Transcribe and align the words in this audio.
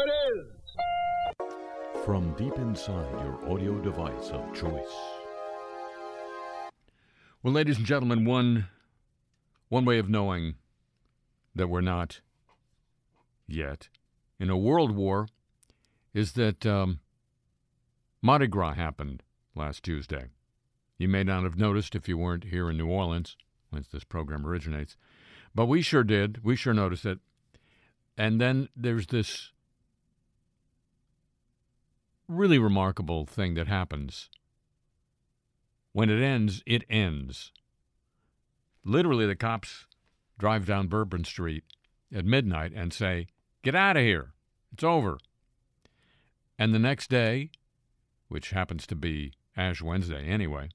Here 0.00 0.06
it 0.06 0.38
is. 0.38 2.04
From 2.04 2.32
deep 2.34 2.56
inside 2.56 3.10
your 3.22 3.38
audio 3.50 3.78
device 3.78 4.30
of 4.30 4.54
choice. 4.54 4.94
Well, 7.42 7.52
ladies 7.52 7.76
and 7.76 7.86
gentlemen, 7.86 8.24
one 8.24 8.68
one 9.68 9.84
way 9.84 9.98
of 9.98 10.08
knowing 10.08 10.54
that 11.54 11.68
we're 11.68 11.80
not 11.80 12.20
yet 13.46 13.88
in 14.38 14.48
a 14.48 14.56
world 14.56 14.92
war 14.92 15.28
is 16.14 16.32
that 16.32 16.64
um, 16.64 17.00
Mardi 18.22 18.46
Gras 18.46 18.74
happened 18.74 19.22
last 19.54 19.82
Tuesday. 19.82 20.26
You 20.98 21.08
may 21.08 21.24
not 21.24 21.44
have 21.44 21.58
noticed 21.58 21.94
if 21.94 22.08
you 22.08 22.16
weren't 22.16 22.44
here 22.44 22.70
in 22.70 22.76
New 22.76 22.88
Orleans, 22.88 23.36
whence 23.70 23.88
this 23.88 24.04
program 24.04 24.46
originates, 24.46 24.96
but 25.54 25.66
we 25.66 25.82
sure 25.82 26.04
did. 26.04 26.42
We 26.44 26.56
sure 26.56 26.74
noticed 26.74 27.06
it. 27.06 27.18
And 28.16 28.40
then 28.40 28.68
there's 28.76 29.08
this 29.08 29.52
really 32.30 32.58
remarkable 32.58 33.26
thing 33.26 33.54
that 33.54 33.66
happens. 33.66 34.30
When 35.92 36.08
it 36.08 36.22
ends, 36.22 36.62
it 36.66 36.84
ends. 36.88 37.52
Literally, 38.84 39.26
the 39.26 39.36
cops 39.36 39.86
drive 40.38 40.64
down 40.64 40.86
Bourbon 40.86 41.24
Street 41.24 41.64
at 42.14 42.24
midnight 42.24 42.72
and 42.74 42.92
say, 42.92 43.26
Get 43.62 43.74
out 43.74 43.96
of 43.96 44.02
here. 44.02 44.32
It's 44.72 44.84
over. 44.84 45.18
And 46.58 46.72
the 46.72 46.78
next 46.78 47.10
day, 47.10 47.50
which 48.28 48.50
happens 48.50 48.86
to 48.86 48.94
be 48.94 49.32
Ash 49.56 49.82
Wednesday 49.82 50.26
anyway, 50.26 50.70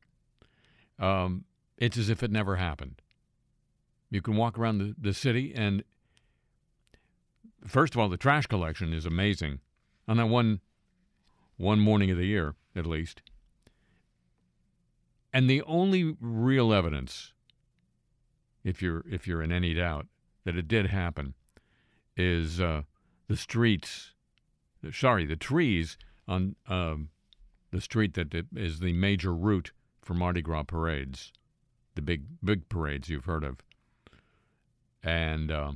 um, 1.00 1.46
it's 1.78 1.98
as 1.98 2.10
if 2.10 2.22
it 2.22 2.32
never 2.32 2.58
happened. 2.58 3.02
You 4.12 4.22
can 4.22 4.36
walk 4.36 4.60
around 4.60 4.78
the, 4.78 4.96
the 4.98 5.14
city, 5.14 5.54
and 5.56 5.84
first 7.66 7.96
of 7.96 8.00
all, 8.00 8.10
the 8.10 8.18
trash 8.18 8.46
collection 8.46 8.94
is 8.94 9.06
amazing. 9.06 9.60
On 10.08 10.18
that 10.18 10.28
one 10.28 10.60
one 11.58 11.80
morning 11.80 12.12
of 12.12 12.18
the 12.18 12.26
year, 12.26 12.56
at 12.76 12.86
least. 12.86 13.22
And 15.34 15.50
the 15.50 15.62
only 15.64 16.16
real 16.20 16.74
evidence, 16.74 17.34
if 18.64 18.82
you're 18.82 19.04
if 19.10 19.28
you're 19.28 19.42
in 19.42 19.52
any 19.52 19.74
doubt 19.74 20.08
that 20.46 20.56
it 20.56 20.68
did 20.68 20.88
happen, 20.88 21.34
is 22.16 22.62
uh, 22.62 22.84
the 23.28 23.38
streets. 23.38 24.14
Sorry, 24.94 25.26
the 25.26 25.36
trees 25.36 25.98
on 26.28 26.56
um, 26.68 27.10
the 27.72 27.82
street 27.82 28.14
that 28.14 28.34
is 28.56 28.80
the 28.80 28.94
major 28.94 29.34
route 29.34 29.72
for 30.02 30.14
Mardi 30.14 30.42
Gras 30.42 30.64
parades, 30.64 31.34
the 31.96 32.02
big 32.02 32.24
big 32.44 32.70
parades 32.70 33.10
you've 33.10 33.26
heard 33.26 33.44
of. 33.44 33.58
And 35.04 35.52
uh, 35.52 35.74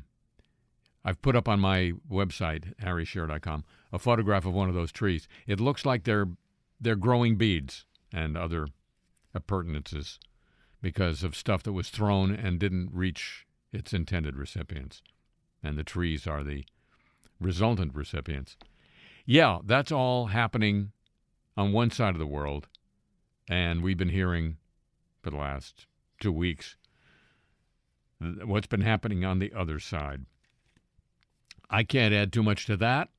I've 1.04 1.22
put 1.22 1.36
up 1.36 1.48
on 1.48 1.60
my 1.60 1.94
website 2.12 2.74
harryshearer.com 2.82 3.64
a 3.92 4.00
photograph 4.00 4.46
of 4.46 4.54
one 4.54 4.70
of 4.70 4.76
those 4.76 4.92
trees. 4.92 5.28
It 5.48 5.60
looks 5.60 5.86
like 5.86 6.04
they're 6.04 6.28
they're 6.80 6.96
growing 6.96 7.36
beads 7.36 7.86
and 8.14 8.38
other 8.38 8.68
appurtenances 9.34 10.20
because 10.82 11.24
of 11.24 11.36
stuff 11.36 11.64
that 11.64 11.74
was 11.74 11.90
thrown 11.90 12.32
and 12.32 12.60
didn't 12.60 12.90
reach 12.94 13.46
its 13.74 13.94
intended 13.94 14.38
recipients. 14.38 15.02
And 15.62 15.78
the 15.78 15.84
trees 15.84 16.26
are 16.26 16.44
the 16.44 16.64
resultant 17.40 17.94
recipients. 17.94 18.56
Yeah, 19.26 19.60
that's 19.66 19.92
all 19.92 20.28
happening 20.28 20.92
on 21.58 21.74
one 21.74 21.92
side 21.92 22.16
of 22.16 22.20
the 22.20 22.26
world. 22.26 22.68
And 23.50 23.84
we've 23.84 23.98
been 23.98 24.10
hearing 24.10 24.58
for 25.22 25.32
the 25.32 25.38
last 25.38 25.86
two 26.22 26.32
weeks 26.32 26.78
what's 28.46 28.68
been 28.68 28.82
happening 28.82 29.26
on 29.26 29.40
the 29.40 29.54
other 29.54 29.80
side. 29.80 30.26
I 31.70 31.84
can't 31.84 32.14
add 32.14 32.34
too 32.34 32.44
much 32.44 32.66
to 32.66 32.78
that. 32.78 33.10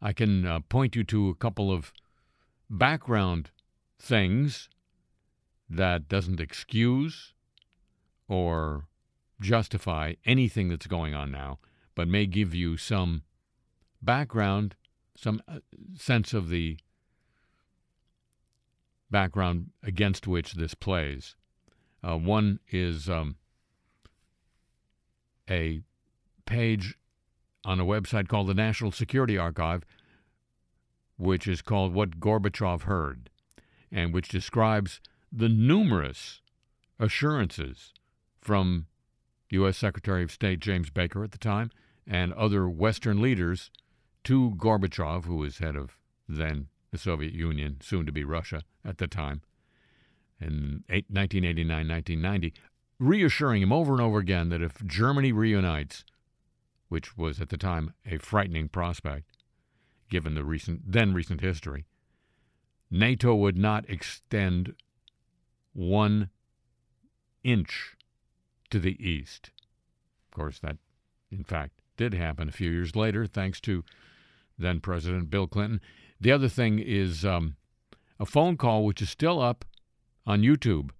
I 0.00 0.12
can 0.12 0.44
uh, 0.44 0.60
point 0.60 0.96
you 0.96 1.04
to 1.04 1.28
a 1.28 1.34
couple 1.34 1.70
of 1.70 1.92
background 2.68 3.50
things 4.00 4.68
that 5.70 6.08
doesn't 6.08 6.40
excuse 6.40 7.34
or 8.28 8.86
justify 9.40 10.14
anything 10.24 10.68
that's 10.68 10.86
going 10.86 11.14
on 11.14 11.30
now, 11.30 11.58
but 11.94 12.08
may 12.08 12.26
give 12.26 12.54
you 12.54 12.76
some 12.76 13.22
background, 14.02 14.74
some 15.16 15.40
uh, 15.46 15.58
sense 15.96 16.34
of 16.34 16.48
the 16.48 16.78
background 19.10 19.70
against 19.82 20.26
which 20.26 20.54
this 20.54 20.74
plays. 20.74 21.36
Uh, 22.02 22.16
one 22.16 22.58
is 22.70 23.08
um, 23.08 23.36
a 25.48 25.80
page 26.44 26.96
on 27.64 27.80
a 27.80 27.84
website 27.84 28.28
called 28.28 28.48
the 28.48 28.54
National 28.54 28.92
Security 28.92 29.38
Archive, 29.38 29.84
which 31.16 31.46
is 31.46 31.62
called 31.62 31.94
What 31.94 32.18
Gorbachev 32.18 32.82
Heard, 32.82 33.30
and 33.90 34.12
which 34.12 34.28
describes 34.28 35.00
the 35.30 35.48
numerous 35.48 36.40
assurances 36.98 37.92
from 38.40 38.86
U.S. 39.50 39.76
Secretary 39.76 40.22
of 40.22 40.32
State 40.32 40.60
James 40.60 40.90
Baker 40.90 41.22
at 41.22 41.32
the 41.32 41.38
time 41.38 41.70
and 42.06 42.32
other 42.32 42.68
Western 42.68 43.20
leaders 43.20 43.70
to 44.24 44.54
Gorbachev, 44.56 45.24
who 45.24 45.36
was 45.36 45.58
head 45.58 45.76
of 45.76 45.98
then 46.28 46.68
the 46.90 46.98
Soviet 46.98 47.32
Union, 47.32 47.78
soon 47.80 48.06
to 48.06 48.12
be 48.12 48.24
Russia 48.24 48.62
at 48.84 48.98
the 48.98 49.06
time, 49.06 49.42
in 50.40 50.84
1989 50.88 51.88
1990, 51.88 52.54
reassuring 52.98 53.62
him 53.62 53.72
over 53.72 53.92
and 53.92 54.00
over 54.00 54.18
again 54.18 54.48
that 54.48 54.62
if 54.62 54.84
Germany 54.84 55.32
reunites, 55.32 56.04
which 56.92 57.16
was 57.16 57.40
at 57.40 57.48
the 57.48 57.56
time 57.56 57.94
a 58.04 58.18
frightening 58.18 58.68
prospect, 58.68 59.24
given 60.10 60.34
the 60.34 60.44
recent 60.44 60.82
then 60.86 61.14
recent 61.14 61.40
history, 61.40 61.86
NATO 62.90 63.34
would 63.34 63.56
not 63.56 63.88
extend 63.88 64.74
one 65.72 66.28
inch 67.42 67.96
to 68.68 68.78
the 68.78 69.02
east. 69.02 69.52
Of 70.26 70.36
course, 70.36 70.58
that 70.58 70.76
in 71.30 71.44
fact 71.44 71.72
did 71.96 72.12
happen 72.12 72.50
a 72.50 72.52
few 72.52 72.70
years 72.70 72.94
later, 72.94 73.26
thanks 73.26 73.58
to 73.62 73.84
then 74.58 74.78
President 74.80 75.30
Bill 75.30 75.46
Clinton. 75.46 75.80
The 76.20 76.32
other 76.32 76.48
thing 76.48 76.78
is 76.78 77.24
um, 77.24 77.56
a 78.20 78.26
phone 78.26 78.58
call 78.58 78.84
which 78.84 79.00
is 79.00 79.08
still 79.08 79.40
up 79.40 79.64
on 80.26 80.42
YouTube. 80.42 80.90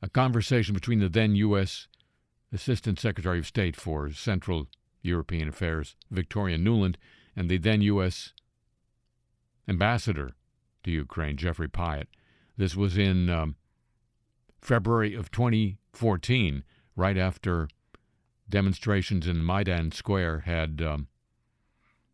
A 0.00 0.08
conversation 0.08 0.74
between 0.74 1.00
the 1.00 1.08
then 1.08 1.34
U.S. 1.34 1.88
Assistant 2.54 3.00
Secretary 3.00 3.40
of 3.40 3.46
State 3.46 3.74
for 3.74 4.10
Central 4.12 4.68
European 5.02 5.48
Affairs, 5.48 5.96
Victoria 6.10 6.56
Nuland, 6.56 6.94
and 7.34 7.50
the 7.50 7.58
then 7.58 7.82
U.S. 7.82 8.32
Ambassador 9.68 10.32
to 10.84 10.90
Ukraine, 10.90 11.36
Geoffrey 11.36 11.68
Pyatt. 11.68 12.06
This 12.56 12.76
was 12.76 12.96
in 12.96 13.28
um, 13.28 13.56
February 14.60 15.14
of 15.14 15.32
2014, 15.32 16.62
right 16.94 17.18
after 17.18 17.68
demonstrations 18.48 19.26
in 19.26 19.44
Maidan 19.44 19.90
Square 19.90 20.40
had 20.40 20.80
um, 20.80 21.08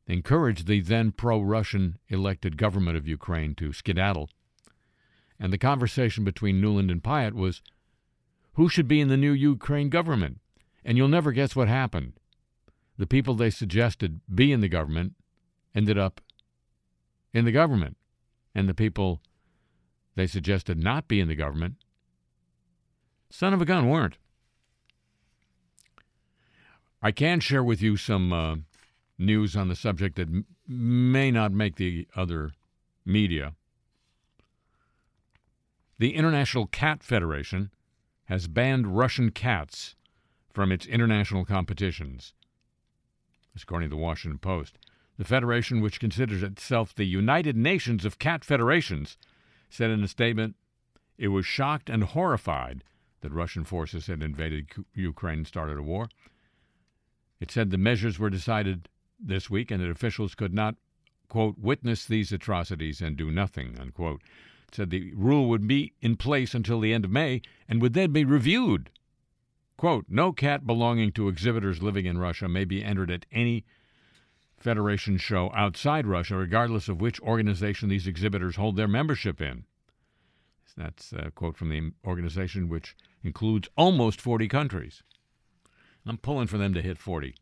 encouraged 0.06 0.66
the 0.66 0.80
then 0.80 1.12
pro 1.12 1.40
Russian 1.40 1.98
elected 2.08 2.56
government 2.56 2.96
of 2.96 3.06
Ukraine 3.06 3.54
to 3.56 3.74
skedaddle. 3.74 4.30
And 5.38 5.52
the 5.52 5.58
conversation 5.58 6.24
between 6.24 6.60
Nuland 6.60 6.90
and 6.90 7.02
Pyatt 7.02 7.34
was 7.34 7.60
who 8.54 8.68
should 8.68 8.88
be 8.88 9.00
in 9.00 9.08
the 9.08 9.16
new 9.16 9.32
Ukraine 9.32 9.88
government? 9.88 10.38
And 10.84 10.96
you'll 10.96 11.08
never 11.08 11.32
guess 11.32 11.54
what 11.54 11.68
happened. 11.68 12.14
The 12.96 13.06
people 13.06 13.34
they 13.34 13.50
suggested 13.50 14.20
be 14.32 14.52
in 14.52 14.60
the 14.60 14.68
government 14.68 15.14
ended 15.74 15.98
up 15.98 16.20
in 17.32 17.44
the 17.44 17.52
government. 17.52 17.96
And 18.54 18.68
the 18.68 18.74
people 18.74 19.20
they 20.16 20.26
suggested 20.26 20.78
not 20.78 21.08
be 21.08 21.20
in 21.20 21.28
the 21.28 21.34
government, 21.34 21.76
son 23.30 23.54
of 23.54 23.62
a 23.62 23.64
gun, 23.64 23.88
weren't. 23.88 24.18
I 27.02 27.12
can 27.12 27.40
share 27.40 27.64
with 27.64 27.80
you 27.80 27.96
some 27.96 28.32
uh, 28.32 28.56
news 29.18 29.56
on 29.56 29.68
the 29.68 29.76
subject 29.76 30.16
that 30.16 30.28
m- 30.28 30.44
may 30.66 31.30
not 31.30 31.52
make 31.52 31.76
the 31.76 32.06
other 32.14 32.52
media. 33.06 33.54
The 35.98 36.14
International 36.14 36.66
Cat 36.66 37.02
Federation 37.02 37.70
has 38.30 38.46
banned 38.46 38.96
Russian 38.96 39.32
cats 39.32 39.96
from 40.52 40.70
its 40.70 40.86
international 40.86 41.44
competitions. 41.44 42.32
According 43.60 43.90
to 43.90 43.96
the 43.96 44.00
Washington 44.00 44.38
Post, 44.38 44.78
the 45.18 45.24
federation, 45.24 45.80
which 45.80 45.98
considers 45.98 46.44
itself 46.44 46.94
the 46.94 47.04
United 47.04 47.56
Nations 47.56 48.04
of 48.04 48.20
Cat 48.20 48.44
Federations, 48.44 49.18
said 49.68 49.90
in 49.90 50.04
a 50.04 50.08
statement 50.08 50.54
it 51.18 51.28
was 51.28 51.44
shocked 51.44 51.90
and 51.90 52.04
horrified 52.04 52.84
that 53.20 53.32
Russian 53.32 53.64
forces 53.64 54.06
had 54.06 54.22
invaded 54.22 54.68
Ukraine 54.94 55.38
and 55.38 55.46
started 55.46 55.76
a 55.76 55.82
war. 55.82 56.08
It 57.40 57.50
said 57.50 57.70
the 57.70 57.78
measures 57.78 58.20
were 58.20 58.30
decided 58.30 58.88
this 59.18 59.50
week 59.50 59.72
and 59.72 59.82
that 59.82 59.90
officials 59.90 60.36
could 60.36 60.54
not, 60.54 60.76
quote, 61.26 61.58
witness 61.58 62.04
these 62.04 62.30
atrocities 62.30 63.00
and 63.00 63.16
do 63.16 63.32
nothing, 63.32 63.76
unquote 63.80 64.22
said 64.74 64.90
the 64.90 65.12
rule 65.14 65.48
would 65.48 65.66
be 65.66 65.92
in 66.00 66.16
place 66.16 66.54
until 66.54 66.80
the 66.80 66.92
end 66.92 67.04
of 67.04 67.10
May 67.10 67.42
and 67.68 67.80
would 67.80 67.94
then 67.94 68.12
be 68.12 68.24
reviewed. 68.24 68.90
Quote, 69.76 70.06
no 70.08 70.32
cat 70.32 70.66
belonging 70.66 71.12
to 71.12 71.28
exhibitors 71.28 71.82
living 71.82 72.06
in 72.06 72.18
Russia 72.18 72.48
may 72.48 72.64
be 72.64 72.84
entered 72.84 73.10
at 73.10 73.26
any 73.32 73.64
Federation 74.60 75.16
show 75.16 75.50
outside 75.54 76.06
Russia, 76.06 76.36
regardless 76.36 76.88
of 76.88 77.00
which 77.00 77.18
organization 77.20 77.88
these 77.88 78.06
exhibitors 78.06 78.56
hold 78.56 78.76
their 78.76 78.86
membership 78.86 79.40
in. 79.40 79.64
That's 80.76 81.12
a 81.12 81.30
quote 81.30 81.56
from 81.56 81.70
the 81.70 81.92
organization, 82.06 82.68
which 82.68 82.94
includes 83.24 83.68
almost 83.76 84.20
40 84.20 84.48
countries. 84.48 85.02
I'm 86.06 86.18
pulling 86.18 86.46
for 86.46 86.58
them 86.58 86.74
to 86.74 86.82
hit 86.82 86.98
40. 86.98 87.34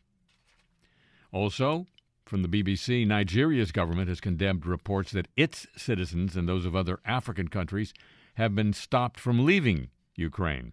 Also, 1.32 1.86
from 2.28 2.42
the 2.42 2.48
BBC, 2.48 3.06
Nigeria's 3.06 3.72
government 3.72 4.08
has 4.08 4.20
condemned 4.20 4.66
reports 4.66 5.12
that 5.12 5.28
its 5.36 5.66
citizens 5.76 6.36
and 6.36 6.48
those 6.48 6.66
of 6.66 6.76
other 6.76 7.00
African 7.04 7.48
countries 7.48 7.94
have 8.34 8.54
been 8.54 8.72
stopped 8.72 9.18
from 9.18 9.44
leaving 9.44 9.88
Ukraine. 10.14 10.72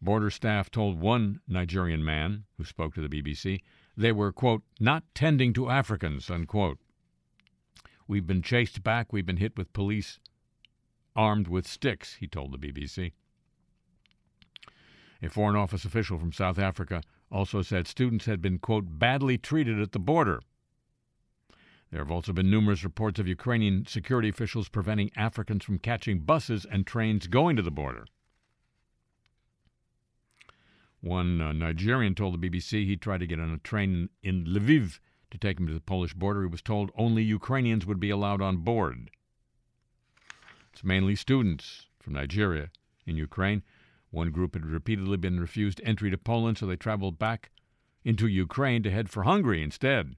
Border 0.00 0.30
staff 0.30 0.70
told 0.70 1.00
one 1.00 1.40
Nigerian 1.48 2.04
man 2.04 2.44
who 2.56 2.64
spoke 2.64 2.94
to 2.94 3.06
the 3.06 3.08
BBC 3.08 3.60
they 3.96 4.12
were, 4.12 4.30
quote, 4.30 4.62
not 4.78 5.02
tending 5.12 5.52
to 5.54 5.70
Africans, 5.70 6.30
unquote. 6.30 6.78
We've 8.06 8.28
been 8.28 8.42
chased 8.42 8.84
back. 8.84 9.12
We've 9.12 9.26
been 9.26 9.38
hit 9.38 9.58
with 9.58 9.72
police 9.72 10.20
armed 11.16 11.48
with 11.48 11.66
sticks, 11.66 12.14
he 12.20 12.28
told 12.28 12.52
the 12.52 12.58
BBC. 12.58 13.10
A 15.20 15.28
Foreign 15.28 15.56
Office 15.56 15.84
official 15.84 16.16
from 16.16 16.32
South 16.32 16.60
Africa 16.60 17.02
also 17.30 17.62
said 17.62 17.86
students 17.86 18.26
had 18.26 18.40
been, 18.40 18.58
quote, 18.58 18.98
badly 18.98 19.38
treated 19.38 19.80
at 19.80 19.92
the 19.92 19.98
border. 19.98 20.40
There 21.90 22.00
have 22.00 22.10
also 22.10 22.32
been 22.32 22.50
numerous 22.50 22.84
reports 22.84 23.18
of 23.18 23.26
Ukrainian 23.26 23.86
security 23.86 24.28
officials 24.28 24.68
preventing 24.68 25.10
Africans 25.16 25.64
from 25.64 25.78
catching 25.78 26.20
buses 26.20 26.66
and 26.70 26.86
trains 26.86 27.26
going 27.26 27.56
to 27.56 27.62
the 27.62 27.70
border. 27.70 28.06
One 31.00 31.40
uh, 31.40 31.52
Nigerian 31.52 32.14
told 32.14 32.40
the 32.40 32.50
BBC 32.50 32.84
he 32.84 32.96
tried 32.96 33.20
to 33.20 33.26
get 33.26 33.40
on 33.40 33.52
a 33.52 33.58
train 33.58 34.10
in 34.22 34.44
Lviv 34.44 34.98
to 35.30 35.38
take 35.38 35.60
him 35.60 35.66
to 35.66 35.74
the 35.74 35.80
Polish 35.80 36.14
border. 36.14 36.42
He 36.42 36.48
was 36.48 36.62
told 36.62 36.90
only 36.96 37.22
Ukrainians 37.22 37.86
would 37.86 38.00
be 38.00 38.10
allowed 38.10 38.42
on 38.42 38.58
board. 38.58 39.10
It's 40.72 40.84
mainly 40.84 41.14
students 41.14 41.86
from 42.00 42.14
Nigeria 42.14 42.70
in 43.06 43.16
Ukraine. 43.16 43.62
One 44.10 44.30
group 44.30 44.54
had 44.54 44.64
repeatedly 44.64 45.16
been 45.16 45.40
refused 45.40 45.80
entry 45.84 46.10
to 46.10 46.18
Poland, 46.18 46.58
so 46.58 46.66
they 46.66 46.76
traveled 46.76 47.18
back 47.18 47.50
into 48.04 48.26
Ukraine 48.26 48.82
to 48.82 48.90
head 48.90 49.10
for 49.10 49.24
Hungary 49.24 49.62
instead. 49.62 50.16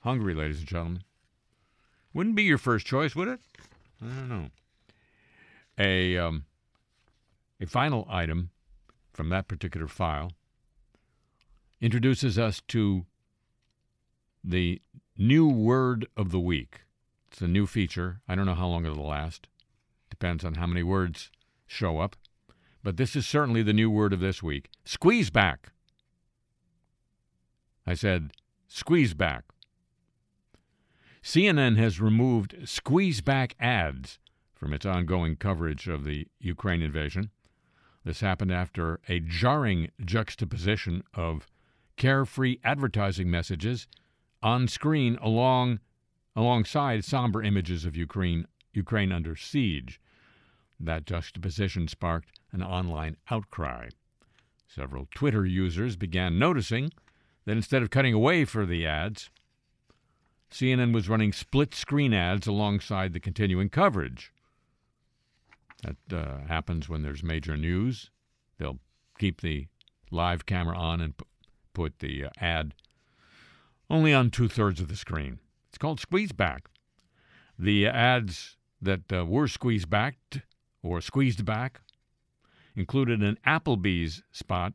Hungary, 0.00 0.34
ladies 0.34 0.60
and 0.60 0.68
gentlemen. 0.68 1.04
Wouldn't 2.12 2.34
be 2.34 2.42
your 2.42 2.58
first 2.58 2.86
choice, 2.86 3.14
would 3.14 3.28
it? 3.28 3.40
I 4.02 4.06
don't 4.06 4.28
know. 4.28 4.48
A, 5.78 6.16
um, 6.16 6.44
a 7.60 7.66
final 7.66 8.06
item 8.10 8.50
from 9.12 9.28
that 9.28 9.46
particular 9.46 9.86
file 9.86 10.32
introduces 11.80 12.38
us 12.38 12.60
to 12.68 13.06
the 14.42 14.80
new 15.16 15.48
word 15.48 16.06
of 16.16 16.30
the 16.30 16.40
week. 16.40 16.80
It's 17.30 17.40
a 17.40 17.48
new 17.48 17.66
feature. 17.66 18.20
I 18.28 18.34
don't 18.34 18.46
know 18.46 18.54
how 18.54 18.66
long 18.66 18.84
it'll 18.84 19.06
last. 19.06 19.46
Depends 20.08 20.44
on 20.44 20.54
how 20.54 20.66
many 20.66 20.82
words 20.82 21.30
show 21.66 22.00
up. 22.00 22.16
But 22.82 22.96
this 22.96 23.14
is 23.14 23.26
certainly 23.26 23.62
the 23.62 23.72
new 23.72 23.90
word 23.90 24.12
of 24.12 24.20
this 24.20 24.42
week 24.42 24.70
squeeze 24.84 25.30
back. 25.30 25.72
I 27.86 27.94
said 27.94 28.32
squeeze 28.68 29.14
back. 29.14 29.44
CNN 31.22 31.76
has 31.76 32.00
removed 32.00 32.56
squeeze 32.64 33.20
back 33.20 33.54
ads 33.60 34.18
from 34.54 34.72
its 34.72 34.86
ongoing 34.86 35.36
coverage 35.36 35.88
of 35.88 36.04
the 36.04 36.26
Ukraine 36.38 36.82
invasion. 36.82 37.30
This 38.04 38.20
happened 38.20 38.52
after 38.52 39.00
a 39.08 39.20
jarring 39.20 39.90
juxtaposition 40.04 41.02
of 41.14 41.46
carefree 41.96 42.58
advertising 42.64 43.30
messages 43.30 43.86
on 44.42 44.66
screen 44.66 45.18
along 45.20 45.80
alongside 46.36 47.04
somber 47.04 47.42
images 47.42 47.84
of 47.84 47.96
Ukraine 47.96 48.46
Ukraine 48.72 49.12
under 49.12 49.34
siege. 49.34 50.00
That 50.78 51.04
juxtaposition 51.04 51.88
sparked 51.88 52.38
an 52.52 52.62
online 52.62 53.16
outcry. 53.30 53.88
Several 54.66 55.08
Twitter 55.14 55.44
users 55.44 55.96
began 55.96 56.38
noticing 56.38 56.90
that 57.44 57.56
instead 57.56 57.82
of 57.82 57.90
cutting 57.90 58.14
away 58.14 58.44
for 58.44 58.64
the 58.64 58.86
ads, 58.86 59.30
CNN 60.50 60.92
was 60.92 61.08
running 61.08 61.32
split 61.32 61.74
screen 61.74 62.14
ads 62.14 62.46
alongside 62.46 63.12
the 63.12 63.20
continuing 63.20 63.68
coverage. 63.68 64.32
That 65.82 65.96
uh, 66.16 66.46
happens 66.46 66.88
when 66.88 67.02
there's 67.02 67.22
major 67.22 67.56
news. 67.56 68.10
They'll 68.58 68.78
keep 69.18 69.40
the 69.40 69.66
live 70.10 70.46
camera 70.46 70.76
on 70.76 71.00
and 71.00 71.16
p- 71.16 71.24
put 71.72 72.00
the 72.00 72.26
uh, 72.26 72.30
ad 72.38 72.74
only 73.88 74.12
on 74.12 74.30
two 74.30 74.48
thirds 74.48 74.80
of 74.80 74.88
the 74.88 74.96
screen. 74.96 75.38
Called 75.80 75.98
squeeze 75.98 76.30
back. 76.30 76.68
The 77.58 77.88
ads 77.88 78.56
that 78.80 79.12
uh, 79.12 79.26
were 79.26 79.48
squeezed 79.48 79.90
back 79.90 80.16
or 80.82 81.00
squeezed 81.00 81.44
back 81.44 81.80
included 82.76 83.22
an 83.22 83.38
Applebee's 83.44 84.22
spot 84.30 84.74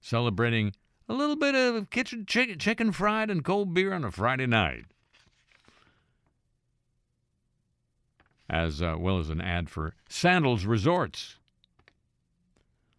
celebrating 0.00 0.72
a 1.08 1.12
little 1.12 1.36
bit 1.36 1.54
of 1.54 1.90
kitchen 1.90 2.24
chicken, 2.26 2.58
chicken 2.58 2.92
fried 2.92 3.28
and 3.28 3.44
cold 3.44 3.74
beer 3.74 3.92
on 3.92 4.04
a 4.04 4.10
Friday 4.10 4.46
night. 4.46 4.86
as 8.48 8.80
uh, 8.80 8.96
well 8.98 9.18
as 9.18 9.30
an 9.30 9.40
ad 9.40 9.68
for 9.68 9.94
Sandals 10.08 10.64
Resorts. 10.64 11.38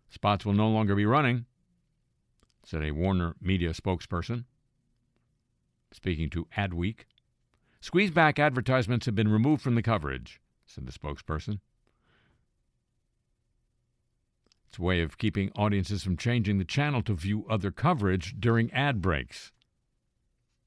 Spots 0.09 0.45
will 0.45 0.53
no 0.53 0.69
longer 0.69 0.95
be 0.95 1.05
running, 1.05 1.45
said 2.63 2.83
a 2.83 2.91
Warner 2.91 3.35
Media 3.41 3.71
spokesperson. 3.71 4.45
Speaking 5.91 6.29
to 6.31 6.47
Adweek, 6.57 7.05
squeezeback 7.81 8.39
advertisements 8.39 9.06
have 9.06 9.15
been 9.15 9.31
removed 9.31 9.62
from 9.62 9.75
the 9.75 9.81
coverage, 9.81 10.39
said 10.65 10.85
the 10.85 10.91
spokesperson. 10.91 11.59
It's 14.68 14.77
a 14.77 14.81
way 14.81 15.01
of 15.01 15.18
keeping 15.18 15.51
audiences 15.56 16.03
from 16.03 16.18
changing 16.18 16.57
the 16.57 16.65
channel 16.65 17.01
to 17.03 17.13
view 17.13 17.45
other 17.50 17.71
coverage 17.71 18.35
during 18.39 18.71
ad 18.71 19.01
breaks, 19.01 19.51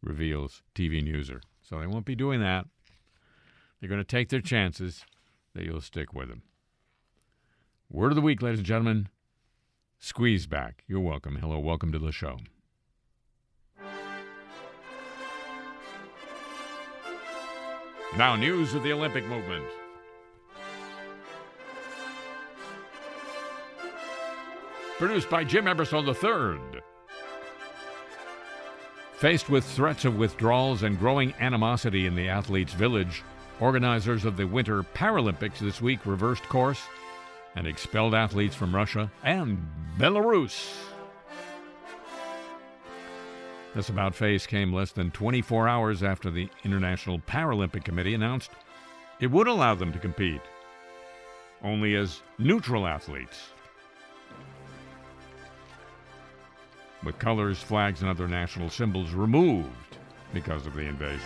reveals 0.02 0.62
TV 0.74 1.02
Newser. 1.02 1.40
So 1.62 1.78
they 1.78 1.86
won't 1.86 2.06
be 2.06 2.16
doing 2.16 2.40
that. 2.40 2.66
They're 3.78 3.88
going 3.88 4.00
to 4.00 4.04
take 4.04 4.28
their 4.28 4.40
chances 4.40 5.04
that 5.54 5.64
you'll 5.64 5.80
stick 5.80 6.12
with 6.12 6.28
them. 6.28 6.42
Word 7.90 8.12
of 8.12 8.16
the 8.16 8.22
week, 8.22 8.42
ladies 8.42 8.60
and 8.60 8.66
gentlemen. 8.66 9.08
Squeeze 9.98 10.46
back. 10.46 10.84
You're 10.86 11.00
welcome. 11.00 11.36
Hello, 11.36 11.58
welcome 11.58 11.92
to 11.92 11.98
the 11.98 12.12
show. 12.12 12.38
Now, 18.16 18.34
news 18.34 18.74
of 18.74 18.82
the 18.82 18.92
Olympic 18.92 19.24
movement. 19.26 19.64
Produced 24.98 25.30
by 25.30 25.44
Jim 25.44 25.66
Ebersol 25.66 26.04
III. 26.06 26.80
Faced 29.14 29.48
with 29.48 29.64
threats 29.64 30.04
of 30.04 30.16
withdrawals 30.16 30.82
and 30.82 30.98
growing 30.98 31.34
animosity 31.40 32.06
in 32.06 32.14
the 32.16 32.28
athletes' 32.28 32.72
village, 32.72 33.22
Organizers 33.60 34.24
of 34.24 34.36
the 34.36 34.46
Winter 34.46 34.82
Paralympics 34.82 35.58
this 35.58 35.80
week 35.80 36.04
reversed 36.06 36.42
course 36.44 36.80
and 37.54 37.66
expelled 37.66 38.14
athletes 38.14 38.56
from 38.56 38.74
Russia 38.74 39.10
and 39.22 39.58
Belarus. 39.98 40.89
This 43.74 43.88
about 43.88 44.16
face 44.16 44.46
came 44.46 44.72
less 44.72 44.90
than 44.90 45.12
24 45.12 45.68
hours 45.68 46.02
after 46.02 46.28
the 46.28 46.48
International 46.64 47.20
Paralympic 47.20 47.84
Committee 47.84 48.14
announced 48.14 48.50
it 49.20 49.30
would 49.30 49.46
allow 49.46 49.76
them 49.76 49.92
to 49.92 49.98
compete, 49.98 50.40
only 51.62 51.94
as 51.94 52.22
neutral 52.38 52.86
athletes. 52.86 53.50
With 57.04 57.18
colors, 57.18 57.62
flags, 57.62 58.00
and 58.00 58.10
other 58.10 58.26
national 58.26 58.70
symbols 58.70 59.12
removed 59.12 59.68
because 60.34 60.66
of 60.66 60.74
the 60.74 60.82
invasion. 60.82 61.20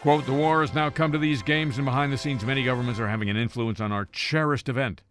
Quote, 0.00 0.26
the 0.26 0.32
war 0.32 0.62
has 0.62 0.74
now 0.74 0.90
come 0.90 1.12
to 1.12 1.18
these 1.18 1.42
games, 1.42 1.76
and 1.76 1.84
behind 1.84 2.12
the 2.12 2.18
scenes, 2.18 2.44
many 2.44 2.64
governments 2.64 2.98
are 2.98 3.08
having 3.08 3.30
an 3.30 3.36
influence 3.36 3.80
on 3.80 3.92
our 3.92 4.06
cherished 4.06 4.68
event, 4.68 5.02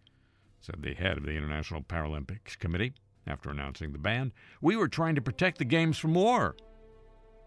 said 0.59 0.81
the 0.81 0.95
head 0.95 1.17
of 1.17 1.23
the 1.23 1.31
International 1.31 1.81
Paralympics 1.81 2.57
Committee 2.57 2.93
after 3.29 3.49
announcing 3.49 3.91
the 3.91 3.97
ban. 3.97 4.31
We 4.61 4.75
were 4.75 4.87
trying 4.87 5.15
to 5.15 5.21
protect 5.21 5.57
the 5.57 5.65
games 5.65 5.97
from 5.97 6.13
war, 6.13 6.55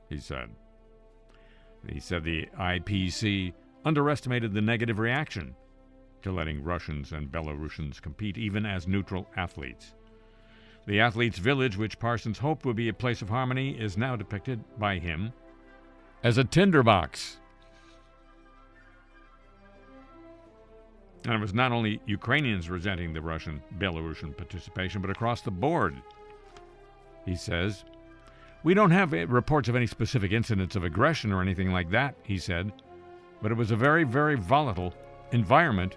he 0.09 0.19
said. 0.19 0.51
He 1.89 2.01
said 2.01 2.25
the 2.25 2.49
IPC 2.59 3.53
underestimated 3.85 4.55
the 4.55 4.61
negative 4.61 4.99
reaction 4.99 5.57
to 6.23 6.33
letting 6.33 6.63
Russians 6.63 7.13
and 7.13 7.33
Belarusians 7.33 8.01
compete, 8.01 8.39
even 8.39 8.65
as 8.65 8.87
neutral 8.87 9.29
athletes. 9.37 9.95
The 10.87 11.01
athletes' 11.01 11.39
village, 11.39 11.77
which 11.77 11.99
Parsons 11.99 12.39
hoped 12.39 12.65
would 12.65 12.77
be 12.77 12.89
a 12.89 12.95
place 12.95 13.23
of 13.23 13.29
harmony, 13.29 13.79
is 13.79 13.97
now 13.97 14.17
depicted 14.17 14.63
by 14.79 14.99
him 14.99 15.33
as 16.23 16.39
a 16.39 16.45
tinderbox. 16.45 17.39
And 21.25 21.35
it 21.35 21.41
was 21.41 21.55
not 21.55 21.73
only 21.73 22.01
Ukrainians 22.07 22.69
resenting 22.69 23.13
the 23.13 23.21
Russian 23.21 23.63
Belarusian 23.79 24.37
participation, 24.37 25.01
but 25.01 25.11
across 25.11 25.41
the 25.41 25.51
board. 25.51 25.95
He 27.25 27.37
says, 27.37 27.85
We 28.65 28.75
don't 28.75 28.91
have 28.91 29.15
eh, 29.15 29.27
reports 29.29 29.69
of 29.69 29.77
any 29.77 29.87
specific 29.87 30.33
incidents 30.33 30.75
of 30.75 30.85
aggression 30.85 31.33
or 31.33 31.41
anything 31.41 31.71
like 31.71 31.91
that, 31.91 32.17
he 32.25 32.39
said, 32.39 32.73
but 33.41 33.53
it 33.53 33.57
was 33.57 33.71
a 33.71 33.77
very, 33.77 34.05
very 34.05 34.35
volatile 34.35 34.95
environment 35.31 35.97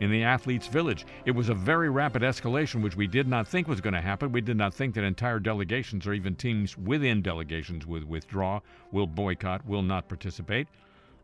in 0.00 0.10
the 0.10 0.24
athletes' 0.24 0.66
village. 0.66 1.06
It 1.26 1.30
was 1.30 1.48
a 1.48 1.54
very 1.54 1.88
rapid 1.88 2.22
escalation, 2.22 2.82
which 2.82 2.96
we 2.96 3.06
did 3.06 3.28
not 3.28 3.46
think 3.46 3.68
was 3.68 3.80
going 3.80 3.94
to 3.94 4.00
happen. 4.00 4.32
We 4.32 4.40
did 4.40 4.56
not 4.56 4.74
think 4.74 4.94
that 4.94 5.04
entire 5.04 5.38
delegations 5.38 6.06
or 6.06 6.12
even 6.12 6.34
teams 6.34 6.76
within 6.76 7.22
delegations 7.22 7.86
would 7.86 8.08
withdraw, 8.08 8.60
will 8.90 9.06
boycott, 9.06 9.64
will 9.64 9.82
not 9.82 10.08
participate. 10.08 10.66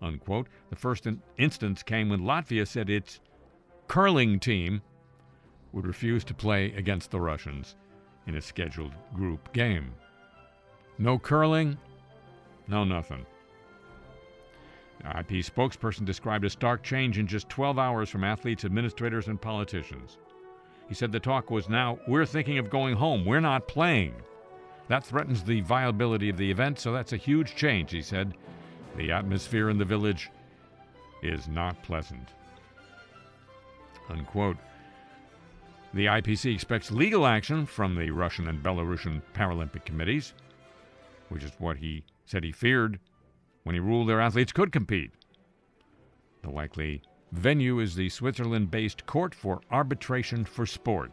Unquote. 0.00 0.46
The 0.70 0.76
first 0.76 1.08
in- 1.08 1.20
instance 1.38 1.82
came 1.82 2.08
when 2.08 2.20
Latvia 2.20 2.68
said 2.68 2.88
its 2.88 3.18
curling 3.88 4.38
team 4.38 4.82
would 5.72 5.86
refuse 5.86 6.22
to 6.24 6.34
play 6.34 6.72
against 6.74 7.10
the 7.10 7.20
Russians 7.20 7.76
in 8.26 8.36
a 8.36 8.40
scheduled 8.40 8.92
group 9.14 9.52
game. 9.52 9.92
No 10.98 11.18
curling, 11.18 11.78
no 12.68 12.84
nothing. 12.84 13.24
The 15.00 15.08
IP 15.20 15.44
spokesperson 15.44 16.04
described 16.04 16.44
a 16.44 16.50
stark 16.50 16.82
change 16.82 17.18
in 17.18 17.26
just 17.26 17.48
12 17.48 17.78
hours 17.78 18.10
from 18.10 18.24
athletes, 18.24 18.64
administrators, 18.64 19.28
and 19.28 19.40
politicians. 19.40 20.18
He 20.88 20.94
said 20.94 21.12
the 21.12 21.20
talk 21.20 21.50
was 21.50 21.68
now, 21.68 21.98
we're 22.08 22.26
thinking 22.26 22.58
of 22.58 22.70
going 22.70 22.96
home, 22.96 23.24
we're 23.24 23.40
not 23.40 23.68
playing. 23.68 24.14
That 24.88 25.04
threatens 25.04 25.44
the 25.44 25.60
viability 25.60 26.28
of 26.30 26.36
the 26.36 26.50
event, 26.50 26.78
so 26.78 26.92
that's 26.92 27.12
a 27.12 27.18
huge 27.18 27.54
change, 27.54 27.90
he 27.92 28.02
said. 28.02 28.34
The 28.96 29.12
atmosphere 29.12 29.70
in 29.70 29.78
the 29.78 29.84
village 29.84 30.30
is 31.22 31.46
not 31.46 31.82
pleasant. 31.82 32.30
Unquote. 34.08 34.56
The 35.94 36.06
IPC 36.06 36.54
expects 36.54 36.90
legal 36.90 37.26
action 37.26 37.64
from 37.66 37.94
the 37.94 38.10
Russian 38.10 38.48
and 38.48 38.62
Belarusian 38.62 39.22
Paralympic 39.34 39.84
committees, 39.84 40.34
which 41.28 41.44
is 41.44 41.52
what 41.58 41.78
he 41.78 42.04
said 42.26 42.44
he 42.44 42.52
feared 42.52 43.00
when 43.64 43.74
he 43.74 43.80
ruled 43.80 44.08
their 44.08 44.20
athletes 44.20 44.52
could 44.52 44.72
compete. 44.72 45.10
The 46.42 46.50
likely 46.50 47.02
venue 47.32 47.80
is 47.80 47.94
the 47.94 48.08
Switzerland 48.08 48.70
based 48.70 49.06
Court 49.06 49.34
for 49.34 49.60
Arbitration 49.70 50.44
for 50.44 50.66
Sport. 50.66 51.10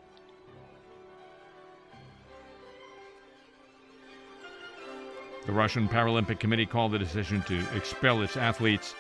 The 5.46 5.52
Russian 5.52 5.88
Paralympic 5.88 6.40
Committee 6.40 6.66
called 6.66 6.92
the 6.92 7.00
decision 7.00 7.42
to 7.44 7.64
expel 7.76 8.24
its 8.24 8.36
athletes 8.36 8.96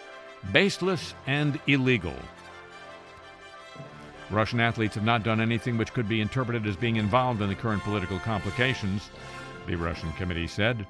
baseless 0.51 1.15
and 1.25 1.59
illegal. 1.67 2.13
Russian 4.31 4.59
athletes 4.59 4.95
have 4.95 5.03
not 5.03 5.23
done 5.23 5.39
anything 5.39 5.77
which 5.77 5.93
could 5.93 6.09
be 6.09 6.21
interpreted 6.21 6.65
as 6.65 6.75
being 6.75 6.95
involved 6.95 7.41
in 7.41 7.49
the 7.49 7.55
current 7.55 7.83
political 7.83 8.19
complications, 8.19 9.09
the 9.67 9.75
Russian 9.75 10.11
committee 10.13 10.47
said. 10.47 10.85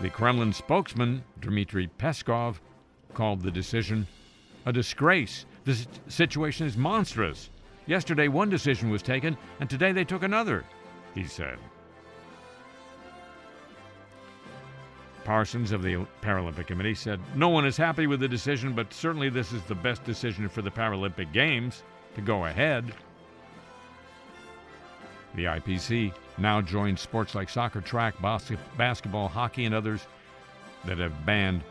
The 0.00 0.10
Kremlin 0.10 0.52
spokesman, 0.52 1.24
Dmitry 1.40 1.88
Peskov, 1.98 2.56
called 3.14 3.42
the 3.42 3.50
decision 3.50 4.06
a 4.66 4.72
disgrace. 4.72 5.46
The 5.64 5.86
situation 6.08 6.66
is 6.66 6.76
monstrous. 6.76 7.50
Yesterday, 7.86 8.28
one 8.28 8.50
decision 8.50 8.90
was 8.90 9.02
taken, 9.02 9.36
and 9.60 9.68
today 9.68 9.92
they 9.92 10.04
took 10.04 10.22
another, 10.22 10.64
he 11.14 11.24
said. 11.24 11.58
Parsons 15.28 15.72
of 15.72 15.82
the 15.82 16.06
Paralympic 16.22 16.68
Committee 16.68 16.94
said, 16.94 17.20
No 17.34 17.50
one 17.50 17.66
is 17.66 17.76
happy 17.76 18.06
with 18.06 18.18
the 18.18 18.28
decision, 18.28 18.72
but 18.72 18.94
certainly 18.94 19.28
this 19.28 19.52
is 19.52 19.62
the 19.64 19.74
best 19.74 20.02
decision 20.04 20.48
for 20.48 20.62
the 20.62 20.70
Paralympic 20.70 21.34
Games 21.34 21.82
to 22.14 22.22
go 22.22 22.46
ahead. 22.46 22.94
The 25.34 25.44
IPC 25.44 26.14
now 26.38 26.62
joins 26.62 27.02
sports 27.02 27.34
like 27.34 27.50
soccer, 27.50 27.82
track, 27.82 28.18
bas- 28.22 28.50
basketball, 28.78 29.28
hockey, 29.28 29.66
and 29.66 29.74
others 29.74 30.06
that 30.86 30.96
have 30.96 31.26
banned 31.26 31.62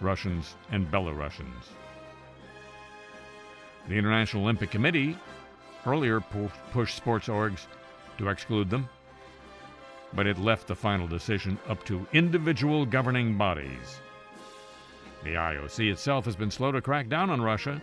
Russians 0.00 0.54
and 0.70 0.88
Belarusians. 0.88 1.72
The 3.88 3.96
International 3.96 4.44
Olympic 4.44 4.70
Committee 4.70 5.18
earlier 5.84 6.20
pu- 6.20 6.48
pushed 6.70 6.96
sports 6.96 7.26
orgs 7.26 7.66
to 8.18 8.28
exclude 8.28 8.70
them 8.70 8.88
but 10.14 10.26
it 10.26 10.38
left 10.38 10.66
the 10.66 10.74
final 10.74 11.06
decision 11.06 11.58
up 11.68 11.84
to 11.84 12.06
individual 12.12 12.86
governing 12.86 13.36
bodies. 13.36 14.00
The 15.24 15.34
IOC 15.34 15.90
itself 15.90 16.24
has 16.24 16.36
been 16.36 16.50
slow 16.50 16.72
to 16.72 16.80
crack 16.80 17.08
down 17.08 17.30
on 17.30 17.42
Russia 17.42 17.80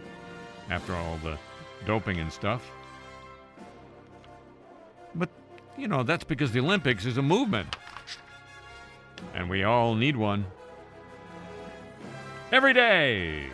after 0.70 0.96
all 0.96 1.17
the 1.17 1.38
doping 1.86 2.20
and 2.20 2.32
stuff. 2.32 2.70
But, 5.13 5.29
you 5.77 5.88
know, 5.88 6.03
that's 6.03 6.24
because 6.24 6.51
the 6.51 6.60
Olympics 6.60 7.05
is 7.05 7.17
a 7.17 7.22
movement. 7.22 7.75
And 9.34 9.50
we 9.50 9.63
all 9.63 9.96
need 9.96 10.15
one. 10.15 10.46
Every 12.51 12.74
day. 12.74 13.48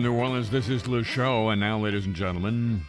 From 0.00 0.14
New 0.14 0.18
Orleans, 0.18 0.48
this 0.48 0.70
is 0.70 0.88
Le 0.88 1.04
Show, 1.04 1.50
and 1.50 1.60
now, 1.60 1.78
ladies 1.78 2.06
and 2.06 2.14
gentlemen, 2.14 2.80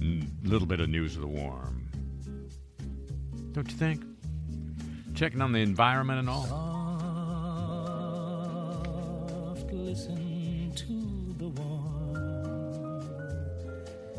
a 0.00 0.24
little 0.48 0.66
bit 0.66 0.80
of 0.80 0.88
news 0.88 1.14
of 1.14 1.20
the 1.20 1.28
warm. 1.28 1.88
Don't 3.52 3.70
you 3.70 3.76
think? 3.76 4.02
Checking 5.14 5.40
on 5.40 5.52
the 5.52 5.60
environment 5.60 6.18
and 6.18 6.28
all. 6.28 6.46
Soft, 9.54 9.72
listen 9.72 10.72
to 10.74 11.36
the 11.38 11.46
warm. 11.46 13.04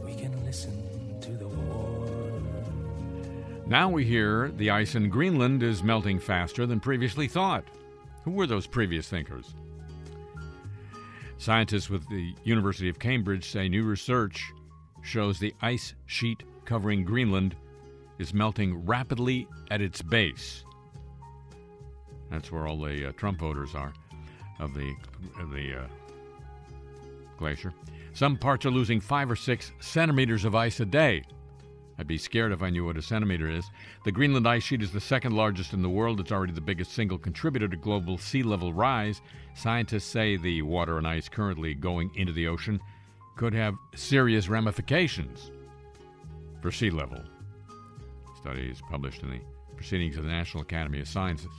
We 0.05 0.15
can 0.15 0.41
listen 0.45 1.19
to 1.19 1.31
the 1.31 1.49
warm. 1.49 2.47
Now 3.67 3.89
we 3.89 4.05
hear 4.05 4.53
the 4.55 4.69
ice 4.69 4.95
in 4.95 5.09
Greenland 5.09 5.63
is 5.63 5.83
melting 5.83 6.21
faster 6.21 6.65
than 6.65 6.79
previously 6.79 7.27
thought. 7.27 7.65
Who 8.23 8.31
were 8.31 8.47
those 8.47 8.67
previous 8.67 9.09
thinkers? 9.09 9.53
Scientists 11.43 11.89
with 11.89 12.07
the 12.07 12.33
University 12.45 12.87
of 12.87 12.99
Cambridge 12.99 13.51
say 13.51 13.67
new 13.67 13.83
research 13.83 14.53
shows 15.01 15.39
the 15.39 15.53
ice 15.61 15.93
sheet 16.05 16.41
covering 16.63 17.03
Greenland 17.03 17.53
is 18.17 18.33
melting 18.33 18.85
rapidly 18.85 19.45
at 19.69 19.81
its 19.81 20.01
base. 20.01 20.63
That's 22.31 22.49
where 22.49 22.65
all 22.65 22.79
the 22.79 23.09
uh, 23.09 23.11
Trump 23.17 23.39
voters 23.39 23.75
are 23.75 23.91
of 24.61 24.73
the 24.73 24.95
of 25.37 25.51
the 25.51 25.81
uh, 25.81 25.87
glacier. 27.37 27.73
Some 28.13 28.37
parts 28.37 28.65
are 28.65 28.71
losing 28.71 29.01
five 29.01 29.29
or 29.29 29.35
six 29.35 29.73
centimeters 29.81 30.45
of 30.45 30.55
ice 30.55 30.79
a 30.79 30.85
day. 30.85 31.23
I'd 31.97 32.07
be 32.07 32.17
scared 32.17 32.51
if 32.51 32.63
I 32.63 32.69
knew 32.69 32.85
what 32.85 32.97
a 32.97 33.01
centimeter 33.01 33.49
is. 33.49 33.65
The 34.03 34.11
Greenland 34.11 34.47
ice 34.47 34.63
sheet 34.63 34.81
is 34.81 34.91
the 34.91 34.99
second 34.99 35.33
largest 35.33 35.73
in 35.73 35.81
the 35.81 35.89
world. 35.89 36.19
It's 36.19 36.31
already 36.31 36.53
the 36.53 36.61
biggest 36.61 36.91
single 36.93 37.17
contributor 37.17 37.67
to 37.67 37.77
global 37.77 38.17
sea 38.17 38.43
level 38.43 38.73
rise. 38.73 39.21
Scientists 39.55 40.05
say 40.05 40.37
the 40.37 40.63
water 40.63 40.97
and 40.97 41.07
ice 41.07 41.29
currently 41.29 41.73
going 41.73 42.11
into 42.15 42.33
the 42.33 42.47
ocean 42.47 42.79
could 43.35 43.53
have 43.53 43.75
serious 43.95 44.47
ramifications 44.47 45.51
for 46.61 46.71
sea 46.71 46.89
level. 46.89 47.21
Studies 48.41 48.81
published 48.89 49.21
in 49.23 49.29
the 49.29 49.39
Proceedings 49.75 50.17
of 50.17 50.23
the 50.23 50.29
National 50.29 50.63
Academy 50.63 50.99
of 51.01 51.07
Sciences. 51.07 51.49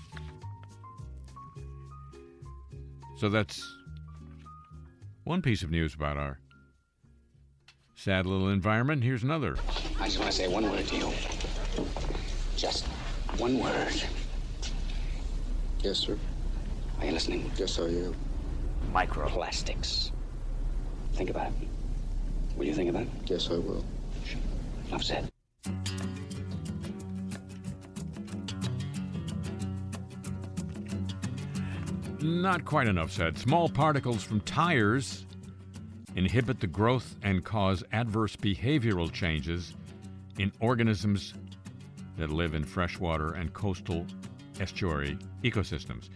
So 3.16 3.28
that's 3.28 3.62
one 5.24 5.42
piece 5.42 5.62
of 5.62 5.70
news 5.70 5.94
about 5.94 6.16
our 6.16 6.38
sad 7.94 8.26
little 8.26 8.48
environment. 8.48 9.02
Here's 9.02 9.22
another. 9.22 9.56
I 10.00 10.06
just 10.06 10.18
want 10.18 10.30
to 10.30 10.36
say 10.36 10.48
one 10.48 10.70
word 10.70 10.86
to 10.86 10.96
you. 10.96 11.12
Just 12.56 12.86
one 13.38 13.58
word. 13.58 14.02
Yes, 15.80 15.98
sir. 15.98 16.18
Are 17.00 17.06
you 17.06 17.12
listening? 17.12 17.50
Yes, 17.56 17.78
I 17.78 17.84
am. 17.84 18.14
Microplastics. 18.92 20.10
Think 21.14 21.30
about 21.30 21.48
it. 21.48 21.68
Will 22.56 22.66
you 22.66 22.74
think 22.74 22.90
about 22.90 23.02
it? 23.02 23.08
Yes, 23.26 23.48
I 23.50 23.54
will. 23.54 23.84
Enough 24.88 25.02
said. 25.02 25.30
Not 32.20 32.64
quite 32.64 32.86
enough 32.86 33.12
said. 33.12 33.36
Small 33.38 33.68
particles 33.68 34.24
from 34.24 34.40
tires 34.40 35.26
inhibit 36.16 36.60
the 36.60 36.66
growth 36.66 37.16
and 37.22 37.44
cause 37.44 37.84
adverse 37.92 38.36
behavioral 38.36 39.12
changes 39.12 39.74
in 40.38 40.52
organisms 40.60 41.34
that 42.16 42.30
live 42.30 42.54
in 42.54 42.64
freshwater 42.64 43.32
and 43.32 43.52
coastal 43.52 44.06
estuary 44.60 45.18
ecosystems. 45.42 46.08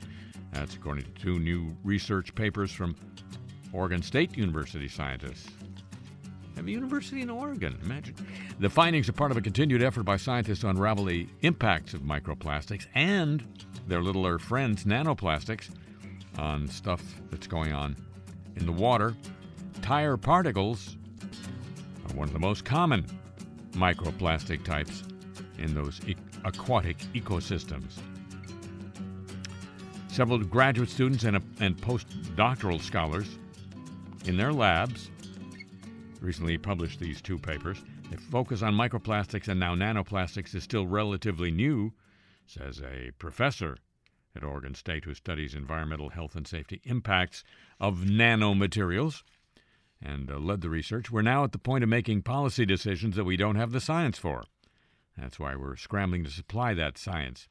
That's 0.52 0.74
according 0.74 1.04
to 1.04 1.10
two 1.10 1.38
new 1.38 1.76
research 1.84 2.34
papers 2.34 2.72
from 2.72 2.96
Oregon 3.72 4.02
State 4.02 4.36
University 4.36 4.88
scientists. 4.88 5.48
Have 6.56 6.66
a 6.66 6.70
university 6.70 7.20
in 7.20 7.30
Oregon, 7.30 7.78
imagine. 7.84 8.14
The 8.58 8.70
findings 8.70 9.08
are 9.08 9.12
part 9.12 9.30
of 9.30 9.36
a 9.36 9.40
continued 9.40 9.82
effort 9.82 10.02
by 10.02 10.16
scientists 10.16 10.60
to 10.60 10.68
unravel 10.68 11.04
the 11.04 11.28
impacts 11.42 11.94
of 11.94 12.00
microplastics 12.00 12.86
and 12.94 13.44
their 13.86 14.02
littler 14.02 14.38
friends, 14.38 14.84
nanoplastics, 14.84 15.70
on 16.36 16.66
stuff 16.66 17.02
that's 17.30 17.46
going 17.46 17.72
on 17.72 17.96
in 18.56 18.66
the 18.66 18.72
water. 18.72 19.14
Tire 19.82 20.16
particles 20.16 20.96
are 22.08 22.16
one 22.16 22.26
of 22.26 22.32
the 22.32 22.40
most 22.40 22.64
common 22.64 23.04
microplastic 23.72 24.64
types 24.64 25.04
in 25.58 25.74
those 25.74 26.00
e- 26.06 26.16
aquatic 26.44 26.98
ecosystems. 27.14 27.98
Several 30.08 30.38
graduate 30.38 30.90
students 30.90 31.24
and, 31.24 31.36
a, 31.36 31.42
and 31.60 31.76
postdoctoral 31.76 32.80
scholars 32.80 33.38
in 34.24 34.36
their 34.36 34.52
labs 34.52 35.10
recently 36.20 36.58
published 36.58 36.98
these 36.98 37.20
two 37.20 37.38
papers. 37.38 37.82
They 38.10 38.16
focus 38.16 38.62
on 38.62 38.74
microplastics 38.74 39.48
and 39.48 39.60
now 39.60 39.74
nanoplastics 39.74 40.54
is 40.54 40.64
still 40.64 40.86
relatively 40.86 41.50
new, 41.50 41.92
says 42.46 42.80
a 42.80 43.12
professor 43.18 43.76
at 44.34 44.44
Oregon 44.44 44.74
State 44.74 45.04
who 45.04 45.14
studies 45.14 45.54
environmental 45.54 46.10
health 46.10 46.34
and 46.36 46.46
safety 46.46 46.80
impacts 46.84 47.44
of 47.80 47.98
nanomaterials 47.98 49.22
and 50.02 50.30
uh, 50.30 50.38
led 50.38 50.60
the 50.60 50.70
research. 50.70 51.10
We're 51.10 51.22
now 51.22 51.44
at 51.44 51.52
the 51.52 51.58
point 51.58 51.82
of 51.82 51.90
making 51.90 52.22
policy 52.22 52.64
decisions 52.64 53.16
that 53.16 53.24
we 53.24 53.36
don't 53.36 53.56
have 53.56 53.72
the 53.72 53.80
science 53.80 54.18
for. 54.18 54.44
That's 55.16 55.38
why 55.38 55.56
we're 55.56 55.76
scrambling 55.76 56.24
to 56.24 56.30
supply 56.30 56.74
that 56.74 56.98
science. 56.98 57.48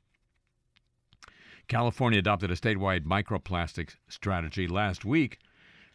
California 1.68 2.20
adopted 2.20 2.50
a 2.50 2.56
statewide 2.56 3.04
microplastics 3.04 3.96
strategy 4.08 4.68
last 4.68 5.04
week. 5.04 5.40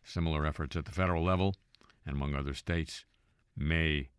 Similar 0.05 0.45
efforts 0.45 0.77
at 0.77 0.85
the 0.85 0.93
federal 0.93 1.25
level 1.25 1.55
and 2.05 2.17
among 2.17 2.35
other 2.35 2.55
states 2.55 3.05
may 3.57 4.11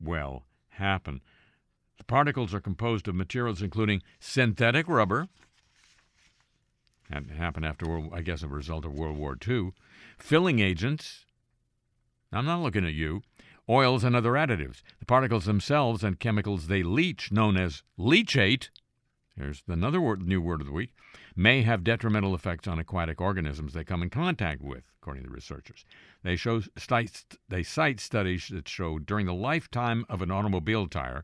well 0.00 0.46
happen. 0.70 1.20
The 1.98 2.04
particles 2.04 2.54
are 2.54 2.60
composed 2.60 3.06
of 3.06 3.14
materials 3.14 3.60
including 3.60 4.02
synthetic 4.18 4.88
rubber, 4.88 5.28
that 7.10 7.28
happened 7.30 7.66
after, 7.66 8.14
I 8.14 8.22
guess, 8.22 8.42
a 8.42 8.48
result 8.48 8.84
of 8.84 8.94
World 8.94 9.16
War 9.16 9.36
II, 9.46 9.72
filling 10.18 10.58
agents, 10.60 11.23
I'm 12.34 12.46
not 12.46 12.62
looking 12.62 12.84
at 12.84 12.94
you, 12.94 13.22
oils 13.68 14.04
and 14.04 14.14
other 14.16 14.32
additives. 14.32 14.82
The 14.98 15.06
particles 15.06 15.44
themselves 15.44 16.02
and 16.02 16.18
chemicals 16.18 16.66
they 16.66 16.82
leach, 16.82 17.30
known 17.30 17.56
as 17.56 17.82
leachate, 17.98 18.70
here's 19.36 19.62
another 19.68 20.00
word, 20.00 20.22
new 20.26 20.40
word 20.40 20.60
of 20.60 20.66
the 20.66 20.72
week, 20.72 20.90
may 21.36 21.62
have 21.62 21.84
detrimental 21.84 22.34
effects 22.34 22.68
on 22.68 22.78
aquatic 22.78 23.20
organisms 23.20 23.72
they 23.72 23.84
come 23.84 24.02
in 24.02 24.10
contact 24.10 24.62
with, 24.62 24.84
according 25.00 25.22
to 25.22 25.28
the 25.28 25.34
researchers. 25.34 25.84
They, 26.22 26.36
show, 26.36 26.62
they 27.48 27.62
cite 27.62 28.00
studies 28.00 28.48
that 28.48 28.68
show 28.68 28.98
during 28.98 29.26
the 29.26 29.34
lifetime 29.34 30.04
of 30.08 30.22
an 30.22 30.30
automobile 30.30 30.86
tire, 30.86 31.22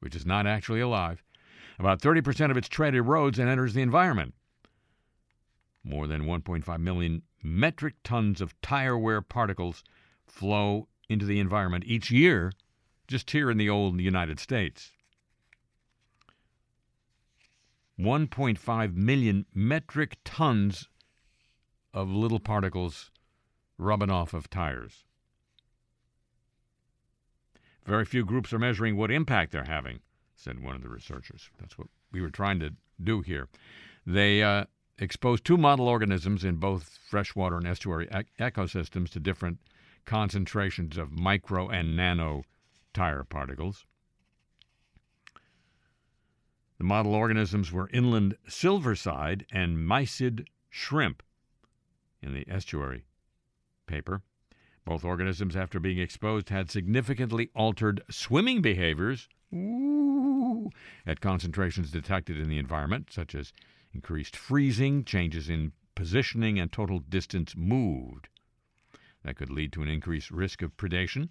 which 0.00 0.14
is 0.14 0.26
not 0.26 0.46
actually 0.46 0.80
alive, 0.80 1.22
about 1.78 2.00
30% 2.00 2.50
of 2.50 2.56
its 2.56 2.68
tread 2.68 2.94
erodes 2.94 3.38
and 3.38 3.48
enters 3.48 3.74
the 3.74 3.82
environment. 3.82 4.34
More 5.82 6.06
than 6.06 6.22
1.5 6.22 6.80
million 6.80 7.22
metric 7.42 7.94
tons 8.02 8.40
of 8.40 8.58
tire 8.62 8.96
wear 8.96 9.20
particles 9.20 9.84
flow 10.26 10.88
into 11.08 11.24
the 11.24 11.40
environment 11.40 11.84
each 11.86 12.10
year 12.10 12.52
just 13.06 13.30
here 13.30 13.50
in 13.50 13.58
the 13.58 13.68
old 13.68 14.00
United 14.00 14.40
States. 14.40 14.90
1.5 17.98 18.94
million 18.94 19.46
metric 19.54 20.16
tons 20.24 20.88
of 21.92 22.10
little 22.10 22.40
particles 22.40 23.10
rubbing 23.78 24.10
off 24.10 24.34
of 24.34 24.50
tires. 24.50 25.04
Very 27.86 28.04
few 28.04 28.24
groups 28.24 28.52
are 28.52 28.58
measuring 28.58 28.96
what 28.96 29.10
impact 29.10 29.52
they're 29.52 29.64
having, 29.64 30.00
said 30.34 30.62
one 30.62 30.74
of 30.74 30.82
the 30.82 30.88
researchers. 30.88 31.50
That's 31.60 31.78
what 31.78 31.88
we 32.10 32.20
were 32.20 32.30
trying 32.30 32.58
to 32.60 32.74
do 33.02 33.20
here. 33.20 33.48
They 34.06 34.42
uh, 34.42 34.64
exposed 34.98 35.44
two 35.44 35.56
model 35.56 35.86
organisms 35.86 36.44
in 36.44 36.56
both 36.56 36.98
freshwater 37.08 37.56
and 37.56 37.66
estuary 37.66 38.08
ec- 38.10 38.28
ecosystems 38.38 39.10
to 39.10 39.20
different 39.20 39.58
concentrations 40.04 40.96
of 40.96 41.12
micro 41.12 41.68
and 41.68 41.96
nano 41.96 42.44
tire 42.92 43.24
particles. 43.24 43.86
The 46.78 46.84
model 46.84 47.14
organisms 47.14 47.72
were 47.72 47.88
inland 47.92 48.36
silverside 48.48 49.44
and 49.50 49.78
mysid 49.78 50.46
shrimp 50.68 51.22
in 52.20 52.34
the 52.34 52.46
estuary 52.48 53.04
paper. 53.86 54.22
Both 54.84 55.04
organisms, 55.04 55.56
after 55.56 55.80
being 55.80 55.98
exposed, 55.98 56.50
had 56.50 56.70
significantly 56.70 57.50
altered 57.54 58.02
swimming 58.10 58.60
behaviors 58.60 59.28
ooh, 59.52 60.70
at 61.06 61.20
concentrations 61.20 61.90
detected 61.90 62.38
in 62.38 62.48
the 62.48 62.58
environment, 62.58 63.08
such 63.10 63.34
as 63.34 63.52
increased 63.92 64.36
freezing, 64.36 65.04
changes 65.04 65.48
in 65.48 65.72
positioning, 65.94 66.58
and 66.58 66.70
total 66.70 66.98
distance 66.98 67.56
moved. 67.56 68.28
That 69.24 69.36
could 69.36 69.50
lead 69.50 69.72
to 69.72 69.82
an 69.82 69.88
increased 69.88 70.30
risk 70.30 70.62
of 70.62 70.76
predation 70.76 71.30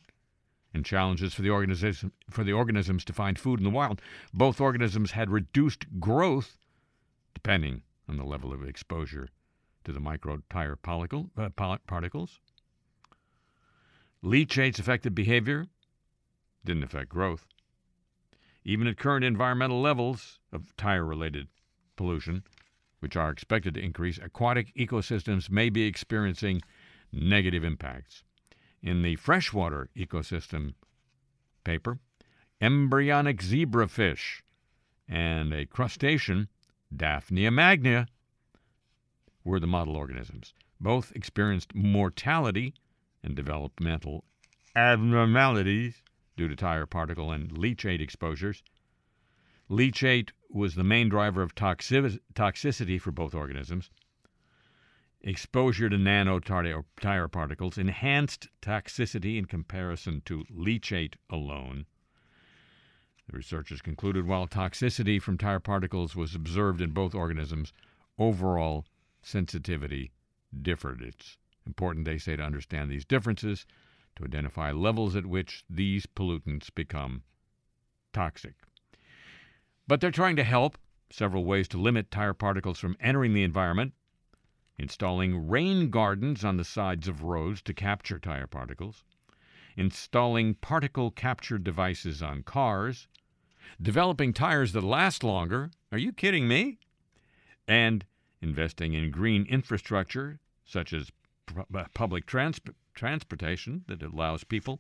and 0.74 0.84
challenges 0.84 1.34
for 1.34 1.44
the, 1.44 2.12
for 2.30 2.44
the 2.44 2.52
organisms 2.52 3.06
to 3.06 3.14
find 3.14 3.38
food 3.38 3.60
in 3.60 3.64
the 3.64 3.70
wild. 3.70 4.02
Both 4.34 4.60
organisms 4.60 5.12
had 5.12 5.30
reduced 5.30 5.86
growth, 6.00 6.58
depending 7.34 7.84
on 8.10 8.18
the 8.18 8.26
level 8.26 8.52
of 8.52 8.68
exposure 8.68 9.30
to 9.84 9.92
the 9.92 10.00
micro 10.00 10.42
tire 10.50 10.76
particle, 10.76 11.30
uh, 11.38 11.50
particles. 11.50 12.40
Leachate's 14.24 14.80
affected 14.80 15.14
behavior 15.14 15.68
didn't 16.66 16.84
affect 16.84 17.10
growth. 17.10 17.46
Even 18.64 18.88
at 18.88 18.98
current 18.98 19.26
environmental 19.26 19.82
levels 19.82 20.40
of 20.52 20.76
tire 20.78 21.06
related 21.06 21.48
pollution, 21.96 22.44
which 23.02 23.18
are 23.18 23.30
expected 23.30 23.74
to 23.74 23.82
increase, 23.82 24.18
aquatic 24.18 24.74
ecosystems 24.76 25.50
may 25.50 25.70
be 25.70 25.84
experiencing 25.84 26.62
negative 27.14 27.64
impacts. 27.64 28.24
In 28.82 29.02
the 29.02 29.16
freshwater 29.16 29.90
ecosystem 29.96 30.74
paper, 31.64 32.00
embryonic 32.60 33.42
zebrafish 33.42 34.42
and 35.08 35.54
a 35.54 35.66
crustacean, 35.66 36.50
Daphnia 36.96 37.52
magna, 37.52 38.08
were 39.44 39.60
the 39.60 39.68
model 39.68 39.96
organisms. 39.96 40.54
Both 40.80 41.12
experienced 41.16 41.74
mortality 41.74 42.74
and 43.24 43.36
developmental 43.36 44.26
abnormalities 44.76 46.02
due 46.36 46.48
to 46.48 46.56
tire 46.56 46.86
particle 46.86 47.32
and 47.32 47.52
leachate 47.52 48.02
exposures. 48.02 48.64
Leachate 49.70 50.32
was 50.50 50.76
the 50.76 50.84
main 50.84 51.10
driver 51.10 51.42
of 51.42 51.56
toxic- 51.56 52.20
toxicity 52.34 53.00
for 53.00 53.12
both 53.12 53.34
organisms. 53.34 53.90
Exposure 55.26 55.90
to 55.90 55.96
nanotire 55.96 57.32
particles 57.32 57.78
enhanced 57.78 58.50
toxicity 58.62 59.38
in 59.38 59.46
comparison 59.46 60.22
to 60.26 60.44
leachate 60.54 61.14
alone. 61.30 61.86
The 63.30 63.38
researchers 63.38 63.82
concluded 63.82 64.28
while 64.28 64.48
toxicity 64.48 65.22
from 65.22 65.38
tire 65.38 65.62
particles 65.62 66.14
was 66.14 66.36
observed 66.36 66.82
in 66.82 66.92
both 66.92 67.16
organisms, 67.16 67.72
overall 68.20 68.86
sensitivity 69.22 70.12
differed. 70.62 71.02
It's 71.02 71.38
important, 71.66 72.04
they 72.04 72.18
say, 72.18 72.36
to 72.36 72.44
understand 72.44 72.92
these 72.92 73.06
differences 73.06 73.66
to 74.18 74.26
identify 74.26 74.74
levels 74.74 75.16
at 75.16 75.26
which 75.26 75.64
these 75.70 76.06
pollutants 76.06 76.70
become 76.70 77.24
toxic. 78.12 78.56
But 79.88 80.02
they're 80.02 80.12
trying 80.12 80.36
to 80.36 80.44
help. 80.44 80.78
Several 81.10 81.46
ways 81.46 81.70
to 81.70 81.78
limit 81.78 82.12
tire 82.12 82.34
particles 82.34 82.80
from 82.80 82.98
entering 83.00 83.34
the 83.34 83.44
environment 83.44 83.94
installing 84.78 85.48
rain 85.48 85.90
gardens 85.90 86.44
on 86.44 86.58
the 86.58 86.64
sides 86.64 87.08
of 87.08 87.24
roads 87.24 87.62
to 87.62 87.74
capture 87.74 88.20
tire 88.20 88.48
particles, 88.48 89.04
installing 89.78 90.56
particle 90.56 91.12
capture 91.12 91.58
devices 91.58 92.22
on 92.22 92.44
cars, 92.44 93.08
developing 93.82 94.34
tires 94.34 94.74
that 94.74 94.84
last 94.84 95.24
longer. 95.24 95.72
Are 95.92 95.98
you 95.98 96.12
kidding 96.12 96.48
me? 96.48 96.78
And 97.68 98.06
investing 98.42 98.94
in 98.94 99.10
green 99.12 99.46
infrastructure 99.46 100.40
such 100.66 100.94
as 100.94 101.12
uh, 101.58 101.86
public 101.94 102.26
trans- 102.26 102.60
transportation 102.94 103.84
that 103.88 104.02
allows 104.02 104.44
people 104.44 104.80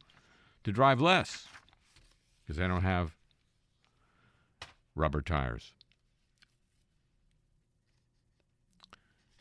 to 0.63 0.71
drive 0.71 0.99
less 1.01 1.47
because 2.41 2.57
they 2.57 2.67
don't 2.67 2.83
have 2.83 3.15
rubber 4.95 5.21
tires. 5.21 5.73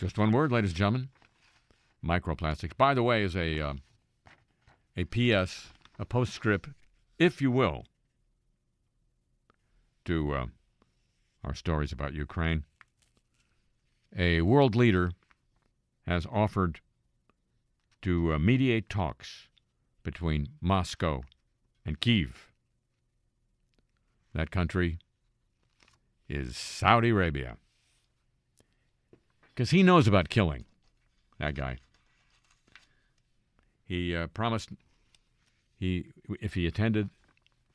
Just 0.02 0.18
one 0.18 0.32
word, 0.32 0.50
ladies 0.50 0.70
and 0.70 0.78
gentlemen. 0.78 1.08
Microplastics. 2.04 2.76
By 2.76 2.92
the 2.92 3.04
way, 3.04 3.22
is 3.22 3.36
a 3.36 3.60
uh, 3.60 3.74
a 4.96 5.04
PS, 5.04 5.68
a 5.96 6.04
postscript, 6.04 6.70
if 7.20 7.40
you 7.40 7.52
will, 7.52 7.84
to 10.04 10.34
uh, 10.34 10.46
our 11.44 11.54
stories 11.54 11.92
about 11.92 12.14
Ukraine. 12.14 12.64
A 14.18 14.40
world 14.40 14.74
leader 14.74 15.12
has 16.04 16.26
offered 16.26 16.80
to 18.00 18.32
uh, 18.32 18.40
mediate 18.40 18.90
talks 18.90 19.46
between 20.02 20.48
Moscow 20.60 21.22
and 21.86 22.00
Kiev. 22.00 22.50
That 24.34 24.50
country 24.50 24.98
is 26.28 26.56
Saudi 26.56 27.10
Arabia. 27.10 27.56
Because 29.54 29.70
he 29.70 29.82
knows 29.82 30.06
about 30.06 30.28
killing, 30.28 30.64
that 31.38 31.54
guy. 31.54 31.78
He 33.84 34.16
uh, 34.16 34.28
promised 34.28 34.70
he 35.78 36.06
if 36.40 36.54
he 36.54 36.66
attended 36.66 37.10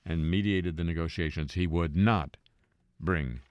and 0.05 0.29
mediated 0.29 0.77
the 0.77 0.83
negotiations, 0.83 1.53
he 1.53 1.67
would 1.67 1.95
not 1.95 2.37
bring 2.99 3.41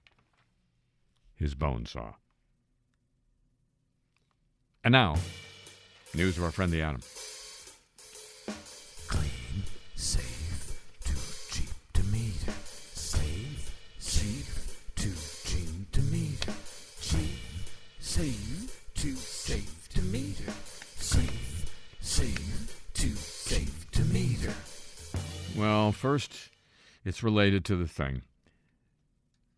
his 1.35 1.55
bone 1.55 1.85
saw. 1.85 2.13
And 4.83 4.91
now, 4.91 5.15
News 6.13 6.37
of 6.37 6.43
our 6.43 6.51
friend 6.51 6.71
the 6.71 6.81
Atom. 6.81 7.01
Clean, 9.07 9.63
safe, 9.95 10.36
Well, 25.57 25.91
first, 25.91 26.51
it's 27.03 27.23
related 27.23 27.65
to 27.65 27.75
the 27.75 27.87
thing. 27.87 28.21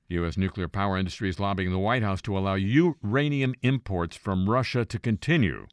U.S. 0.08 0.38
nuclear 0.38 0.70
power 0.70 0.98
industry 0.98 1.28
is 1.28 1.42
lobbying 1.42 1.72
the 1.72 1.78
White 1.78 2.04
House 2.04 2.22
to 2.22 2.38
allow 2.38 2.56
uranium 2.56 3.54
imports 3.62 4.16
from 4.16 4.50
Russia 4.50 4.86
to 4.86 4.98
continue. 4.98 5.68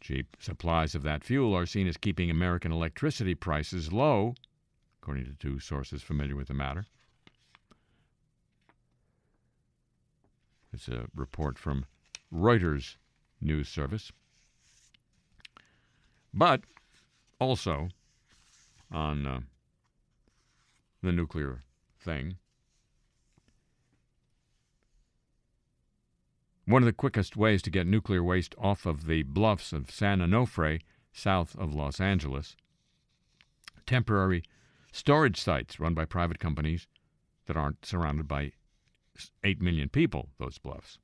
Cheap 0.00 0.36
supplies 0.38 0.94
of 0.94 1.02
that 1.02 1.24
fuel 1.24 1.56
are 1.56 1.66
seen 1.66 1.88
as 1.88 1.96
keeping 1.96 2.30
American 2.30 2.70
electricity 2.70 3.34
prices 3.34 3.92
low, 3.92 4.34
according 5.02 5.24
to 5.24 5.34
two 5.34 5.58
sources 5.58 6.00
familiar 6.00 6.36
with 6.36 6.46
the 6.46 6.54
matter. 6.54 6.86
It's 10.72 10.86
a 10.86 11.06
report 11.16 11.58
from 11.58 11.84
Reuters 12.32 12.94
news 13.40 13.68
service. 13.68 14.12
But 16.32 16.62
also 17.40 17.88
on 18.92 19.26
uh, 19.26 19.40
the 21.02 21.12
nuclear 21.12 21.62
thing, 21.98 22.36
One 26.64 26.82
of 26.82 26.86
the 26.86 26.92
quickest 26.92 27.36
ways 27.36 27.60
to 27.62 27.70
get 27.70 27.88
nuclear 27.88 28.22
waste 28.22 28.54
off 28.56 28.86
of 28.86 29.06
the 29.06 29.24
bluffs 29.24 29.72
of 29.72 29.90
San 29.90 30.20
Onofre, 30.20 30.80
south 31.12 31.56
of 31.58 31.74
Los 31.74 32.00
Angeles. 32.00 32.54
Temporary 33.84 34.44
storage 34.92 35.40
sites 35.40 35.80
run 35.80 35.92
by 35.92 36.04
private 36.04 36.38
companies 36.38 36.86
that 37.46 37.56
aren't 37.56 37.84
surrounded 37.84 38.28
by 38.28 38.52
8 39.42 39.60
million 39.60 39.88
people, 39.88 40.28
those 40.38 40.58
bluffs. 40.58 40.98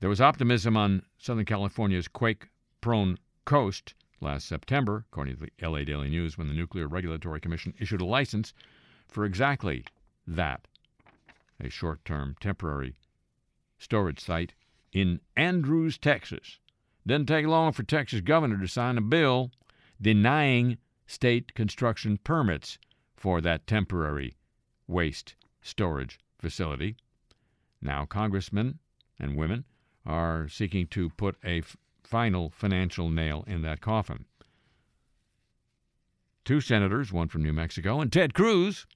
There 0.00 0.10
was 0.10 0.20
optimism 0.20 0.76
on 0.76 1.02
Southern 1.16 1.46
California's 1.46 2.08
quake 2.08 2.48
prone 2.82 3.16
coast 3.46 3.94
last 4.22 4.46
September, 4.46 5.04
according 5.10 5.36
to 5.36 5.46
the 5.46 5.68
LA 5.68 5.84
Daily 5.84 6.08
News, 6.08 6.38
when 6.38 6.48
the 6.48 6.54
Nuclear 6.54 6.88
Regulatory 6.88 7.40
Commission 7.40 7.74
issued 7.78 8.00
a 8.00 8.06
license 8.06 8.54
for 9.08 9.24
exactly 9.24 9.84
that 10.26 10.66
a 11.60 11.68
short 11.68 12.04
term 12.04 12.36
temporary 12.40 12.94
storage 13.78 14.20
site 14.20 14.54
in 14.92 15.20
Andrews, 15.36 15.98
Texas. 15.98 16.58
Didn't 17.06 17.28
take 17.28 17.46
long 17.46 17.72
for 17.72 17.82
Texas 17.82 18.20
governor 18.20 18.58
to 18.58 18.68
sign 18.68 18.96
a 18.96 19.02
bill 19.02 19.50
denying 20.00 20.78
state 21.06 21.54
construction 21.54 22.18
permits 22.18 22.78
for 23.16 23.40
that 23.40 23.66
temporary 23.66 24.36
waste 24.86 25.34
storage 25.60 26.18
facility. 26.38 26.96
Now, 27.80 28.04
congressmen 28.04 28.78
and 29.18 29.36
women 29.36 29.64
are 30.04 30.48
seeking 30.48 30.86
to 30.88 31.10
put 31.10 31.36
a 31.44 31.62
final 32.12 32.50
financial 32.50 33.08
nail 33.08 33.42
in 33.46 33.62
that 33.62 33.80
coffin. 33.80 34.26
Two 36.44 36.60
senators, 36.60 37.10
one 37.10 37.26
from 37.26 37.42
New 37.42 37.54
Mexico, 37.54 38.02
and 38.02 38.12
Ted 38.12 38.34
Cruz, 38.34 38.86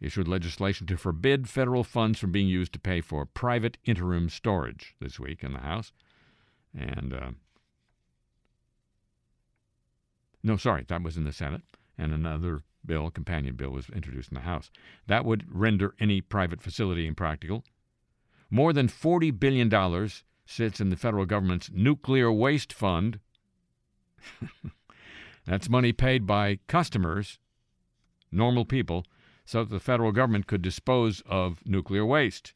issued 0.00 0.26
legislation 0.26 0.86
to 0.86 0.96
forbid 0.96 1.50
federal 1.50 1.84
funds 1.84 2.18
from 2.18 2.32
being 2.32 2.48
used 2.48 2.72
to 2.72 2.78
pay 2.78 3.02
for 3.02 3.26
private 3.26 3.76
interim 3.84 4.30
storage 4.30 4.94
this 5.00 5.20
week 5.20 5.44
in 5.44 5.52
the 5.52 5.58
House. 5.58 5.92
And, 6.74 7.12
uh, 7.12 7.30
no, 10.42 10.56
sorry, 10.56 10.86
that 10.88 11.02
was 11.02 11.18
in 11.18 11.24
the 11.24 11.32
Senate. 11.34 11.60
And 11.98 12.10
another 12.10 12.62
bill, 12.86 13.10
companion 13.10 13.54
bill, 13.54 13.68
was 13.68 13.90
introduced 13.90 14.30
in 14.30 14.36
the 14.36 14.40
House. 14.40 14.70
That 15.08 15.26
would 15.26 15.44
render 15.46 15.94
any 16.00 16.22
private 16.22 16.62
facility 16.62 17.06
impractical. 17.06 17.64
More 18.50 18.72
than 18.72 18.88
$40 18.88 19.38
billion 19.38 19.68
sits 20.44 20.80
in 20.80 20.90
the 20.90 20.96
federal 20.96 21.26
government's 21.26 21.70
nuclear 21.72 22.30
waste 22.32 22.72
fund. 22.72 23.20
That's 25.46 25.68
money 25.68 25.92
paid 25.92 26.26
by 26.26 26.58
customers, 26.66 27.38
normal 28.30 28.64
people, 28.64 29.04
so 29.44 29.64
that 29.64 29.70
the 29.70 29.80
federal 29.80 30.12
government 30.12 30.46
could 30.46 30.62
dispose 30.62 31.22
of 31.26 31.66
nuclear 31.66 32.06
waste. 32.06 32.54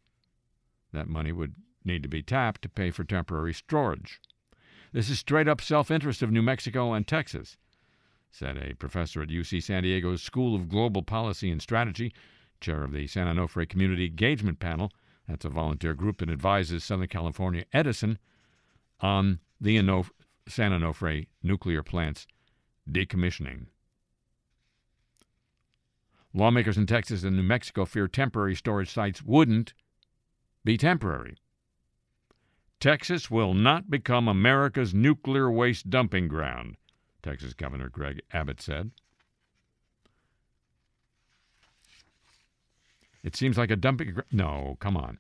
That 0.93 1.09
money 1.09 1.33
would 1.33 1.55
need 1.85 2.03
to 2.03 2.09
be 2.09 2.23
tapped 2.23 2.63
to 2.63 2.69
pay 2.69 2.91
for 2.91 3.05
temporary 3.05 3.53
storage. 3.53 4.21
This 4.93 5.11
is 5.11 5.19
straight 5.19 5.49
up 5.49 5.61
self 5.61 5.91
interest 5.91 6.23
of 6.23 6.31
New 6.31 6.43
Mexico 6.43 6.93
and 6.93 7.07
Texas, 7.07 7.57
said 8.31 8.57
a 8.57 8.75
professor 8.75 9.23
at 9.23 9.29
UC 9.29 9.63
San 9.63 9.83
Diego's 9.83 10.23
School 10.23 10.55
of 10.55 10.69
Global 10.69 11.03
Policy 11.03 11.51
and 11.51 11.61
Strategy, 11.61 12.13
chair 12.61 12.83
of 12.83 12.93
the 12.93 13.07
San 13.07 13.27
Onofre 13.27 13.69
Community 13.69 14.07
Engagement 14.07 14.59
Panel. 14.59 14.91
That's 15.29 15.45
a 15.45 15.51
volunteer 15.51 15.95
group 15.95 16.19
that 16.19 16.31
advises 16.31 16.85
Southern 16.85 17.09
California 17.09 17.65
Edison 17.73 18.19
on 19.01 19.41
the 19.61 19.77
Anof- 19.77 20.11
San 20.49 20.73
Onofre 20.73 21.27
nuclear 21.43 21.83
plant's 21.83 22.27
decommissioning. 22.91 23.67
Lawmakers 26.33 26.77
in 26.77 26.87
Texas 26.87 27.25
and 27.25 27.37
New 27.37 27.43
Mexico 27.43 27.85
fear 27.85 28.07
temporary 28.07 28.55
storage 28.55 28.93
sites 28.93 29.23
wouldn't 29.23 29.73
be 30.65 30.77
temporary. 30.77 31.37
Texas 32.79 33.31
will 33.31 33.55
not 33.55 33.91
become 33.91 34.29
America's 34.29 34.93
nuclear 34.93 35.51
waste 35.51 35.89
dumping 35.89 36.29
ground, 36.29 36.77
Texas 37.23 37.55
Governor 37.55 37.89
Greg 37.89 38.21
Abbott 38.33 38.61
said. 38.61 38.91
It 43.27 43.35
seems 43.35 43.59
like 43.59 43.73
a 43.73 43.77
dumping 43.77 44.13
ground. 44.13 44.29
No, 44.31 44.77
come 44.79 44.97
on. 44.97 45.19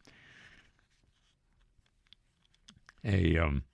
A 3.05 3.37
um, 3.37 3.65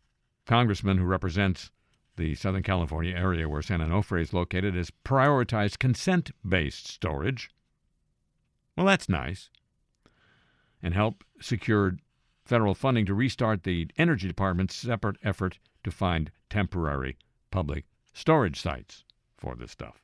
congressman 0.47 0.97
who 0.97 1.05
represents 1.05 1.71
the 2.17 2.35
Southern 2.35 2.63
California 2.63 3.15
area 3.15 3.47
where 3.47 3.61
San 3.61 3.81
Onofre 3.81 4.23
is 4.23 4.33
located 4.33 4.75
has 4.75 4.91
prioritized 5.05 5.79
consent 5.79 6.31
based 6.49 6.89
storage. 6.89 7.51
Well, 8.75 8.87
that's 8.87 9.07
nice. 9.07 9.51
And 10.83 10.95
help 10.95 11.25
secure 11.39 11.99
federal 12.47 12.75
funding 12.75 13.05
to 13.05 13.15
restart 13.15 13.65
the 13.65 13.91
Energy 13.99 14.29
Department's 14.29 14.75
separate 14.75 15.19
effort 15.23 15.59
to 15.85 15.91
find 15.91 16.31
temporary 16.49 17.19
public 17.51 17.85
storage 18.15 18.59
sites 18.59 19.05
for 19.37 19.57
this 19.57 19.73
stuff. 19.73 20.03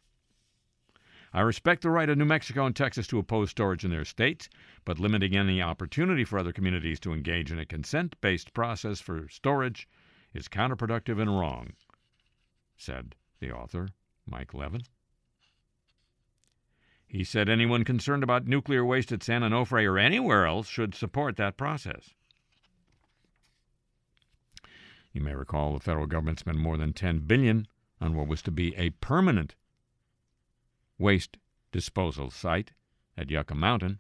I 1.33 1.43
respect 1.43 1.83
the 1.83 1.91
right 1.91 2.09
of 2.09 2.17
New 2.17 2.25
Mexico 2.25 2.65
and 2.65 2.75
Texas 2.75 3.07
to 3.09 3.19
oppose 3.19 3.51
storage 3.51 3.85
in 3.85 3.91
their 3.91 4.07
states, 4.07 4.49
but 4.85 4.99
limiting 4.99 5.37
any 5.37 5.61
opportunity 5.61 6.25
for 6.25 6.39
other 6.39 6.53
communities 6.53 6.99
to 7.01 7.13
engage 7.13 7.53
in 7.53 7.59
a 7.59 7.67
consent 7.67 8.19
based 8.21 8.55
process 8.55 9.01
for 9.01 9.29
storage 9.29 9.87
is 10.33 10.49
counterproductive 10.49 11.21
and 11.21 11.39
wrong, 11.39 11.75
said 12.77 13.15
the 13.41 13.53
author, 13.53 13.89
Mike 14.27 14.55
Levin. 14.55 14.83
He 17.07 17.25
said 17.25 17.49
anyone 17.49 17.85
concerned 17.85 18.23
about 18.23 18.47
nuclear 18.47 18.85
waste 18.85 19.13
at 19.13 19.23
San 19.23 19.43
Onofre 19.43 19.87
or 19.87 19.99
anywhere 19.99 20.47
else 20.47 20.69
should 20.69 20.95
support 20.95 21.37
that 21.37 21.57
process. 21.57 22.15
You 25.13 25.23
may 25.23 25.35
recall 25.35 25.73
the 25.73 25.81
federal 25.81 26.07
government 26.07 26.39
spent 26.39 26.59
more 26.59 26.77
than 26.77 26.93
10 26.93 27.21
billion 27.21 27.67
on 28.01 28.15
what 28.15 28.29
was 28.29 28.43
to 28.43 28.51
be 28.51 28.75
a 28.77 28.91
permanent 28.91 29.55
waste 30.99 31.37
disposal 31.73 32.31
site 32.31 32.73
at 33.17 33.31
Yucca 33.31 33.55
Mountain 33.55 33.99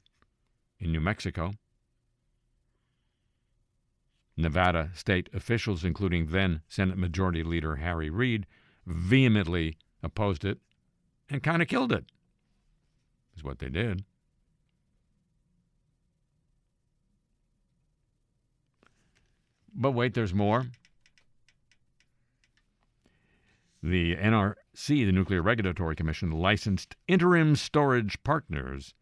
in 0.78 0.92
New 0.92 1.00
Mexico. 1.00 1.52
Nevada 4.36 4.90
state 4.94 5.28
officials, 5.34 5.84
including 5.84 6.28
then 6.28 6.62
Senate 6.68 6.96
Majority 6.96 7.42
Leader 7.42 7.76
Harry 7.76 8.08
Reid, 8.08 8.46
vehemently 8.86 9.76
opposed 10.02 10.44
it 10.44 10.58
and 11.28 11.42
kind 11.42 11.60
of 11.60 11.68
killed 11.68 11.92
it. 11.92 12.04
Is 13.36 13.44
what 13.44 13.58
they 13.58 13.68
did. 13.68 14.04
But 19.74 19.92
wait, 19.92 20.14
there's 20.14 20.34
more. 20.34 20.66
The 23.82 24.16
NRC, 24.16 25.06
the 25.06 25.12
Nuclear 25.12 25.40
Regulatory 25.40 25.94
Commission, 25.94 26.32
licensed 26.32 26.96
interim 27.06 27.54
storage 27.54 28.20
partners 28.24 28.92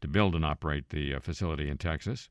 to 0.00 0.06
build 0.06 0.36
and 0.36 0.44
operate 0.44 0.90
the 0.90 1.14
uh, 1.14 1.20
facility 1.20 1.68
in 1.68 1.78
Texas. 1.78 2.28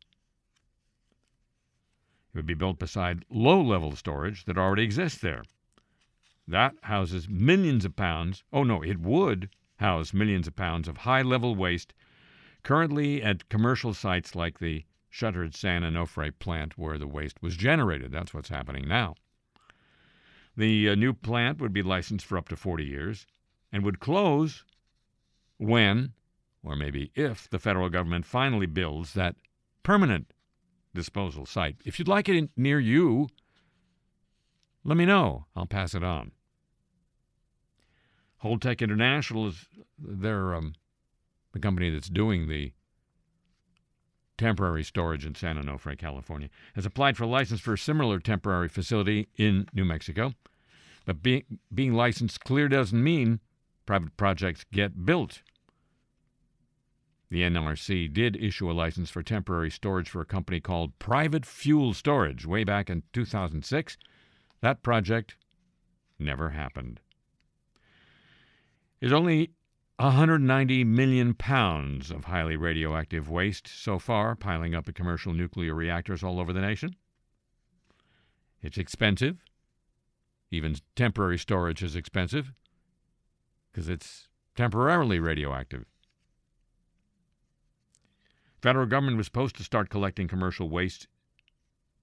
It 2.33 2.37
would 2.37 2.45
be 2.45 2.53
built 2.53 2.79
beside 2.79 3.25
low 3.29 3.61
level 3.61 3.95
storage 3.95 4.45
that 4.45 4.57
already 4.57 4.83
exists 4.83 5.19
there. 5.19 5.43
That 6.47 6.75
houses 6.83 7.27
millions 7.27 7.83
of 7.83 7.95
pounds. 7.95 8.43
Oh, 8.53 8.63
no, 8.63 8.81
it 8.81 8.99
would 8.99 9.49
house 9.77 10.13
millions 10.13 10.47
of 10.47 10.55
pounds 10.55 10.87
of 10.87 10.97
high 10.97 11.21
level 11.21 11.55
waste 11.55 11.93
currently 12.63 13.21
at 13.21 13.49
commercial 13.49 13.93
sites 13.93 14.35
like 14.35 14.59
the 14.59 14.85
shuttered 15.09 15.53
San 15.53 15.83
Onofre 15.83 16.31
plant 16.39 16.77
where 16.77 16.97
the 16.97 17.07
waste 17.07 17.41
was 17.41 17.57
generated. 17.57 18.11
That's 18.11 18.33
what's 18.33 18.49
happening 18.49 18.87
now. 18.87 19.15
The 20.55 20.89
uh, 20.89 20.95
new 20.95 21.13
plant 21.13 21.59
would 21.59 21.73
be 21.73 21.81
licensed 21.81 22.25
for 22.25 22.37
up 22.37 22.49
to 22.49 22.55
40 22.55 22.83
years 22.83 23.25
and 23.71 23.83
would 23.83 23.99
close 23.99 24.63
when, 25.57 26.13
or 26.63 26.75
maybe 26.75 27.11
if, 27.15 27.49
the 27.49 27.59
federal 27.59 27.89
government 27.89 28.25
finally 28.25 28.67
builds 28.67 29.13
that 29.13 29.35
permanent 29.81 30.33
disposal 30.93 31.45
site. 31.45 31.77
If 31.85 31.97
you'd 31.97 32.07
like 32.07 32.29
it 32.29 32.49
near 32.55 32.79
you, 32.79 33.29
let 34.83 34.97
me 34.97 35.05
know. 35.05 35.45
I'll 35.55 35.65
pass 35.65 35.95
it 35.95 36.03
on. 36.03 36.31
Holtec 38.43 38.81
International 38.81 39.47
is 39.47 39.65
they're 39.97 40.53
um, 40.53 40.73
the 41.53 41.59
company 41.59 41.89
that's 41.89 42.09
doing 42.09 42.47
the 42.47 42.73
temporary 44.37 44.83
storage 44.83 45.25
in 45.25 45.35
San 45.35 45.57
Onofre, 45.57 45.97
California, 45.97 46.49
has 46.75 46.85
applied 46.85 47.17
for 47.17 47.23
a 47.23 47.27
license 47.27 47.61
for 47.61 47.73
a 47.73 47.77
similar 47.77 48.19
temporary 48.19 48.69
facility 48.69 49.27
in 49.37 49.67
New 49.73 49.85
Mexico. 49.85 50.33
But 51.05 51.21
being, 51.21 51.59
being 51.73 51.93
licensed 51.93 52.43
clear 52.43 52.67
doesn't 52.67 53.03
mean 53.03 53.39
private 53.85 54.15
projects 54.17 54.65
get 54.71 55.05
built. 55.05 55.41
The 57.29 57.41
NRC 57.41 58.13
did 58.13 58.35
issue 58.35 58.69
a 58.69 58.73
license 58.73 59.09
for 59.09 59.23
temporary 59.23 59.71
storage 59.71 60.09
for 60.09 60.21
a 60.21 60.25
company 60.25 60.59
called 60.59 60.97
Private 60.99 61.45
Fuel 61.45 61.93
Storage 61.93 62.45
way 62.45 62.63
back 62.63 62.89
in 62.89 63.03
2006. 63.11 63.97
That 64.61 64.83
project 64.83 65.35
never 66.19 66.51
happened. 66.51 66.99
There's 68.99 69.11
only 69.11 69.51
190 69.97 70.83
million 70.85 71.33
pounds 71.33 72.09
of 72.09 72.25
highly 72.25 72.57
radioactive 72.57 73.29
waste 73.29 73.67
so 73.67 73.99
far 73.99 74.35
piling 74.35 74.73
up 74.73 74.87
at 74.89 74.95
commercial 74.95 75.33
nuclear 75.33 75.75
reactors 75.75 76.23
all 76.23 76.39
over 76.39 76.51
the 76.51 76.61
nation. 76.61 76.95
It's 78.61 78.77
expensive. 78.77 79.43
Even 80.49 80.75
temporary 80.95 81.37
storage 81.37 81.83
is 81.83 81.95
expensive 81.95 82.53
because 83.71 83.87
it's 83.87 84.27
temporarily 84.55 85.19
radioactive. 85.19 85.85
Federal 88.61 88.85
government 88.85 89.17
was 89.17 89.25
supposed 89.25 89.57
to 89.57 89.63
start 89.63 89.89
collecting 89.89 90.27
commercial 90.27 90.69
waste 90.69 91.07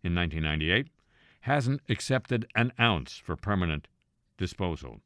in 0.02 0.14
1998. 0.14 0.88
Hasn't 1.42 1.80
accepted 1.88 2.46
an 2.54 2.72
ounce 2.78 3.16
for 3.16 3.34
permanent 3.34 3.88
disposal. 4.36 5.00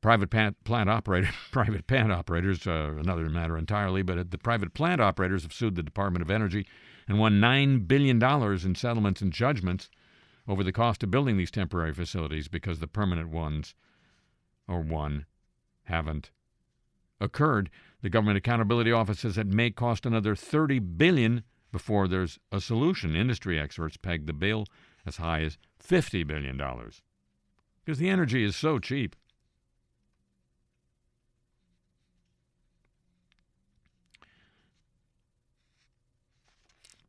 Private 0.00 0.30
plant, 0.30 0.56
operator, 0.88 1.30
private 1.50 1.86
plant 1.86 2.12
operators, 2.12 2.66
uh, 2.66 2.94
another 2.98 3.28
matter 3.28 3.58
entirely, 3.58 4.02
but 4.02 4.30
the 4.30 4.38
private 4.38 4.72
plant 4.74 5.00
operators 5.00 5.42
have 5.42 5.52
sued 5.52 5.74
the 5.74 5.82
Department 5.82 6.22
of 6.22 6.30
Energy 6.30 6.66
and 7.08 7.18
won 7.18 7.40
$9 7.40 7.88
billion 7.88 8.22
in 8.22 8.74
settlements 8.74 9.20
and 9.20 9.32
judgments 9.32 9.90
over 10.46 10.62
the 10.62 10.72
cost 10.72 11.02
of 11.02 11.10
building 11.10 11.36
these 11.36 11.50
temporary 11.50 11.92
facilities 11.92 12.48
because 12.48 12.78
the 12.78 12.86
permanent 12.86 13.28
ones, 13.30 13.74
or 14.68 14.80
one, 14.80 15.26
haven't 15.84 16.30
occurred. 17.20 17.70
The 18.02 18.10
Government 18.10 18.38
Accountability 18.38 18.92
Office 18.92 19.20
says 19.20 19.36
it 19.36 19.46
may 19.46 19.70
cost 19.70 20.06
another 20.06 20.36
30 20.36 20.78
billion 20.78 21.42
before 21.72 22.06
there's 22.06 22.38
a 22.52 22.60
solution. 22.60 23.16
Industry 23.16 23.58
experts 23.58 23.96
peg 23.96 24.26
the 24.26 24.32
bill 24.32 24.66
as 25.04 25.16
high 25.16 25.42
as 25.42 25.58
50 25.80 26.22
billion 26.24 26.56
dollars 26.56 27.02
because 27.84 27.98
the 27.98 28.10
energy 28.10 28.44
is 28.44 28.54
so 28.54 28.78
cheap. 28.78 29.16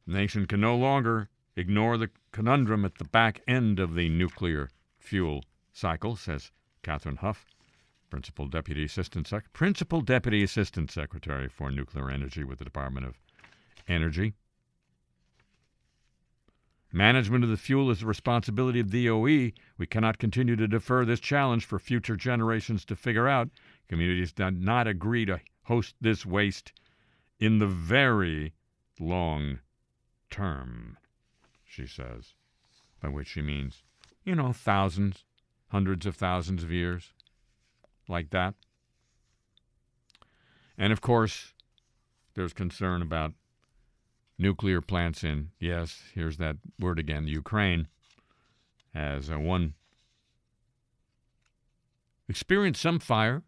The 0.10 0.16
nation 0.16 0.48
can 0.48 0.60
no 0.60 0.76
longer 0.76 1.30
ignore 1.56 1.96
the 1.96 2.10
conundrum 2.32 2.84
at 2.84 2.96
the 2.96 3.04
back 3.04 3.42
end 3.48 3.80
of 3.80 3.94
the 3.94 4.10
nuclear 4.10 4.72
fuel 4.98 5.46
cycle, 5.72 6.16
says 6.16 6.50
Kathryn 6.82 7.18
Huff, 7.18 7.46
Principal 8.10 8.48
Deputy 8.48 8.84
Assistant 8.86 9.28
Sec- 9.28 9.54
Principal 9.54 10.02
Deputy 10.02 10.42
Assistant 10.42 10.90
Secretary 10.90 11.48
for 11.48 11.70
Nuclear 11.70 12.10
Energy 12.10 12.44
with 12.44 12.58
the 12.58 12.66
Department 12.66 13.06
of 13.06 13.20
Energy. 13.88 14.34
Management 16.92 17.44
of 17.44 17.52
the 17.52 17.56
fuel 17.56 17.92
is 17.92 18.00
the 18.00 18.08
responsibility 18.08 18.80
of 18.80 18.90
the 18.90 19.06
DOE. 19.06 19.52
We 19.78 19.86
cannot 19.88 20.18
continue 20.18 20.56
to 20.56 20.68
defer 20.68 21.06
this 21.06 21.20
challenge 21.20 21.66
for 21.66 21.78
future 21.78 22.16
generations 22.16 22.84
to 22.86 22.96
figure 22.96 23.28
out. 23.28 23.52
Communities 23.88 24.34
did 24.34 24.60
not 24.60 24.88
agree 24.88 25.26
to 25.26 25.40
host 25.66 25.94
this 26.02 26.26
waste 26.26 26.74
in 27.40 27.60
the 27.60 27.68
very 27.68 28.54
long 29.00 29.60
term, 30.30 30.98
she 31.66 31.86
says, 31.86 32.34
by 33.02 33.10
which 33.10 33.28
she 33.28 33.42
means, 33.42 33.84
you 34.24 34.36
know, 34.36 34.54
thousands, 34.54 35.24
hundreds 35.70 36.06
of 36.06 36.16
thousands 36.16 36.64
of 36.64 36.72
years, 36.72 37.14
like 38.08 38.30
that. 38.32 38.54
And 40.78 40.94
of 40.94 41.02
course, 41.02 41.54
there's 42.36 42.54
concern 42.54 43.02
about 43.02 43.34
nuclear 44.38 44.82
plants 44.82 45.24
in, 45.24 45.50
yes, 45.60 46.02
here's 46.14 46.38
that 46.38 46.58
word 46.80 46.98
again, 47.00 47.28
Ukraine, 47.28 47.88
as 48.96 49.30
one 49.30 49.74
experienced 52.28 52.82
some 52.82 53.00
fire 53.00 53.44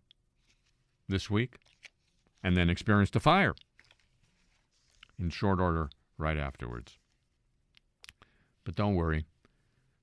this 1.08 1.30
week 1.30 1.56
and 2.44 2.58
then 2.58 2.70
experienced 2.70 3.16
a 3.16 3.20
fire 3.20 3.56
in 5.20 5.30
short 5.30 5.60
order 5.60 5.90
right 6.22 6.38
afterwards. 6.38 6.98
But 8.64 8.76
don't 8.76 8.96
worry, 8.96 9.26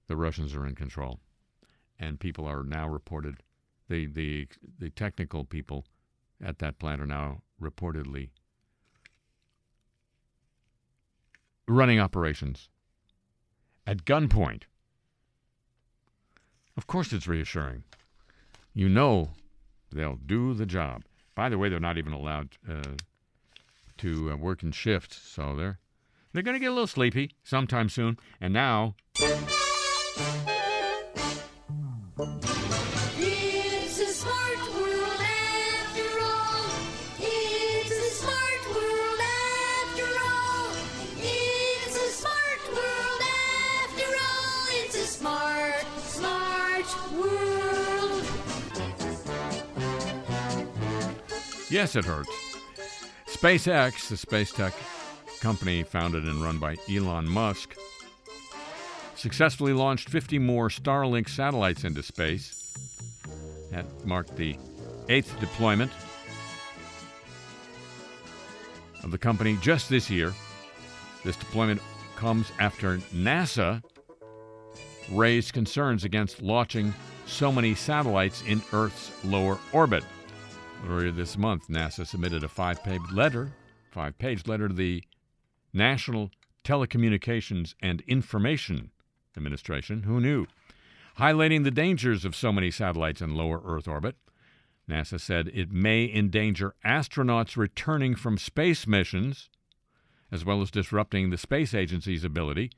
the 0.09 0.17
Russians 0.17 0.55
are 0.55 0.67
in 0.67 0.75
control, 0.75 1.21
and 1.99 2.21
people 2.21 2.47
are 2.47 2.65
now 2.65 2.89
reported. 2.89 3.37
The 3.89 4.07
the 4.07 4.49
the 4.79 4.91
technical 4.91 5.45
people 5.45 5.87
at 6.43 6.59
that 6.59 6.79
plant 6.79 7.01
are 7.01 7.07
now 7.07 7.43
reportedly 7.61 8.31
running 11.67 12.01
operations 12.01 12.69
at 13.87 14.05
gunpoint. 14.05 14.65
Of 16.77 16.87
course, 16.87 17.13
it's 17.13 17.27
reassuring. 17.27 17.85
You 18.75 18.89
know 18.89 19.31
they'll 19.91 20.17
do 20.17 20.55
the 20.55 20.67
job. 20.67 21.05
By 21.35 21.49
the 21.49 21.59
way, 21.59 21.69
they're 21.69 21.81
not 21.81 21.99
even 21.99 22.13
allowed 22.13 22.57
uh, 22.69 22.97
to 23.99 24.33
uh, 24.33 24.37
work 24.37 24.63
in 24.63 24.73
shifts, 24.73 25.17
so 25.17 25.55
they're 25.57 25.79
they're 26.33 26.43
going 26.43 26.55
to 26.55 26.61
get 26.61 26.69
a 26.71 26.73
little 26.73 26.87
sleepy 26.87 27.31
sometime 27.45 27.89
soon. 27.89 28.19
And 28.41 28.53
now, 28.53 28.95
It's 33.21 33.99
a 34.01 34.07
smart 34.13 34.59
world 34.75 35.21
after 35.21 36.21
all. 36.21 36.71
It's 37.19 37.91
a 37.91 38.11
smart 38.11 38.63
world 38.75 39.21
after 39.21 40.11
all. 40.21 40.75
It's 41.17 41.97
a 41.97 42.11
smart 42.11 42.63
world 42.73 43.23
after 43.83 44.11
all. 44.27 44.67
It's 44.85 44.97
a 44.97 45.07
smart, 45.07 45.87
smart 46.03 46.89
world. 47.13 48.25
yes, 51.71 51.97
it 51.97 52.05
hurts. 52.05 52.31
SpaceX, 53.27 54.09
the 54.09 54.17
space 54.17 54.51
tech 54.53 54.75
company 55.41 55.83
founded 55.83 56.25
and 56.25 56.43
run 56.43 56.59
by 56.59 56.77
Elon 56.91 57.29
Musk, 57.29 57.77
successfully 59.15 59.73
launched 59.73 60.09
50 60.09 60.39
more 60.39 60.69
Starlink 60.69 61.29
satellites 61.29 61.85
into 61.85 62.03
space. 62.03 62.77
That 63.71 63.87
marked 64.07 64.37
the 64.37 64.57
eighth 65.09 65.39
deployment 65.41 65.93
of 69.03 69.11
the 69.11 69.19
company 69.19 69.59
just 69.61 69.89
this 69.89 70.11
year. 70.11 70.33
This 71.25 71.37
deployment 71.37 71.81
comes 72.17 72.51
after 72.59 72.99
NASA 73.15 73.83
raised 75.13 75.53
concerns 75.53 76.05
against 76.05 76.43
launching 76.43 76.93
so 77.27 77.53
many 77.53 77.75
satellites 77.75 78.43
in 78.47 78.63
Earth's 78.73 79.13
lower 79.25 79.59
orbit. 79.73 80.05
Earlier 80.89 81.11
this 81.11 81.37
month, 81.37 81.69
NASA 81.69 82.07
submitted 82.07 82.45
a 82.45 82.49
five-page 82.49 83.01
letter, 83.13 83.53
five-page 83.91 84.47
letter 84.47 84.69
to 84.69 84.75
the 84.75 85.03
National 85.73 86.31
Telecommunications 86.65 87.75
and 87.81 88.01
Information 88.03 88.91
Administration. 89.37 90.03
Who 90.05 90.21
knew? 90.21 90.47
Highlighting 91.19 91.65
the 91.65 91.71
dangers 91.71 92.25
of 92.25 92.37
so 92.37 92.53
many 92.53 92.71
satellites 92.71 93.21
in 93.21 93.35
lower 93.35 93.61
Earth 93.65 93.89
orbit. 93.89 94.17
NASA 94.89 95.21
said 95.21 95.51
it 95.53 95.71
may 95.71 96.11
endanger 96.11 96.75
astronauts 96.85 97.57
returning 97.57 98.15
from 98.15 98.39
space 98.39 98.87
missions, 98.87 99.51
as 100.33 100.45
well 100.45 100.63
as 100.63 100.71
disrupting 100.71 101.31
the 101.31 101.37
space 101.37 101.75
agency's 101.75 102.25
ability 102.25 102.71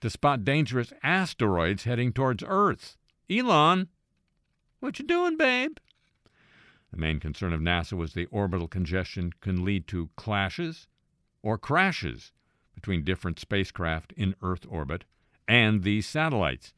to 0.00 0.10
spot 0.10 0.44
dangerous 0.44 0.92
asteroids 1.02 1.84
heading 1.84 2.12
towards 2.12 2.44
Earth. 2.46 2.96
Elon, 3.30 3.88
what 4.80 4.98
you 4.98 5.06
doing, 5.06 5.38
babe? 5.38 5.78
The 6.90 6.98
main 6.98 7.18
concern 7.18 7.52
of 7.52 7.60
NASA 7.60 7.94
was 7.94 8.12
the 8.12 8.26
orbital 8.26 8.68
congestion 8.68 9.32
can 9.40 9.64
lead 9.64 9.88
to 9.88 10.10
clashes 10.16 10.86
or 11.42 11.58
crashes 11.58 12.32
between 12.74 13.04
different 13.04 13.38
spacecraft 13.38 14.12
in 14.16 14.34
Earth 14.42 14.66
orbit 14.68 15.04
and 15.46 15.82
these 15.82 16.06
satellites. 16.06 16.72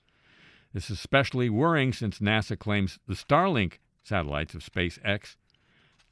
This 0.73 0.91
is 0.91 0.99
especially 0.99 1.49
worrying 1.49 1.93
since 1.93 2.19
NASA 2.19 2.59
claims 2.59 2.99
the 3.07 3.15
Starlink 3.15 3.75
satellites 4.03 4.55
of 4.55 4.63
SpaceX 4.63 5.37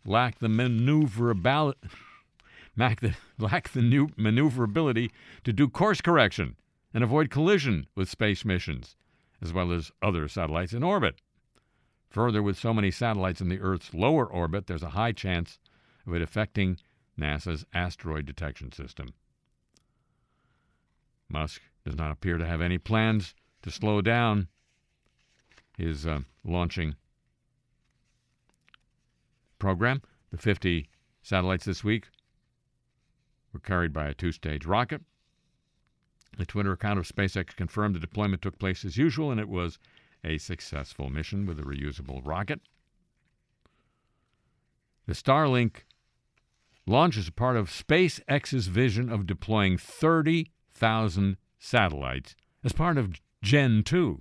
lack 0.07 0.39
the 0.39 0.49
maneuverability, 0.49 1.79
lack 2.77 3.01
the, 3.01 3.15
lack 3.39 3.71
the 3.71 3.83
new 3.83 4.09
maneuverability 4.17 5.11
to 5.45 5.53
do 5.53 5.69
course 5.69 6.01
correction 6.01 6.57
and 6.93 7.03
avoid 7.03 7.31
collision 7.31 7.87
with 7.95 8.09
space 8.09 8.45
missions, 8.45 8.97
as 9.43 9.53
well 9.53 9.73
as 9.73 9.91
other 10.03 10.29
satellites 10.29 10.73
in 10.73 10.83
orbit. 10.83 11.17
Further, 12.11 12.43
with 12.43 12.57
so 12.57 12.73
many 12.73 12.93
satellites 12.93 13.41
in 13.41 13.49
the 13.49 13.61
Earth's 13.61 13.93
lower 13.93 14.25
orbit, 14.25 14.69
there's 14.69 14.85
a 14.85 14.91
high 14.91 15.11
chance 15.11 15.59
of 16.07 16.15
it 16.15 16.23
affecting 16.23 16.79
NASA's 17.19 17.67
asteroid 17.75 18.25
detection 18.25 18.71
system. 18.71 19.09
Musk 21.29 21.61
does 21.85 21.97
not 21.97 22.11
appear 22.11 22.39
to 22.39 22.47
have 22.47 22.61
any 22.61 22.79
plans 22.79 23.35
to 23.63 23.71
slow 23.71 24.01
down 24.01 24.49
his 25.77 26.07
uh, 26.07 26.21
launching 26.45 26.95
program. 29.59 30.03
The 30.31 30.39
50 30.39 30.89
satellites 31.23 31.65
this 31.65 31.83
week 31.83 32.09
were 33.53 33.61
carried 33.61 33.93
by 33.93 34.07
a 34.07 34.15
two 34.15 34.33
stage 34.33 34.67
rocket. 34.67 35.03
The 36.37 36.47
Twitter 36.47 36.73
account 36.73 36.99
of 36.99 37.07
SpaceX 37.07 37.55
confirmed 37.55 37.95
the 37.95 38.01
deployment 38.01 38.43
took 38.43 38.59
place 38.59 38.85
as 38.85 38.97
usual 38.97 39.31
and 39.31 39.41
it 39.41 39.49
was 39.49 39.79
a 40.25 40.39
successful 40.39 41.11
mission 41.11 41.47
with 41.47 41.59
a 41.59 41.63
reusable 41.63 42.21
rocket. 42.25 42.61
The 45.07 45.13
Starlink 45.13 45.85
launch 46.87 47.17
is 47.17 47.31
part 47.31 47.57
of 47.57 47.71
SpaceX's 47.71 48.67
vision 48.69 49.11
of 49.11 49.27
deploying 49.27 49.77
30,000 50.75 51.37
satellites 51.59 52.35
as 52.63 52.73
part 52.73 52.99
of 52.99 53.15
Gen 53.43 53.83
2. 53.85 54.21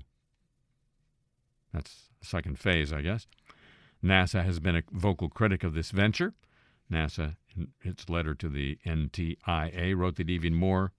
That's 1.74 2.10
the 2.20 2.26
second 2.26 2.60
phase, 2.60 2.93
I 2.93 3.01
guess. 3.01 3.28
NASA 4.04 4.43
has 4.45 4.60
been 4.60 4.76
a 4.76 4.84
vocal 4.91 5.30
critic 5.30 5.64
of 5.64 5.74
this 5.74 5.91
venture. 5.91 6.34
NASA, 6.91 7.36
in 7.56 7.70
its 7.82 8.10
letter 8.10 8.36
to 8.36 8.49
the 8.49 8.78
NTIA, 8.86 9.95
wrote 9.95 10.18
that 10.18 10.30
even 10.30 10.54
more 10.54 10.91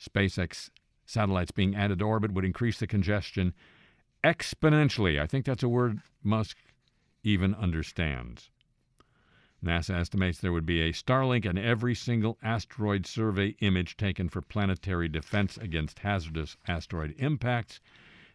SpaceX 0.00 0.70
satellites 1.04 1.50
being 1.50 1.74
added 1.74 1.98
to 1.98 2.04
orbit 2.06 2.32
would 2.32 2.44
increase 2.44 2.78
the 2.78 2.86
congestion 2.86 3.52
exponentially. 4.24 5.20
I 5.20 5.26
think 5.26 5.44
that's 5.44 5.62
a 5.62 5.68
word 5.68 6.00
Musk 6.22 6.56
even 7.22 7.54
understands. 7.54 8.50
NASA 9.64 9.94
estimates 9.94 10.40
there 10.40 10.52
would 10.52 10.66
be 10.66 10.80
a 10.80 10.92
Starlink 10.92 11.46
in 11.46 11.56
every 11.56 11.94
single 11.94 12.36
asteroid 12.42 13.06
survey 13.06 13.54
image 13.60 13.96
taken 13.96 14.28
for 14.28 14.42
planetary 14.42 15.08
defense 15.08 15.56
against 15.56 16.00
hazardous 16.00 16.56
asteroid 16.66 17.14
impacts, 17.18 17.80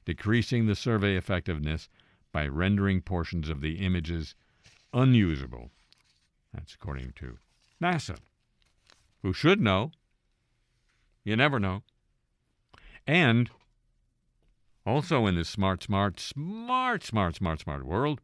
decreasing 0.06 0.66
the 0.66 0.76
survey 0.76 1.18
effectiveness 1.18 1.90
by 2.32 2.48
rendering 2.48 3.02
portions 3.02 3.50
of 3.50 3.60
the 3.60 3.76
images 3.76 4.36
unusable. 4.94 5.70
That's 6.54 6.76
according 6.76 7.12
to 7.18 7.38
NASA, 7.82 8.18
who 9.22 9.34
should 9.34 9.60
know. 9.60 9.92
You 11.26 11.36
never 11.36 11.60
know. 11.60 11.84
And 13.06 13.50
also 14.86 15.26
in 15.26 15.36
this 15.36 15.50
smart, 15.50 15.84
smart, 15.84 16.22
smart, 16.22 17.04
smart, 17.04 17.36
smart, 17.36 17.60
smart 17.60 17.86
world, 17.86 18.22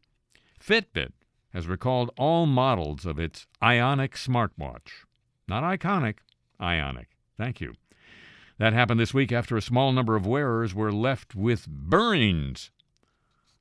Fitbit 0.58 1.12
has 1.54 1.68
recalled 1.68 2.10
all 2.18 2.44
models 2.44 3.06
of 3.06 3.18
its 3.18 3.46
Ionic 3.62 4.14
smartwatch. 4.16 5.06
Not 5.46 5.62
iconic, 5.62 6.16
Ionic. 6.60 7.06
Thank 7.38 7.60
you. 7.60 7.74
That 8.58 8.72
happened 8.72 8.98
this 8.98 9.14
week 9.14 9.32
after 9.32 9.56
a 9.56 9.62
small 9.62 9.92
number 9.92 10.16
of 10.16 10.26
wearers 10.26 10.74
were 10.74 10.92
left 10.92 11.34
with 11.34 11.68
burns. 11.68 12.70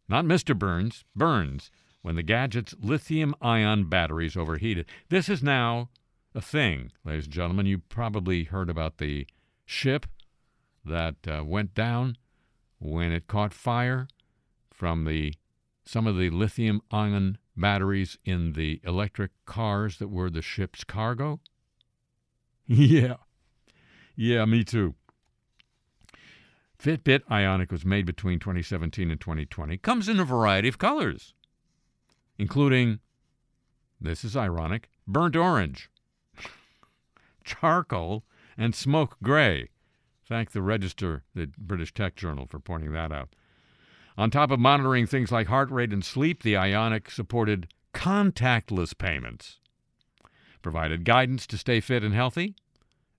Not 0.10 0.26
Mr. 0.26 0.58
Burns, 0.58 1.06
burns, 1.16 1.72
when 2.02 2.16
the 2.16 2.24
gadget's 2.24 2.76
lithium 2.80 3.36
ion 3.42 3.90
batteries 3.90 4.36
overheated. 4.36 4.88
This 5.10 5.30
is 5.30 5.42
now 5.42 5.90
a 6.36 6.42
thing, 6.42 6.92
ladies 7.06 7.26
and 7.26 7.34
gentlemen. 7.34 7.66
You 7.66 7.78
probably 7.78 8.46
heard 8.46 8.70
about 8.70 8.98
the 8.98 9.28
ship 9.66 10.08
that 10.84 11.16
uh, 11.28 11.44
went 11.46 11.74
down 11.74 12.18
when 12.80 13.12
it 13.12 13.28
caught 13.28 13.54
fire 13.54 14.08
from 14.72 15.06
the 15.06 15.34
some 15.86 16.08
of 16.08 16.18
the 16.18 16.30
lithium 16.30 16.82
ion 16.92 17.38
batteries 17.56 18.18
in 18.26 18.54
the 18.54 18.82
electric 18.84 19.32
cars 19.46 19.98
that 19.98 20.10
were 20.10 20.30
the 20.30 20.42
ship's 20.42 20.84
cargo? 20.84 21.40
yeah. 22.68 23.16
Yeah, 24.16 24.46
me 24.46 24.64
too. 24.64 24.96
Fitbit 26.82 27.22
Ionic 27.32 27.72
was 27.72 27.86
made 27.86 28.06
between 28.06 28.40
2017 28.40 29.10
and 29.10 29.20
2020. 29.20 29.78
Comes 29.78 30.10
in 30.10 30.20
a 30.20 30.26
variety 30.26 30.68
of 30.68 30.78
colors, 30.78 31.34
including, 32.38 33.00
this 34.02 34.26
is 34.26 34.36
ironic, 34.36 34.90
burnt 35.08 35.36
orange, 35.36 35.90
charcoal, 37.46 38.26
and 38.58 38.76
smoke 38.76 39.16
gray. 39.24 39.70
Thank 40.28 40.52
the 40.52 40.62
Register, 40.62 41.24
the 41.34 41.52
British 41.58 41.94
Tech 41.94 42.16
Journal, 42.16 42.48
for 42.48 42.60
pointing 42.60 42.92
that 42.94 43.12
out. 43.12 43.30
On 44.18 44.30
top 44.30 44.52
of 44.52 44.60
monitoring 44.60 45.08
things 45.08 45.32
like 45.32 45.48
heart 45.48 45.72
rate 45.72 45.92
and 45.92 46.06
sleep, 46.06 46.44
the 46.44 46.56
Ionic 46.56 47.10
supported 47.10 47.68
contactless 47.94 48.96
payments, 48.96 49.60
provided 50.62 51.04
guidance 51.04 51.48
to 51.48 51.58
stay 51.58 51.80
fit 51.80 52.04
and 52.04 52.14
healthy, 52.14 52.56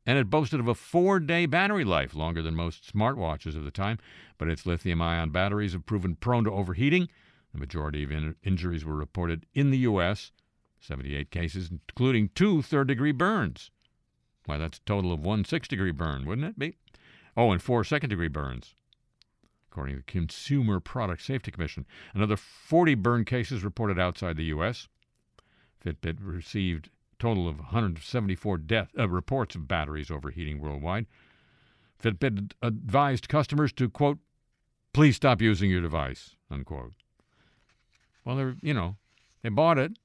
and 0.06 0.18
it 0.18 0.30
boasted 0.30 0.60
of 0.60 0.68
a 0.68 0.74
four 0.74 1.18
day 1.18 1.46
battery 1.46 1.84
life, 1.84 2.14
longer 2.14 2.42
than 2.42 2.54
most 2.54 2.92
smartwatches 2.92 3.56
of 3.56 3.64
the 3.64 3.70
time. 3.70 3.98
But 4.38 4.48
its 4.48 4.66
lithium 4.66 5.00
ion 5.02 5.30
batteries 5.30 5.72
have 5.72 5.86
proven 5.86 6.16
prone 6.16 6.44
to 6.44 6.50
overheating. 6.50 7.08
The 7.52 7.60
majority 7.60 8.04
of 8.04 8.12
in- 8.12 8.36
injuries 8.42 8.84
were 8.84 8.96
reported 8.96 9.46
in 9.54 9.70
the 9.70 9.78
U.S., 9.78 10.32
78 10.80 11.30
cases, 11.30 11.70
including 11.70 12.28
two 12.34 12.62
third 12.62 12.88
degree 12.88 13.12
burns. 13.12 13.70
Why, 14.46 14.58
that's 14.58 14.78
a 14.78 14.82
total 14.82 15.12
of 15.12 15.20
one 15.20 15.44
six 15.44 15.66
degree 15.66 15.92
burn, 15.92 16.26
wouldn't 16.26 16.46
it 16.46 16.58
be? 16.58 16.76
Oh, 17.36 17.50
and 17.50 17.62
four 17.62 17.82
second 17.82 18.10
degree 18.10 18.28
burns, 18.28 18.74
according 19.74 19.96
to 19.96 20.02
the 20.06 20.12
Consumer 20.12 20.78
Product 20.78 21.20
Safety 21.20 21.50
Commission. 21.50 21.84
Another 22.14 22.36
40 22.36 22.94
burn 22.94 23.24
cases 23.24 23.64
reported 23.64 23.98
outside 23.98 24.36
the 24.36 24.44
U.S. 24.44 24.86
Fitbit 25.84 26.18
received 26.20 26.86
a 26.86 27.16
total 27.18 27.48
of 27.48 27.58
174 27.58 28.58
death, 28.58 28.90
uh, 28.96 29.08
reports 29.08 29.56
of 29.56 29.66
batteries 29.66 30.12
overheating 30.12 30.60
worldwide. 30.60 31.06
Fitbit 32.00 32.52
advised 32.62 33.28
customers 33.28 33.72
to, 33.72 33.90
quote, 33.90 34.18
please 34.92 35.16
stop 35.16 35.42
using 35.42 35.70
your 35.70 35.80
device, 35.80 36.36
unquote. 36.52 36.92
Well, 38.24 38.36
they're, 38.36 38.54
you 38.62 38.74
know, 38.74 38.94
they 39.42 39.48
bought 39.48 39.78
it. 39.78 39.98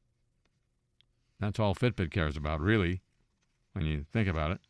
That's 1.40 1.60
all 1.60 1.76
Fitbit 1.76 2.10
cares 2.10 2.36
about, 2.36 2.60
really, 2.60 3.02
when 3.74 3.86
you 3.86 4.06
think 4.12 4.28
about 4.28 4.50
it. 4.50 4.62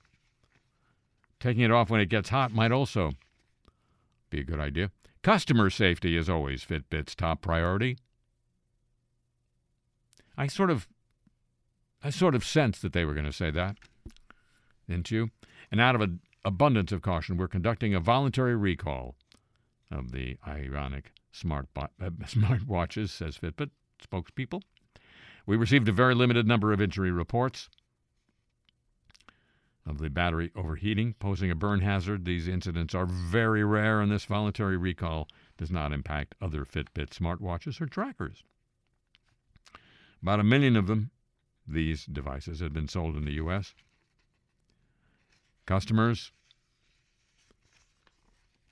Taking 1.40 1.64
it 1.64 1.72
off 1.72 1.90
when 1.90 2.02
it 2.02 2.10
gets 2.10 2.28
hot 2.28 2.52
might 2.52 2.74
also 2.74 3.14
be 4.30 4.42
a 4.42 4.44
good 4.44 4.60
idea. 4.60 4.92
Customer 5.22 5.70
safety 5.70 6.16
is 6.16 6.30
always 6.30 6.64
Fitbit's 6.64 7.16
top 7.16 7.42
priority. 7.42 7.98
I 10.38 10.48
sort 10.48 10.70
of 10.70 10.88
I 12.02 12.10
sort 12.10 12.36
of 12.36 12.46
sensed 12.46 12.82
that 12.82 12.94
they 12.94 13.04
were 13.04 13.14
going 13.14 13.26
to 13.26 13.34
say 13.34 13.52
that, 13.52 13.76
didn't 14.88 15.12
you? 15.12 15.32
And 15.70 15.82
out 15.82 15.96
of 15.96 16.02
an 16.02 16.22
abundance 16.46 16.94
of 16.94 17.02
caution, 17.02 17.36
we're 17.36 17.50
conducting 17.50 17.94
a 17.94 18.00
voluntary 18.00 18.56
recall 18.56 19.16
of 19.92 20.12
the 20.12 20.38
ironic 20.48 21.12
smart 21.32 21.68
uh, 21.76 21.88
smartwatches, 22.24 23.10
says 23.10 23.38
Fitbit 23.38 23.72
spokespeople. 24.02 24.62
We 25.46 25.58
received 25.58 25.90
a 25.90 25.94
very 25.94 26.16
limited 26.16 26.48
number 26.48 26.72
of 26.72 26.80
injury 26.80 27.12
reports 27.12 27.70
of 29.90 29.98
the 29.98 30.10
battery 30.10 30.52
overheating, 30.56 31.16
posing 31.20 31.50
a 31.50 31.56
burn 31.56 31.82
hazard. 31.82 32.24
These 32.24 32.48
incidents 32.48 32.94
are 32.94 33.08
very 33.08 33.64
rare, 33.64 34.00
and 34.00 34.12
this 34.12 34.26
voluntary 34.26 34.78
recall 34.78 35.28
does 35.58 35.72
not 35.72 35.92
impact 35.92 36.36
other 36.40 36.64
Fitbit 36.64 37.10
smartwatches 37.10 37.82
or 37.82 37.88
trackers. 37.88 38.44
About 40.22 40.40
a 40.40 40.44
million 40.44 40.76
of 40.76 40.86
them, 40.86 41.10
these 41.68 42.06
devices, 42.06 42.60
have 42.60 42.72
been 42.72 42.88
sold 42.88 43.16
in 43.16 43.26
the 43.26 43.34
U.S. 43.34 43.74
Customers 45.66 46.32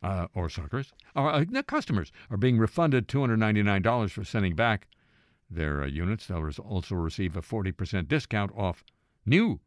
uh, 0.04 0.28
or 0.36 0.50
suckers, 0.50 0.94
or 1.16 1.32
uh, 1.32 1.46
customers 1.66 2.12
are 2.30 2.38
being 2.38 2.60
refunded 2.60 3.08
$299 3.08 4.12
for 4.12 4.24
sending 4.24 4.56
back 4.56 4.88
their 5.50 5.82
uh, 5.82 5.88
units. 5.88 6.28
They'll 6.28 6.48
also 6.64 6.96
receive 6.96 7.36
a 7.36 7.42
40% 7.42 8.08
discount 8.08 8.52
off 8.56 8.84
new 9.26 9.60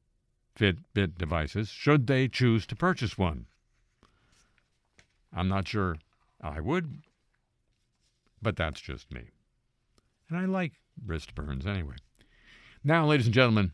Fitbit 0.61 1.17
devices 1.17 1.71
should 1.71 2.07
they 2.07 2.29
choose 2.29 2.67
to 2.67 2.77
purchase 2.77 3.17
one. 3.17 3.47
I'm 5.33 5.49
not 5.49 5.67
sure 5.67 5.97
I 6.39 6.61
would, 6.61 7.01
but 8.43 8.57
that's 8.57 8.83
just 8.83 9.11
me. 9.11 9.31
And 10.29 10.39
I 10.39 10.45
like 10.45 10.73
wrist 11.03 11.35
burns 11.35 11.67
anyway. 11.67 11.95
Now, 12.85 13.07
ladies 13.07 13.25
and 13.25 13.35
gentlemen, 13.35 13.73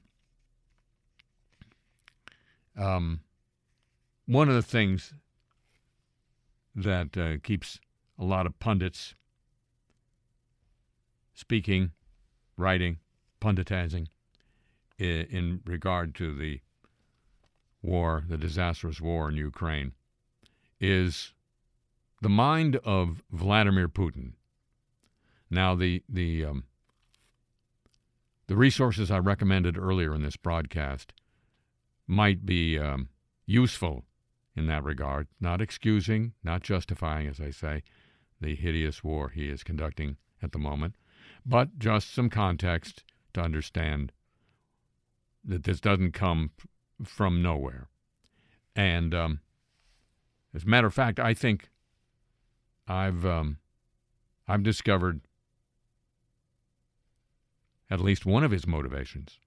um, 2.77 3.19
one 4.27 4.49
of 4.49 4.55
the 4.55 4.63
things 4.63 5.13
that 6.77 7.17
uh, 7.19 7.39
keeps 7.43 7.81
a 8.17 8.25
lot 8.25 8.47
of 8.47 8.61
pundits 8.61 9.17
speaking, 11.35 11.91
writing, 12.57 12.99
punditizing 13.41 14.07
i- 15.01 15.03
in 15.03 15.63
regard 15.65 16.15
to 16.15 16.33
the 16.33 16.61
war, 17.87 18.25
the 18.29 18.37
disastrous 18.37 19.01
war 19.01 19.29
in 19.29 19.37
Ukraine, 19.37 19.93
is 20.81 21.33
the 22.21 22.29
mind 22.29 22.77
of 22.85 23.23
Vladimir 23.31 23.89
Putin. 23.89 24.33
Now, 25.51 25.75
the 25.75 26.03
the 26.09 26.45
um, 26.45 26.65
the 28.49 28.57
resources 28.57 29.11
I 29.11 29.19
recommended 29.19 29.79
earlier 29.79 30.15
in 30.15 30.23
this 30.23 30.37
broadcast 30.37 31.13
might 32.07 32.45
be 32.45 32.79
um, 32.79 33.09
useful 33.47 34.05
in 34.55 34.67
that 34.67 34.85
regard, 34.85 35.29
not 35.41 35.61
excusing, 35.61 36.33
not 36.43 36.63
justifying, 36.63 37.27
as 37.27 37.41
I 37.41 37.51
say, 37.51 37.83
the 38.41 38.55
hideous 38.55 39.03
war 39.03 39.31
he 39.31 39.49
is 39.49 39.63
conducting 39.63 40.17
at 40.43 40.53
the 40.53 40.59
moment, 40.59 40.95
but 41.45 41.79
just 41.79 42.13
some 42.13 42.31
context 42.31 43.05
to 43.35 43.41
understand 43.41 44.13
that 45.45 45.65
this 45.65 45.81
doesn't 45.81 46.13
come 46.13 46.51
from 47.05 47.43
nowhere. 47.43 47.89
And 48.75 49.15
um, 49.15 49.41
as 50.55 50.65
a 50.65 50.67
matter 50.67 50.87
of 50.87 50.95
fact, 50.95 51.19
I 51.19 51.35
think 51.35 51.71
I've 52.89 53.25
um, 53.25 53.59
I've 54.47 54.63
discovered 54.63 55.21
at 57.91 58.01
least 58.01 58.27
one 58.27 58.45
of 58.45 58.51
his 58.51 58.67
motivations. 58.67 59.39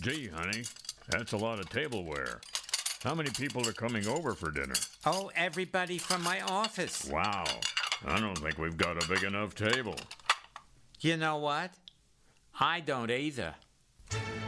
Gee, 0.00 0.28
honey, 0.28 0.64
that's 1.08 1.32
a 1.32 1.36
lot 1.36 1.58
of 1.58 1.68
tableware. 1.68 2.40
How 3.02 3.14
many 3.14 3.30
people 3.30 3.68
are 3.68 3.72
coming 3.72 4.06
over 4.06 4.34
for 4.34 4.50
dinner? 4.50 4.74
Oh, 5.04 5.30
everybody 5.34 5.98
from 5.98 6.22
my 6.22 6.40
office. 6.42 7.04
Wow, 7.06 7.44
I 8.06 8.20
don't 8.20 8.38
think 8.38 8.58
we've 8.58 8.76
got 8.76 9.02
a 9.02 9.08
big 9.08 9.24
enough 9.24 9.54
table. 9.54 9.96
You 11.00 11.16
know 11.16 11.38
what? 11.38 11.72
I 12.60 12.80
don't 12.80 13.10
either. 13.10 13.54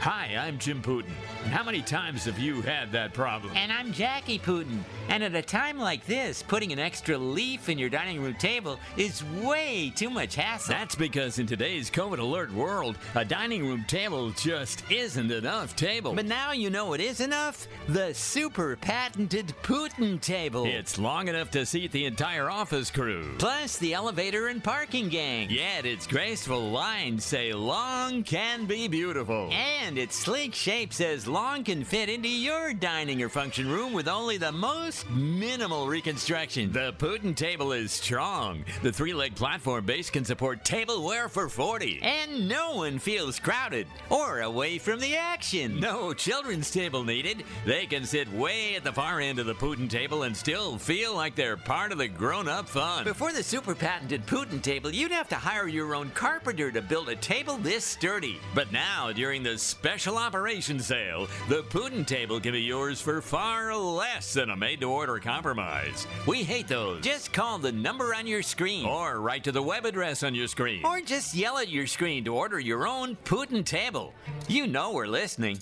Hi, 0.00 0.36
I'm 0.38 0.58
Jim 0.58 0.82
Putin. 0.82 1.12
And 1.44 1.52
how 1.52 1.64
many 1.64 1.80
times 1.80 2.26
have 2.26 2.38
you 2.38 2.60
had 2.60 2.92
that 2.92 3.14
problem? 3.14 3.56
And 3.56 3.72
I'm 3.72 3.90
Jackie 3.90 4.38
Putin. 4.38 4.80
And 5.08 5.24
at 5.24 5.34
a 5.34 5.40
time 5.40 5.78
like 5.78 6.04
this, 6.04 6.42
putting 6.42 6.72
an 6.72 6.78
extra 6.78 7.16
leaf 7.16 7.70
in 7.70 7.78
your 7.78 7.88
dining 7.88 8.20
room 8.22 8.34
table 8.34 8.78
is 8.98 9.24
way 9.42 9.92
too 9.96 10.10
much 10.10 10.34
hassle. 10.34 10.74
That's 10.74 10.94
because 10.94 11.38
in 11.38 11.46
today's 11.46 11.90
COVID 11.90 12.18
alert 12.18 12.52
world, 12.52 12.98
a 13.14 13.24
dining 13.24 13.66
room 13.66 13.84
table 13.88 14.30
just 14.32 14.82
isn't 14.90 15.30
enough 15.30 15.74
table. 15.74 16.12
But 16.12 16.26
now 16.26 16.52
you 16.52 16.68
know 16.68 16.92
it 16.92 17.00
is 17.00 17.20
enough? 17.20 17.66
The 17.88 18.12
super 18.12 18.76
patented 18.76 19.54
Putin 19.62 20.20
table. 20.20 20.66
it's 20.66 20.98
long 20.98 21.28
enough 21.28 21.50
to 21.52 21.64
seat 21.64 21.92
the 21.92 22.04
entire 22.04 22.50
office 22.50 22.90
crew. 22.90 23.34
Plus 23.38 23.78
the 23.78 23.94
elevator 23.94 24.48
and 24.48 24.62
parking 24.62 25.08
gang. 25.08 25.48
Yet 25.48 25.86
its 25.86 26.06
graceful 26.06 26.70
lines 26.70 27.24
say 27.24 27.54
long 27.54 28.22
can 28.22 28.66
be 28.66 28.86
beautiful. 28.88 29.50
And 29.54 29.98
its 29.98 30.16
sleek 30.16 30.52
shape 30.52 30.92
says 30.92 31.28
long 31.28 31.62
can 31.62 31.84
fit 31.84 32.08
into 32.08 32.28
your 32.28 32.74
dining 32.74 33.22
or 33.22 33.28
function 33.28 33.70
room 33.70 33.92
with 33.92 34.08
only 34.08 34.36
the 34.36 34.50
most 34.50 35.08
minimal 35.10 35.86
reconstruction. 35.86 36.72
The 36.72 36.92
Putin 36.98 37.36
table 37.36 37.70
is 37.70 37.92
strong. 37.92 38.64
The 38.82 38.90
three-leg 38.90 39.36
platform 39.36 39.86
base 39.86 40.10
can 40.10 40.24
support 40.24 40.64
tableware 40.64 41.28
for 41.28 41.48
40. 41.48 42.00
And 42.02 42.48
no 42.48 42.74
one 42.74 42.98
feels 42.98 43.38
crowded 43.38 43.86
or 44.10 44.40
away 44.40 44.78
from 44.78 44.98
the 44.98 45.14
action. 45.16 45.78
No 45.78 46.12
children's 46.12 46.72
table 46.72 47.04
needed. 47.04 47.44
They 47.64 47.86
can 47.86 48.04
sit 48.04 48.32
way 48.32 48.74
at 48.74 48.82
the 48.82 48.92
far 48.92 49.20
end 49.20 49.38
of 49.38 49.46
the 49.46 49.54
Putin 49.54 49.88
table 49.88 50.24
and 50.24 50.36
still 50.36 50.78
feel 50.78 51.14
like 51.14 51.36
they're 51.36 51.56
part 51.56 51.92
of 51.92 51.98
the 51.98 52.08
grown-up 52.08 52.68
fun. 52.68 53.04
Before 53.04 53.32
the 53.32 53.42
super 53.44 53.76
patented 53.76 54.26
Putin 54.26 54.60
table, 54.60 54.90
you'd 54.90 55.12
have 55.12 55.28
to 55.28 55.36
hire 55.36 55.68
your 55.68 55.94
own 55.94 56.10
carpenter 56.10 56.72
to 56.72 56.82
build 56.82 57.08
a 57.08 57.16
table 57.16 57.56
this 57.58 57.84
sturdy. 57.84 58.40
But 58.52 58.72
now, 58.72 59.12
during 59.12 59.43
the 59.44 59.58
special 59.58 60.16
operation 60.16 60.80
sale, 60.80 61.28
the 61.48 61.62
Putin 61.64 62.06
table 62.06 62.40
can 62.40 62.52
be 62.52 62.62
yours 62.62 63.00
for 63.00 63.20
far 63.20 63.76
less 63.76 64.32
than 64.32 64.48
a 64.50 64.56
made-to-order 64.56 65.18
compromise. 65.18 66.06
We 66.26 66.42
hate 66.42 66.66
those. 66.66 67.04
Just 67.04 67.32
call 67.32 67.58
the 67.58 67.70
number 67.70 68.14
on 68.14 68.26
your 68.26 68.42
screen. 68.42 68.86
Or 68.86 69.20
write 69.20 69.44
to 69.44 69.52
the 69.52 69.62
web 69.62 69.84
address 69.84 70.22
on 70.22 70.34
your 70.34 70.48
screen. 70.48 70.84
Or 70.84 71.00
just 71.02 71.34
yell 71.34 71.58
at 71.58 71.68
your 71.68 71.86
screen 71.86 72.24
to 72.24 72.34
order 72.34 72.58
your 72.58 72.88
own 72.88 73.16
Putin 73.24 73.64
table. 73.64 74.14
You 74.48 74.66
know 74.66 74.92
we're 74.92 75.06
listening. 75.06 75.58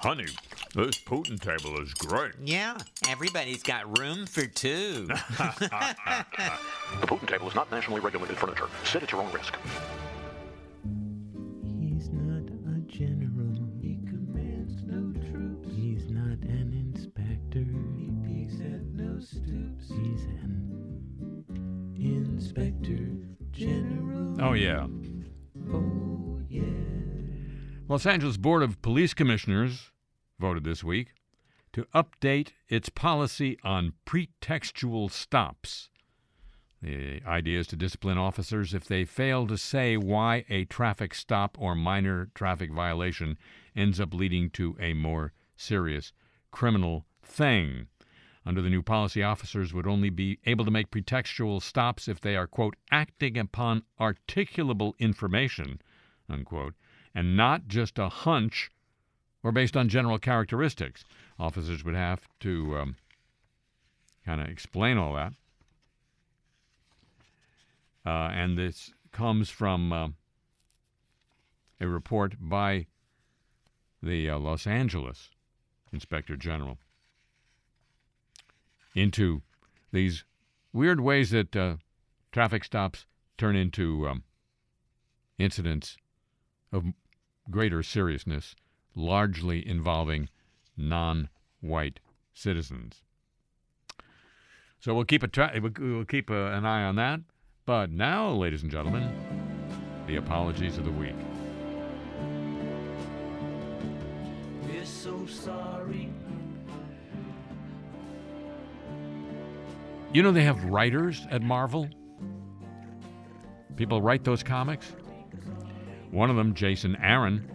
Honey, 0.00 0.26
This 0.74 0.98
Putin 0.98 1.38
table 1.40 1.78
is 1.82 1.92
great. 1.94 2.32
Yeah, 2.42 2.78
everybody's 3.08 3.62
got 3.62 3.98
room 3.98 4.24
for 4.26 4.46
two. 4.46 5.08
The 7.00 7.06
Putin 7.06 7.26
table 7.28 7.48
is 7.48 7.54
not 7.54 7.70
nationally 7.70 8.00
regulated 8.00 8.38
furniture. 8.38 8.68
Sit 8.84 9.02
at 9.02 9.12
your 9.12 9.20
own 9.22 9.30
risk. 9.32 9.54
Inspector 22.46 23.08
general. 23.50 24.40
Oh, 24.40 24.52
yeah. 24.52 24.86
Oh, 25.72 26.40
yeah. 26.48 26.62
Los 27.88 28.06
Angeles 28.06 28.36
Board 28.36 28.62
of 28.62 28.80
Police 28.82 29.14
Commissioners 29.14 29.90
voted 30.38 30.62
this 30.62 30.84
week 30.84 31.08
to 31.72 31.86
update 31.94 32.50
its 32.68 32.88
policy 32.88 33.58
on 33.64 33.94
pretextual 34.06 35.10
stops. 35.10 35.90
The 36.80 37.20
idea 37.26 37.58
is 37.58 37.66
to 37.68 37.76
discipline 37.76 38.18
officers 38.18 38.74
if 38.74 38.84
they 38.84 39.04
fail 39.04 39.46
to 39.48 39.58
say 39.58 39.96
why 39.96 40.44
a 40.48 40.66
traffic 40.66 41.14
stop 41.14 41.56
or 41.58 41.74
minor 41.74 42.28
traffic 42.34 42.70
violation 42.70 43.38
ends 43.74 43.98
up 43.98 44.14
leading 44.14 44.50
to 44.50 44.76
a 44.78 44.94
more 44.94 45.32
serious 45.56 46.12
criminal 46.52 47.06
thing. 47.24 47.88
Under 48.46 48.62
the 48.62 48.70
new 48.70 48.82
policy, 48.82 49.24
officers 49.24 49.74
would 49.74 49.88
only 49.88 50.08
be 50.08 50.38
able 50.46 50.64
to 50.64 50.70
make 50.70 50.92
pretextual 50.92 51.60
stops 51.60 52.06
if 52.06 52.20
they 52.20 52.36
are, 52.36 52.46
quote, 52.46 52.76
acting 52.92 53.36
upon 53.36 53.82
articulable 53.98 54.96
information, 55.00 55.80
unquote, 56.28 56.74
and 57.12 57.36
not 57.36 57.66
just 57.66 57.98
a 57.98 58.08
hunch 58.08 58.70
or 59.42 59.50
based 59.50 59.76
on 59.76 59.88
general 59.88 60.20
characteristics. 60.20 61.04
Officers 61.40 61.84
would 61.84 61.96
have 61.96 62.28
to 62.38 62.76
um, 62.76 62.96
kind 64.24 64.40
of 64.40 64.46
explain 64.46 64.96
all 64.96 65.14
that. 65.14 65.32
Uh, 68.06 68.30
and 68.32 68.56
this 68.56 68.92
comes 69.10 69.50
from 69.50 69.92
uh, 69.92 70.08
a 71.80 71.88
report 71.88 72.36
by 72.38 72.86
the 74.00 74.30
uh, 74.30 74.38
Los 74.38 74.68
Angeles 74.68 75.30
Inspector 75.92 76.36
General 76.36 76.78
into 78.96 79.42
these 79.92 80.24
weird 80.72 81.00
ways 81.00 81.30
that 81.30 81.54
uh, 81.54 81.76
traffic 82.32 82.64
stops 82.64 83.06
turn 83.38 83.54
into 83.54 84.08
um, 84.08 84.24
incidents 85.38 85.96
of 86.72 86.84
greater 87.50 87.82
seriousness, 87.82 88.56
largely 88.94 89.66
involving 89.66 90.28
non 90.76 91.28
white 91.60 92.00
citizens. 92.34 93.02
So 94.80 94.94
we'll 94.94 95.04
keep 95.04 95.22
a 95.22 95.28
tra- 95.28 95.52
we'll 95.60 96.04
keep 96.04 96.30
a, 96.30 96.52
an 96.52 96.64
eye 96.64 96.84
on 96.84 96.96
that. 96.96 97.20
But 97.66 97.90
now, 97.90 98.30
ladies 98.30 98.62
and 98.62 98.70
gentlemen, 98.70 99.10
the 100.06 100.16
apologies 100.16 100.78
of 100.78 100.84
the 100.84 100.90
week. 100.92 101.16
We're 104.62 104.84
so 104.84 105.26
sorry. 105.26 106.10
You 110.12 110.22
know 110.22 110.32
they 110.32 110.44
have 110.44 110.64
writers 110.64 111.26
at 111.30 111.42
Marvel. 111.42 111.88
People 113.76 114.00
write 114.00 114.24
those 114.24 114.42
comics. 114.42 114.92
One 116.10 116.30
of 116.30 116.36
them, 116.36 116.54
Jason 116.54 116.96
Aaron, 117.02 117.50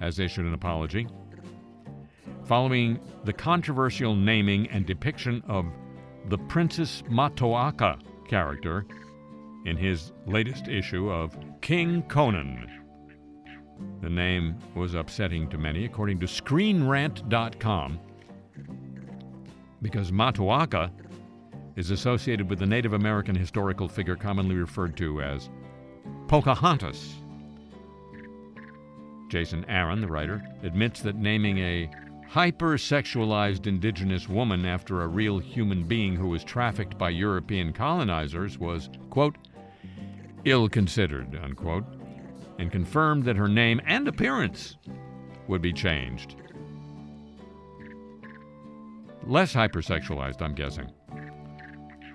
has 0.00 0.18
issued 0.18 0.46
an 0.46 0.54
apology 0.54 1.06
following 2.48 2.98
the 3.24 3.32
controversial 3.32 4.16
naming 4.16 4.66
and 4.70 4.86
depiction 4.86 5.42
of 5.46 5.66
the 6.30 6.38
Princess 6.38 7.02
Matoaka 7.10 8.00
character 8.26 8.86
in 9.66 9.76
his 9.76 10.12
latest 10.26 10.66
issue 10.66 11.10
of 11.10 11.36
King 11.60 12.02
Conan. 12.04 12.66
The 14.00 14.08
name 14.08 14.56
was 14.74 14.94
upsetting 14.94 15.50
to 15.50 15.58
many, 15.58 15.84
according 15.84 16.20
to 16.20 16.26
ScreenRant.com, 16.26 18.00
because 19.82 20.10
Matoaka 20.10 20.90
is 21.78 21.92
associated 21.92 22.50
with 22.50 22.58
the 22.58 22.66
Native 22.66 22.92
American 22.92 23.36
historical 23.36 23.86
figure 23.86 24.16
commonly 24.16 24.56
referred 24.56 24.96
to 24.96 25.22
as 25.22 25.48
Pocahontas. 26.26 27.14
Jason 29.28 29.64
Aaron, 29.68 30.00
the 30.00 30.08
writer, 30.08 30.42
admits 30.64 31.00
that 31.02 31.14
naming 31.14 31.58
a 31.58 31.88
hypersexualized 32.28 33.68
indigenous 33.68 34.28
woman 34.28 34.66
after 34.66 35.02
a 35.02 35.06
real 35.06 35.38
human 35.38 35.84
being 35.84 36.16
who 36.16 36.26
was 36.26 36.42
trafficked 36.42 36.98
by 36.98 37.10
European 37.10 37.72
colonizers 37.72 38.58
was, 38.58 38.90
quote, 39.10 39.36
ill 40.44 40.68
considered, 40.68 41.38
unquote, 41.40 41.84
and 42.58 42.72
confirmed 42.72 43.22
that 43.22 43.36
her 43.36 43.48
name 43.48 43.80
and 43.86 44.08
appearance 44.08 44.76
would 45.46 45.62
be 45.62 45.72
changed. 45.72 46.34
Less 49.24 49.54
hypersexualized, 49.54 50.42
I'm 50.42 50.56
guessing. 50.56 50.90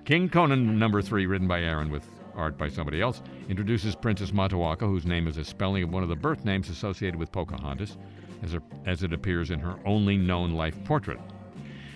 King 0.05 0.27
Conan 0.27 0.77
number 0.77 1.01
three, 1.01 1.25
written 1.25 1.47
by 1.47 1.61
Aaron 1.61 1.89
with 1.89 2.09
art 2.35 2.57
by 2.57 2.67
somebody 2.67 3.01
else, 3.01 3.21
introduces 3.47 3.95
Princess 3.95 4.31
Matoaka, 4.31 4.81
whose 4.81 5.05
name 5.05 5.27
is 5.27 5.37
a 5.37 5.45
spelling 5.45 5.83
of 5.83 5.91
one 5.91 6.03
of 6.03 6.09
the 6.09 6.15
birth 6.15 6.43
names 6.43 6.69
associated 6.69 7.17
with 7.17 7.31
Pocahontas, 7.31 7.97
as, 8.41 8.51
her, 8.51 8.61
as 8.85 9.03
it 9.03 9.13
appears 9.13 9.49
in 9.49 9.59
her 9.59 9.79
only 9.85 10.17
known 10.17 10.51
life 10.51 10.83
portrait. 10.83 11.19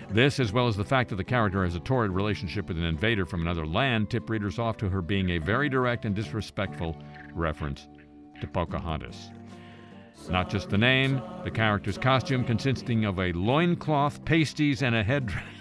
This, 0.09 0.39
as 0.39 0.53
well 0.53 0.69
as 0.69 0.77
the 0.77 0.85
fact 0.85 1.09
that 1.09 1.17
the 1.17 1.23
character 1.23 1.65
has 1.65 1.75
a 1.75 1.81
torrid 1.81 2.11
relationship 2.11 2.69
with 2.69 2.77
an 2.77 2.85
invader 2.85 3.25
from 3.25 3.41
another 3.41 3.67
land, 3.67 4.09
tip 4.09 4.29
readers 4.29 4.57
off 4.57 4.77
to 4.77 4.87
her 4.87 5.01
being 5.01 5.31
a 5.31 5.37
very 5.39 5.67
direct 5.67 6.05
and 6.05 6.15
disrespectful 6.15 6.95
reference 7.33 7.89
to 8.39 8.47
Pocahontas. 8.47 9.31
Not 10.29 10.49
just 10.49 10.69
the 10.69 10.77
name, 10.77 11.21
the 11.43 11.51
character's 11.51 11.97
costume 11.97 12.45
consisting 12.45 13.03
of 13.03 13.19
a 13.19 13.33
loincloth, 13.33 14.23
pasties, 14.23 14.81
and 14.81 14.95
a 14.95 15.03
headdress. 15.03 15.56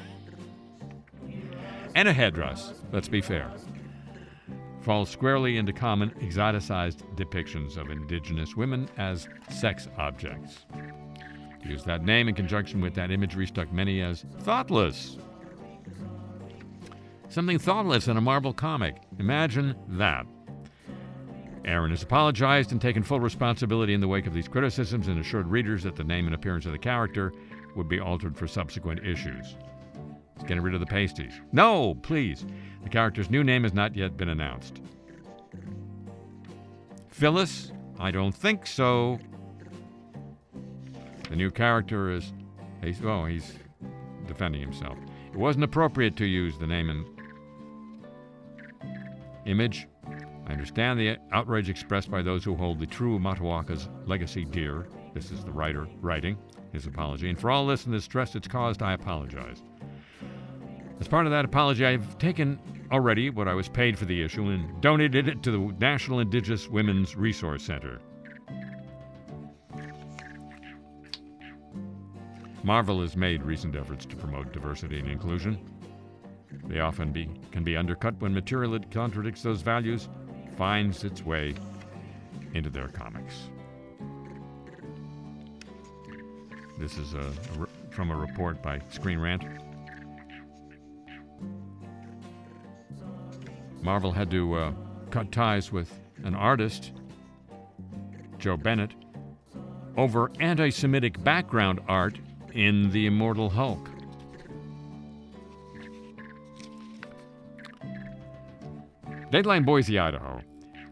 And 1.96 2.06
a 2.08 2.12
headdress, 2.12 2.74
let's 2.92 3.08
be 3.08 3.22
fair. 3.22 3.50
Falls 4.82 5.08
squarely 5.08 5.56
into 5.56 5.72
common 5.72 6.10
exoticized 6.20 6.98
depictions 7.16 7.78
of 7.78 7.90
indigenous 7.90 8.54
women 8.54 8.86
as 8.98 9.30
sex 9.48 9.88
objects. 9.96 10.66
To 11.62 11.68
use 11.68 11.84
that 11.84 12.04
name 12.04 12.28
in 12.28 12.34
conjunction 12.34 12.82
with 12.82 12.94
that 12.96 13.10
imagery 13.10 13.46
struck 13.46 13.72
many 13.72 14.02
as 14.02 14.26
thoughtless. 14.40 15.16
Something 17.30 17.58
thoughtless 17.58 18.08
in 18.08 18.18
a 18.18 18.20
Marvel 18.20 18.52
comic. 18.52 18.96
Imagine 19.18 19.74
that. 19.88 20.26
Aaron 21.64 21.90
has 21.92 22.02
apologized 22.02 22.72
and 22.72 22.80
taken 22.80 23.02
full 23.02 23.20
responsibility 23.20 23.94
in 23.94 24.02
the 24.02 24.06
wake 24.06 24.26
of 24.26 24.34
these 24.34 24.48
criticisms 24.48 25.08
and 25.08 25.18
assured 25.18 25.48
readers 25.48 25.82
that 25.84 25.96
the 25.96 26.04
name 26.04 26.26
and 26.26 26.34
appearance 26.34 26.66
of 26.66 26.72
the 26.72 26.78
character 26.78 27.32
would 27.74 27.88
be 27.88 28.00
altered 28.00 28.36
for 28.36 28.46
subsequent 28.46 29.00
issues. 29.02 29.56
Getting 30.40 30.62
rid 30.62 30.74
of 30.74 30.80
the 30.80 30.86
pasties. 30.86 31.32
No, 31.52 31.94
please. 31.94 32.44
The 32.82 32.88
character's 32.88 33.30
new 33.30 33.42
name 33.42 33.62
has 33.62 33.74
not 33.74 33.96
yet 33.96 34.16
been 34.16 34.28
announced. 34.28 34.80
Phyllis? 37.08 37.72
I 37.98 38.10
don't 38.10 38.34
think 38.34 38.66
so. 38.66 39.18
The 41.30 41.36
new 41.36 41.50
character 41.50 42.10
is. 42.10 42.32
He's, 42.82 43.02
oh, 43.02 43.24
he's 43.24 43.54
defending 44.26 44.60
himself. 44.60 44.98
It 45.32 45.36
wasn't 45.36 45.64
appropriate 45.64 46.16
to 46.16 46.26
use 46.26 46.58
the 46.58 46.66
name 46.66 46.90
and 46.90 47.06
image. 49.46 49.88
I 50.46 50.52
understand 50.52 51.00
the 51.00 51.16
outrage 51.32 51.68
expressed 51.68 52.10
by 52.10 52.22
those 52.22 52.44
who 52.44 52.54
hold 52.54 52.78
the 52.78 52.86
true 52.86 53.18
Matoaka's 53.18 53.88
legacy 54.04 54.44
dear. 54.44 54.86
This 55.14 55.30
is 55.32 55.44
the 55.44 55.50
writer 55.50 55.88
writing 56.00 56.36
his 56.72 56.86
apology. 56.86 57.28
And 57.28 57.40
for 57.40 57.50
all 57.50 57.66
this 57.66 57.86
and 57.86 57.94
the 57.94 58.00
stress 58.00 58.36
it's 58.36 58.46
caused, 58.46 58.82
I 58.82 58.92
apologize. 58.92 59.62
As 60.98 61.08
part 61.08 61.26
of 61.26 61.32
that 61.32 61.44
apology, 61.44 61.84
I've 61.84 62.18
taken 62.18 62.58
already 62.90 63.30
what 63.30 63.48
I 63.48 63.54
was 63.54 63.68
paid 63.68 63.98
for 63.98 64.06
the 64.06 64.22
issue 64.22 64.48
and 64.48 64.80
donated 64.80 65.28
it 65.28 65.42
to 65.42 65.50
the 65.50 65.74
National 65.78 66.20
Indigenous 66.20 66.68
Women's 66.68 67.16
Resource 67.16 67.64
Center. 67.64 68.00
Marvel 72.62 73.00
has 73.02 73.16
made 73.16 73.42
recent 73.42 73.76
efforts 73.76 74.06
to 74.06 74.16
promote 74.16 74.52
diversity 74.52 74.98
and 74.98 75.08
inclusion. 75.08 75.58
They 76.64 76.80
often 76.80 77.12
be, 77.12 77.28
can 77.52 77.62
be 77.62 77.76
undercut 77.76 78.20
when 78.20 78.34
material 78.34 78.72
that 78.72 78.90
contradicts 78.90 79.42
those 79.42 79.62
values 79.62 80.08
finds 80.56 81.04
its 81.04 81.24
way 81.24 81.54
into 82.54 82.70
their 82.70 82.88
comics. 82.88 83.50
This 86.78 86.98
is 86.98 87.14
a, 87.14 87.20
a 87.20 87.66
from 87.90 88.10
a 88.10 88.16
report 88.16 88.62
by 88.62 88.80
Screen 88.90 89.18
Rant. 89.18 89.44
Marvel 93.82 94.12
had 94.12 94.30
to 94.30 94.54
uh, 94.54 94.72
cut 95.10 95.30
ties 95.32 95.70
with 95.70 95.92
an 96.24 96.34
artist, 96.34 96.92
Joe 98.38 98.56
Bennett, 98.56 98.92
over 99.96 100.30
anti 100.40 100.70
Semitic 100.70 101.22
background 101.22 101.80
art 101.88 102.18
in 102.52 102.90
The 102.90 103.06
Immortal 103.06 103.50
Hulk. 103.50 103.88
Deadline 109.30 109.64
Boise, 109.64 109.98
Idaho. 109.98 110.40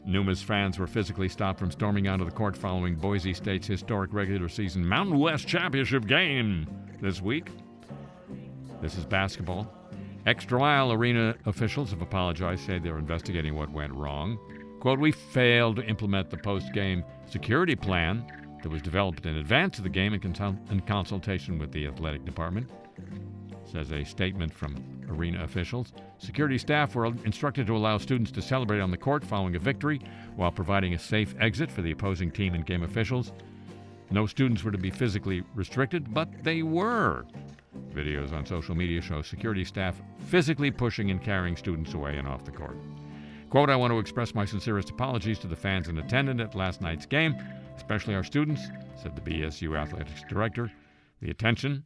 Numa's 0.06 0.42
fans 0.42 0.78
were 0.78 0.86
physically 0.86 1.28
stopped 1.28 1.58
from 1.58 1.70
storming 1.70 2.08
onto 2.08 2.24
the 2.24 2.30
court 2.30 2.56
following 2.56 2.94
Boise 2.94 3.32
State's 3.32 3.66
historic 3.66 4.12
regular 4.12 4.48
season 4.48 4.86
Mountain 4.86 5.18
West 5.18 5.46
Championship 5.46 6.06
game 6.06 6.66
this 7.00 7.22
week. 7.22 7.48
This 8.82 8.98
is 8.98 9.06
basketball. 9.06 9.73
Extra 10.26 10.58
Mile 10.58 10.92
Arena 10.92 11.34
officials 11.44 11.90
have 11.90 12.00
apologized, 12.00 12.64
say 12.64 12.78
they're 12.78 12.96
investigating 12.96 13.54
what 13.54 13.70
went 13.70 13.92
wrong. 13.92 14.38
Quote, 14.80 14.98
we 14.98 15.12
failed 15.12 15.76
to 15.76 15.84
implement 15.84 16.30
the 16.30 16.36
post 16.38 16.72
game 16.72 17.04
security 17.26 17.76
plan 17.76 18.24
that 18.62 18.70
was 18.70 18.80
developed 18.80 19.26
in 19.26 19.36
advance 19.36 19.76
of 19.76 19.84
the 19.84 19.90
game 19.90 20.14
in, 20.14 20.20
consult- 20.20 20.56
in 20.70 20.80
consultation 20.80 21.58
with 21.58 21.72
the 21.72 21.86
athletic 21.86 22.24
department, 22.24 22.70
says 23.70 23.92
a 23.92 24.02
statement 24.02 24.52
from 24.52 24.82
arena 25.10 25.44
officials. 25.44 25.92
Security 26.16 26.56
staff 26.56 26.94
were 26.94 27.06
instructed 27.26 27.66
to 27.66 27.76
allow 27.76 27.98
students 27.98 28.30
to 28.30 28.40
celebrate 28.40 28.80
on 28.80 28.90
the 28.90 28.96
court 28.96 29.22
following 29.22 29.56
a 29.56 29.58
victory 29.58 30.00
while 30.36 30.50
providing 30.50 30.94
a 30.94 30.98
safe 30.98 31.34
exit 31.38 31.70
for 31.70 31.82
the 31.82 31.90
opposing 31.90 32.30
team 32.30 32.54
and 32.54 32.64
game 32.64 32.82
officials. 32.82 33.32
No 34.10 34.26
students 34.26 34.64
were 34.64 34.70
to 34.70 34.78
be 34.78 34.90
physically 34.90 35.42
restricted, 35.54 36.14
but 36.14 36.28
they 36.42 36.62
were. 36.62 37.26
Videos 37.94 38.32
on 38.32 38.44
social 38.44 38.74
media 38.74 39.00
show 39.00 39.22
security 39.22 39.64
staff 39.64 40.00
physically 40.26 40.70
pushing 40.70 41.10
and 41.10 41.22
carrying 41.22 41.56
students 41.56 41.94
away 41.94 42.16
and 42.16 42.26
off 42.26 42.44
the 42.44 42.50
court. 42.50 42.76
Quote, 43.50 43.70
I 43.70 43.76
want 43.76 43.92
to 43.92 43.98
express 43.98 44.34
my 44.34 44.44
sincerest 44.44 44.90
apologies 44.90 45.38
to 45.40 45.46
the 45.46 45.56
fans 45.56 45.88
in 45.88 45.98
attendance 45.98 46.40
at 46.40 46.54
last 46.54 46.80
night's 46.80 47.06
game, 47.06 47.36
especially 47.76 48.14
our 48.14 48.24
students, 48.24 48.62
said 49.00 49.14
the 49.14 49.22
BSU 49.22 49.78
athletics 49.78 50.22
director. 50.28 50.72
The 51.20 51.30
attention 51.30 51.84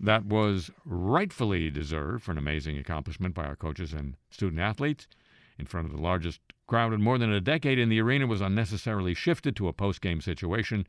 that 0.00 0.24
was 0.24 0.70
rightfully 0.84 1.70
deserved 1.70 2.24
for 2.24 2.32
an 2.32 2.38
amazing 2.38 2.78
accomplishment 2.78 3.34
by 3.34 3.44
our 3.44 3.56
coaches 3.56 3.92
and 3.92 4.16
student 4.30 4.60
athletes 4.60 5.06
in 5.58 5.66
front 5.66 5.86
of 5.86 5.92
the 5.92 6.02
largest 6.02 6.40
crowd 6.66 6.92
in 6.92 7.02
more 7.02 7.18
than 7.18 7.32
a 7.32 7.40
decade 7.40 7.78
in 7.78 7.90
the 7.90 8.00
arena 8.00 8.26
was 8.26 8.40
unnecessarily 8.40 9.14
shifted 9.14 9.54
to 9.56 9.68
a 9.68 9.72
post-game 9.72 10.20
situation 10.20 10.86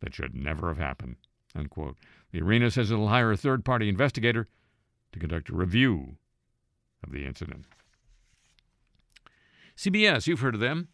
that 0.00 0.14
should 0.14 0.34
never 0.34 0.68
have 0.68 0.78
happened. 0.78 1.16
Unquote. 1.54 1.96
The 2.32 2.42
arena 2.42 2.70
says 2.70 2.90
it'll 2.90 3.08
hire 3.08 3.32
a 3.32 3.36
third-party 3.36 3.88
investigator 3.88 4.48
to 5.12 5.18
conduct 5.18 5.48
a 5.48 5.54
review 5.54 6.16
of 7.02 7.12
the 7.12 7.24
incident. 7.24 7.64
CBS, 9.76 10.26
you've 10.26 10.40
heard 10.40 10.54
of 10.54 10.60
them. 10.60 10.88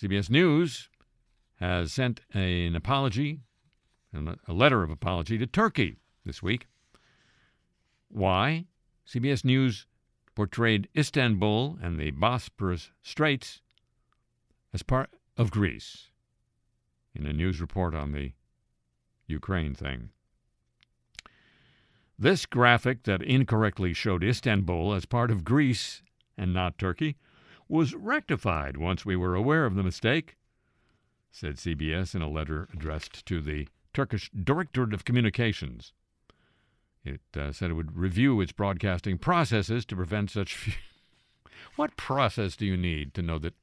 CBS 0.00 0.28
News 0.30 0.88
has 1.56 1.92
sent 1.92 2.20
an 2.34 2.74
apology, 2.74 3.40
a 4.14 4.52
letter 4.52 4.82
of 4.82 4.90
apology 4.90 5.38
to 5.38 5.46
Turkey 5.46 5.96
this 6.24 6.42
week. 6.42 6.66
Why? 8.08 8.66
CBS 9.06 9.44
News 9.44 9.86
portrayed 10.34 10.88
Istanbul 10.96 11.78
and 11.82 11.98
the 11.98 12.10
Bosporus 12.10 12.90
Straits 13.02 13.60
as 14.74 14.82
part 14.82 15.10
of 15.36 15.50
Greece 15.50 16.08
in 17.14 17.26
a 17.26 17.32
news 17.32 17.60
report 17.60 17.94
on 17.94 18.12
the 18.12 18.32
Ukraine 19.26 19.74
thing. 19.74 20.10
This 22.18 22.46
graphic 22.46 23.04
that 23.04 23.22
incorrectly 23.22 23.92
showed 23.92 24.22
Istanbul 24.22 24.94
as 24.94 25.06
part 25.06 25.30
of 25.30 25.44
Greece 25.44 26.02
and 26.36 26.52
not 26.52 26.78
Turkey 26.78 27.16
was 27.68 27.94
rectified 27.94 28.76
once 28.76 29.04
we 29.04 29.16
were 29.16 29.34
aware 29.34 29.64
of 29.64 29.74
the 29.74 29.82
mistake, 29.82 30.36
said 31.30 31.56
CBS 31.56 32.14
in 32.14 32.22
a 32.22 32.28
letter 32.28 32.68
addressed 32.72 33.24
to 33.26 33.40
the 33.40 33.66
Turkish 33.92 34.30
Directorate 34.30 34.94
of 34.94 35.04
Communications. 35.04 35.92
It 37.04 37.20
uh, 37.36 37.52
said 37.52 37.70
it 37.70 37.74
would 37.74 37.96
review 37.96 38.40
its 38.40 38.52
broadcasting 38.52 39.18
processes 39.18 39.84
to 39.86 39.96
prevent 39.96 40.30
such. 40.30 40.68
F- 40.68 40.76
what 41.76 41.96
process 41.96 42.54
do 42.56 42.66
you 42.66 42.76
need 42.76 43.14
to 43.14 43.22
know 43.22 43.38
that 43.38 43.54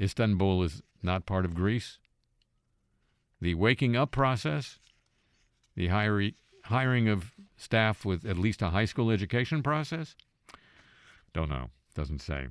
Istanbul 0.00 0.62
is 0.64 0.82
not 1.02 1.26
part 1.26 1.44
of 1.44 1.54
Greece? 1.54 1.98
The 3.40 3.54
waking 3.54 3.96
up 3.96 4.10
process? 4.10 4.78
The 5.74 5.88
hiring, 5.88 6.34
hiring 6.64 7.08
of 7.08 7.32
staff 7.56 8.04
with 8.04 8.24
at 8.24 8.38
least 8.38 8.62
a 8.62 8.70
high 8.70 8.84
school 8.84 9.10
education 9.10 9.62
process? 9.62 10.14
Don't 11.32 11.48
know. 11.48 11.70
Doesn't 11.94 12.20
say. 12.20 12.48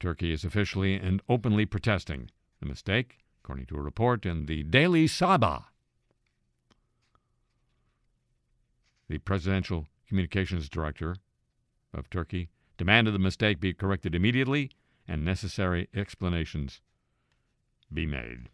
Turkey 0.00 0.32
is 0.32 0.44
officially 0.44 0.94
and 0.94 1.22
openly 1.28 1.64
protesting 1.64 2.30
the 2.60 2.66
mistake, 2.66 3.18
according 3.42 3.66
to 3.66 3.76
a 3.76 3.80
report 3.80 4.26
in 4.26 4.46
the 4.46 4.62
Daily 4.62 5.06
Sabah. 5.06 5.64
The 9.08 9.18
presidential 9.18 9.86
communications 10.08 10.68
director 10.68 11.16
of 11.92 12.08
Turkey 12.08 12.48
demanded 12.78 13.14
the 13.14 13.18
mistake 13.18 13.60
be 13.60 13.74
corrected 13.74 14.14
immediately 14.14 14.70
and 15.06 15.24
necessary 15.24 15.88
explanations 15.94 16.80
be 17.92 18.06
made. 18.06 18.48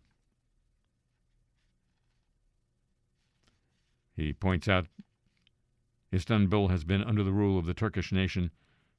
He 4.19 4.33
points 4.33 4.67
out 4.67 4.89
Istanbul 6.13 6.67
has 6.69 6.83
been 6.83 7.05
under 7.05 7.23
the 7.23 7.31
rule 7.31 7.57
of 7.57 7.67
the 7.67 7.73
Turkish 7.73 8.11
nation 8.11 8.51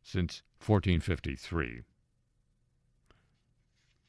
since 0.02 0.44
1453. 0.66 1.82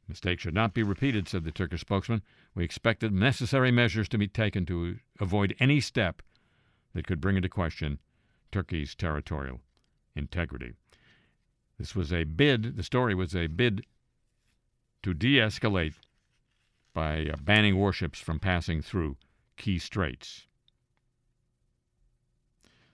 Mistake 0.06 0.38
should 0.38 0.54
not 0.54 0.72
be 0.72 0.84
repeated, 0.84 1.26
said 1.26 1.42
the 1.42 1.50
Turkish 1.50 1.80
spokesman. 1.80 2.22
We 2.54 2.62
expect 2.62 3.00
the 3.00 3.10
necessary 3.10 3.72
measures 3.72 4.08
to 4.10 4.18
be 4.18 4.28
taken 4.28 4.64
to 4.66 5.00
avoid 5.18 5.56
any 5.58 5.80
step 5.80 6.22
that 6.94 7.08
could 7.08 7.20
bring 7.20 7.34
into 7.34 7.48
question 7.48 7.98
Turkey's 8.52 8.94
territorial 8.94 9.62
integrity. 10.14 10.74
This 11.76 11.96
was 11.96 12.12
a 12.12 12.22
bid, 12.22 12.76
the 12.76 12.84
story 12.84 13.16
was 13.16 13.34
a 13.34 13.48
bid 13.48 13.84
to 15.02 15.12
de 15.12 15.38
escalate 15.38 15.94
by 16.94 17.26
uh, 17.26 17.36
banning 17.42 17.76
warships 17.76 18.20
from 18.20 18.38
passing 18.38 18.80
through 18.80 19.16
key 19.56 19.80
straits. 19.80 20.46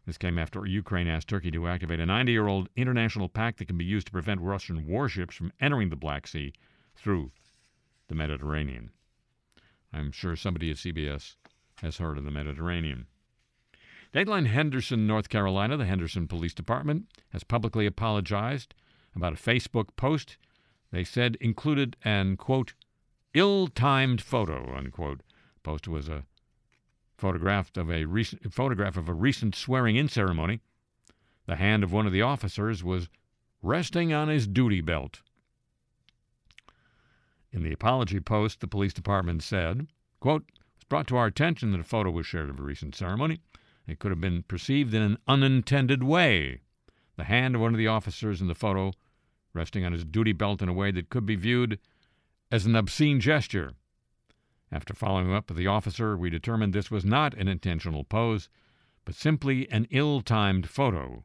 This 0.07 0.19
came 0.19 0.39
after 0.39 0.65
Ukraine 0.65 1.09
asked 1.09 1.29
Turkey 1.29 1.51
to 1.51 1.67
activate 1.67 1.99
a 2.01 2.07
90 2.07 2.31
year 2.33 2.47
old 2.47 2.69
international 2.77 3.29
pact 3.29 3.59
that 3.59 3.67
can 3.67 3.77
be 3.77 3.85
used 3.85 4.07
to 4.07 4.13
prevent 4.13 4.41
Russian 4.41 4.87
warships 4.87 5.35
from 5.35 5.53
entering 5.61 5.91
the 5.91 5.97
Black 5.97 6.27
Sea 6.27 6.53
through 6.95 7.33
the 8.09 8.15
Mediterranean. 8.15 8.91
I'm 9.93 10.13
sure 10.13 10.37
somebody 10.37 10.71
at 10.71 10.77
CBS 10.77 11.35
has 11.83 11.99
heard 11.99 12.19
of 12.19 12.25
the 12.25 12.31
Mediterranean. 12.31 13.07
Dateline 14.15 14.47
Henderson, 14.47 15.07
North 15.07 15.29
Carolina, 15.29 15.77
the 15.77 15.85
Henderson 15.85 16.29
Police 16.29 16.55
Department 16.55 17.07
has 17.31 17.45
publicly 17.45 17.85
apologized 17.85 18.75
about 19.15 19.33
a 19.33 19.37
Facebook 19.37 19.97
post 19.97 20.39
they 20.93 21.05
said 21.05 21.37
included 21.41 21.97
an, 22.05 22.37
quote, 22.37 22.75
ill 23.35 23.67
timed 23.67 24.23
photo, 24.23 24.75
unquote. 24.75 25.23
Post 25.63 25.89
was 25.89 26.09
a 26.09 26.25
photograph 27.17 27.77
of 27.77 27.91
a 27.91 28.05
recent 28.05 28.53
photograph 28.53 28.97
of 28.97 29.09
a 29.09 29.15
recent 29.15 29.55
swearing 29.55 29.97
in 29.97 30.09
ceremony. 30.09 30.61
The 31.47 31.57
hand 31.57 31.85
of 31.85 31.93
one 31.93 32.07
of 32.07 32.13
the 32.13 32.23
officers 32.23 32.83
was 32.83 33.09
resting 33.63 34.13
on 34.13 34.29
his 34.29 34.47
duty 34.47 34.81
belt. 34.81 35.21
In 37.53 37.63
the 37.63 37.73
apology 37.73 38.21
post, 38.21 38.61
the 38.61 38.67
police 38.67 38.93
department 38.93 39.43
said, 39.43 39.87
quote, 40.21 40.45
It 40.49 40.61
was 40.77 40.85
brought 40.89 41.07
to 41.09 41.17
our 41.17 41.27
attention 41.27 41.71
that 41.73 41.81
a 41.81 41.85
photo 41.85 42.11
was 42.11 42.27
shared 42.27 42.51
of 42.51 42.59
a 42.59 42.63
recent 42.63 42.95
ceremony. 42.95 43.41
It 43.87 43.99
could 43.99 44.11
have 44.11 44.21
been 44.21 44.43
perceived 44.43 44.93
in 44.93 45.03
an 45.03 45.19
unintended 45.27 46.03
way. 46.03 46.61
The 47.17 47.25
hand 47.25 47.55
of 47.55 47.61
one 47.61 47.73
of 47.73 47.79
the 47.79 47.87
officers 47.87 48.41
in 48.41 48.49
the 48.49 48.55
photo 48.55 48.93
resting 49.55 49.85
on 49.85 49.93
his 49.93 50.05
duty 50.05 50.33
belt 50.33 50.61
in 50.61 50.69
a 50.69 50.75
way 50.75 50.91
that 50.91 51.09
could 51.09 51.25
be 51.25 51.37
viewed 51.37 51.79
as 52.51 52.67
an 52.67 52.77
obscene 52.77 53.21
gesture. 53.21 53.73
After 54.73 54.95
following 54.95 55.33
up 55.33 55.49
with 55.49 55.57
the 55.57 55.69
officer, 55.69 56.17
we 56.17 56.29
determined 56.29 56.73
this 56.73 56.91
was 56.91 57.05
not 57.05 57.35
an 57.35 57.47
intentional 57.47 58.03
pose, 58.03 58.49
but 59.05 59.15
simply 59.15 59.71
an 59.71 59.87
ill 59.91 60.21
timed 60.21 60.69
photo, 60.69 61.25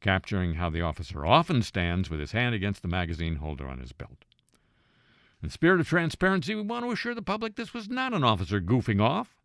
capturing 0.00 0.54
how 0.54 0.68
the 0.68 0.80
officer 0.80 1.24
often 1.24 1.62
stands 1.62 2.10
with 2.10 2.18
his 2.18 2.32
hand 2.32 2.54
against 2.54 2.82
the 2.82 2.88
magazine 2.88 3.36
holder 3.36 3.68
on 3.68 3.78
his 3.78 3.92
belt. 3.92 4.24
In 5.40 5.48
the 5.48 5.52
spirit 5.52 5.78
of 5.78 5.88
transparency, 5.88 6.54
we 6.54 6.62
want 6.62 6.84
to 6.84 6.90
assure 6.90 7.14
the 7.14 7.22
public 7.22 7.54
this 7.54 7.72
was 7.72 7.88
not 7.88 8.12
an 8.12 8.24
officer 8.24 8.60
goofing 8.60 9.00
off 9.00 9.36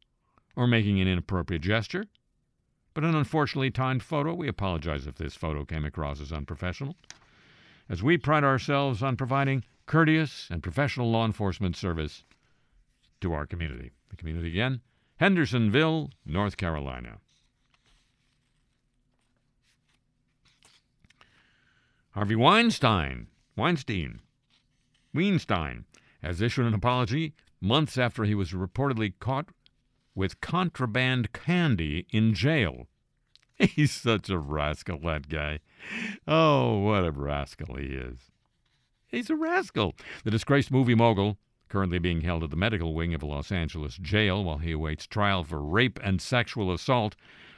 or 0.55 0.65
making 0.65 0.99
an 0.99 1.07
inappropriate 1.07 1.61
gesture, 1.61 2.05
but 2.95 3.03
an 3.03 3.13
unfortunately 3.13 3.69
timed 3.69 4.01
photo. 4.01 4.33
We 4.33 4.47
apologize 4.47 5.05
if 5.05 5.15
this 5.15 5.35
photo 5.35 5.63
came 5.63 5.85
across 5.85 6.19
as 6.19 6.31
unprofessional, 6.31 6.95
as 7.87 8.01
we 8.01 8.17
pride 8.17 8.43
ourselves 8.43 9.03
on 9.03 9.15
providing 9.15 9.63
courteous 9.85 10.47
and 10.49 10.63
professional 10.63 11.11
law 11.11 11.25
enforcement 11.25 11.75
service 11.75 12.23
to 13.21 13.33
our 13.33 13.45
community. 13.45 13.91
The 14.09 14.15
community 14.15 14.49
again, 14.49 14.81
Hendersonville, 15.17 16.11
North 16.25 16.57
Carolina. 16.57 17.17
Harvey 22.11 22.35
Weinstein, 22.35 23.27
Weinstein, 23.55 24.19
Weinstein 25.13 25.85
has 26.21 26.41
issued 26.41 26.65
an 26.65 26.73
apology 26.73 27.33
months 27.61 27.97
after 27.97 28.23
he 28.23 28.35
was 28.35 28.51
reportedly 28.51 29.13
caught 29.19 29.49
with 30.15 30.41
contraband 30.41 31.31
candy 31.33 32.05
in 32.11 32.33
jail. 32.33 32.87
He's 33.59 33.91
such 33.91 34.29
a 34.29 34.37
rascal, 34.37 34.99
that 34.99 35.29
guy. 35.29 35.59
Oh, 36.27 36.79
what 36.79 37.05
a 37.05 37.11
rascal 37.11 37.75
he 37.75 37.87
is. 37.87 38.31
He's 39.07 39.29
a 39.29 39.35
rascal. 39.35 39.95
The 40.23 40.31
disgraced 40.31 40.71
movie 40.71 40.95
mogul, 40.95 41.37
currently 41.69 41.99
being 41.99 42.21
held 42.21 42.43
at 42.43 42.49
the 42.49 42.55
medical 42.55 42.93
wing 42.93 43.13
of 43.13 43.23
a 43.23 43.25
Los 43.25 43.51
Angeles 43.51 43.97
jail 43.97 44.43
while 44.43 44.57
he 44.57 44.71
awaits 44.71 45.07
trial 45.07 45.43
for 45.43 45.61
rape 45.61 45.99
and 46.03 46.21
sexual 46.21 46.73
assault, 46.73 47.15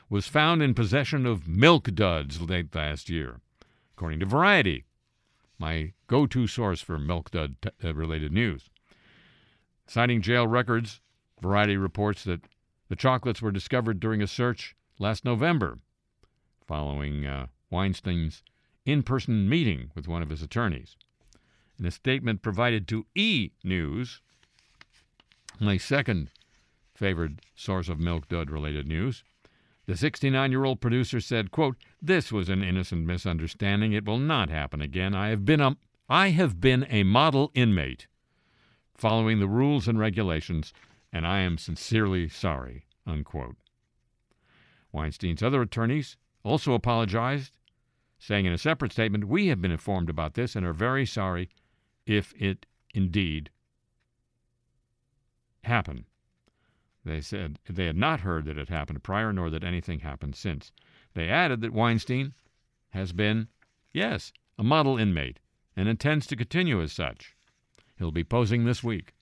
was 0.09 0.28
found 0.28 0.62
in 0.62 0.74
possession 0.74 1.26
of 1.26 1.47
milk 1.47 1.95
duds 1.95 2.41
late 2.41 2.76
last 2.76 3.09
year, 3.09 3.39
according 3.95 4.20
to 4.20 4.26
Variety, 4.26 4.84
my 5.57 5.93
go 6.07 6.26
to 6.26 6.47
source 6.47 6.82
for 6.82 6.99
milk 6.99 7.32
dud 7.32 7.55
t- 7.62 7.70
uh, 7.84 7.93
related 7.93 8.34
news. 8.34 8.70
Citing 9.88 10.22
jail 10.22 10.45
records, 10.45 10.99
Variety 11.41 11.78
reports 11.78 12.24
that 12.26 12.41
the 12.89 12.95
chocolates 12.95 13.41
were 13.41 13.51
discovered 13.51 13.99
during 13.99 14.22
a 14.22 14.28
search 14.28 14.76
last 14.99 15.24
November, 15.24 15.80
following 16.68 17.26
uh, 17.26 17.47
Weinstein's 17.72 18.43
in 18.86 19.03
person 19.03 19.47
meeting 19.47 19.91
with 19.95 20.07
one 20.07 20.22
of 20.22 20.30
his 20.30 20.41
attorneys. 20.41 20.97
In 21.82 21.88
a 21.88 21.91
statement 21.91 22.43
provided 22.43 22.88
to 22.89 23.07
E! 23.15 23.49
News, 23.63 24.21
my 25.59 25.77
second 25.77 26.29
favored 26.93 27.41
source 27.55 27.89
of 27.89 27.99
milk 27.99 28.27
dud 28.27 28.51
related 28.51 28.88
news, 28.88 29.23
the 29.88 29.97
69 29.97 30.51
year 30.51 30.63
old 30.63 30.79
producer 30.79 31.19
said, 31.19 31.49
quote, 31.49 31.77
This 31.99 32.32
was 32.32 32.49
an 32.49 32.61
innocent 32.61 33.07
misunderstanding. 33.07 33.93
It 33.93 34.05
will 34.05 34.19
not 34.19 34.51
happen 34.51 34.79
again. 34.79 35.15
I 35.15 35.29
have 35.29 35.43
been 35.43 35.59
a, 35.59 35.75
I 36.07 36.29
have 36.29 36.61
been 36.61 36.86
a 36.88 37.01
model 37.01 37.49
inmate 37.55 38.05
following 38.93 39.39
the 39.39 39.47
rules 39.47 39.88
and 39.88 39.97
regulations, 39.97 40.73
and 41.11 41.25
I 41.25 41.39
am 41.39 41.57
sincerely 41.57 42.29
sorry. 42.29 42.86
Unquote. 43.07 43.55
Weinstein's 44.91 45.41
other 45.41 45.63
attorneys 45.63 46.15
also 46.43 46.75
apologized, 46.75 47.53
saying 48.19 48.45
in 48.45 48.53
a 48.53 48.59
separate 48.59 48.91
statement, 48.91 49.23
We 49.23 49.47
have 49.47 49.63
been 49.63 49.71
informed 49.71 50.11
about 50.11 50.36
this 50.36 50.55
and 50.55 50.63
are 50.63 50.73
very 50.73 51.07
sorry 51.07 51.49
if 52.12 52.34
it 52.38 52.66
indeed 52.93 53.49
happened. 55.64 56.03
They 57.05 57.22
said 57.22 57.57
they 57.70 57.86
had 57.86 57.95
not 57.95 58.20
heard 58.20 58.45
that 58.45 58.57
it 58.57 58.70
happened 58.70 59.01
prior 59.01 59.32
nor 59.32 59.49
that 59.49 59.64
anything 59.64 59.99
happened 59.99 60.36
since. 60.36 60.72
They 61.14 61.30
added 61.30 61.62
that 61.62 61.74
Weinstein 61.74 62.34
has 62.89 63.14
been, 63.14 63.47
yes, 63.93 64.34
a 64.57 64.64
model 64.64 64.97
inmate 64.97 65.39
and 65.76 65.88
intends 65.88 66.28
to 66.28 66.36
continue 66.36 66.82
as 66.82 66.91
such. 66.91 67.36
He'll 67.97 68.12
be 68.12 68.26
posing 68.26 68.66
this 68.66 68.84
week. 68.84 69.14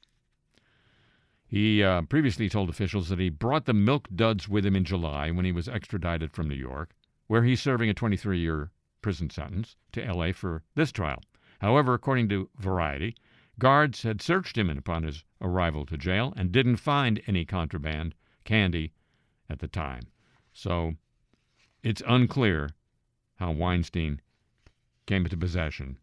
He 1.47 1.83
uh, 1.83 2.01
previously 2.03 2.49
told 2.49 2.69
officials 2.69 3.09
that 3.09 3.19
he 3.19 3.29
brought 3.29 3.65
the 3.65 3.73
milk 3.73 4.07
duds 4.13 4.49
with 4.49 4.65
him 4.65 4.75
in 4.75 4.83
July 4.83 5.31
when 5.31 5.45
he 5.45 5.51
was 5.51 5.67
extradited 5.67 6.31
from 6.31 6.49
New 6.49 6.55
York, 6.55 6.95
where 7.27 7.43
he's 7.43 7.61
serving 7.61 7.89
a 7.89 7.93
23 7.93 8.39
year 8.39 8.71
prison 9.01 9.29
sentence, 9.29 9.75
to 9.91 10.03
L.A. 10.03 10.31
for 10.31 10.63
this 10.75 10.91
trial. 10.91 11.21
However, 11.59 11.93
according 11.93 12.29
to 12.29 12.49
Variety, 12.57 13.15
guards 13.57 14.03
had 14.03 14.21
searched 14.21 14.57
him 14.57 14.69
upon 14.69 15.03
his 15.03 15.23
arrival 15.41 15.85
to 15.87 15.97
jail 15.97 16.33
and 16.35 16.51
didn't 16.51 16.77
find 16.77 17.21
any 17.27 17.45
contraband 17.45 18.15
candy 18.45 18.93
at 19.49 19.59
the 19.59 19.67
time. 19.67 20.03
So 20.53 20.95
it's 21.83 22.01
unclear 22.07 22.69
how 23.35 23.51
Weinstein 23.51 24.21
came 25.05 25.25
into 25.25 25.37
possession 25.37 25.97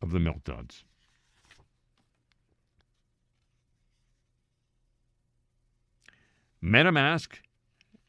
of 0.00 0.10
the 0.10 0.20
milk 0.20 0.44
duds. 0.44 0.84
MetaMask, 6.62 7.40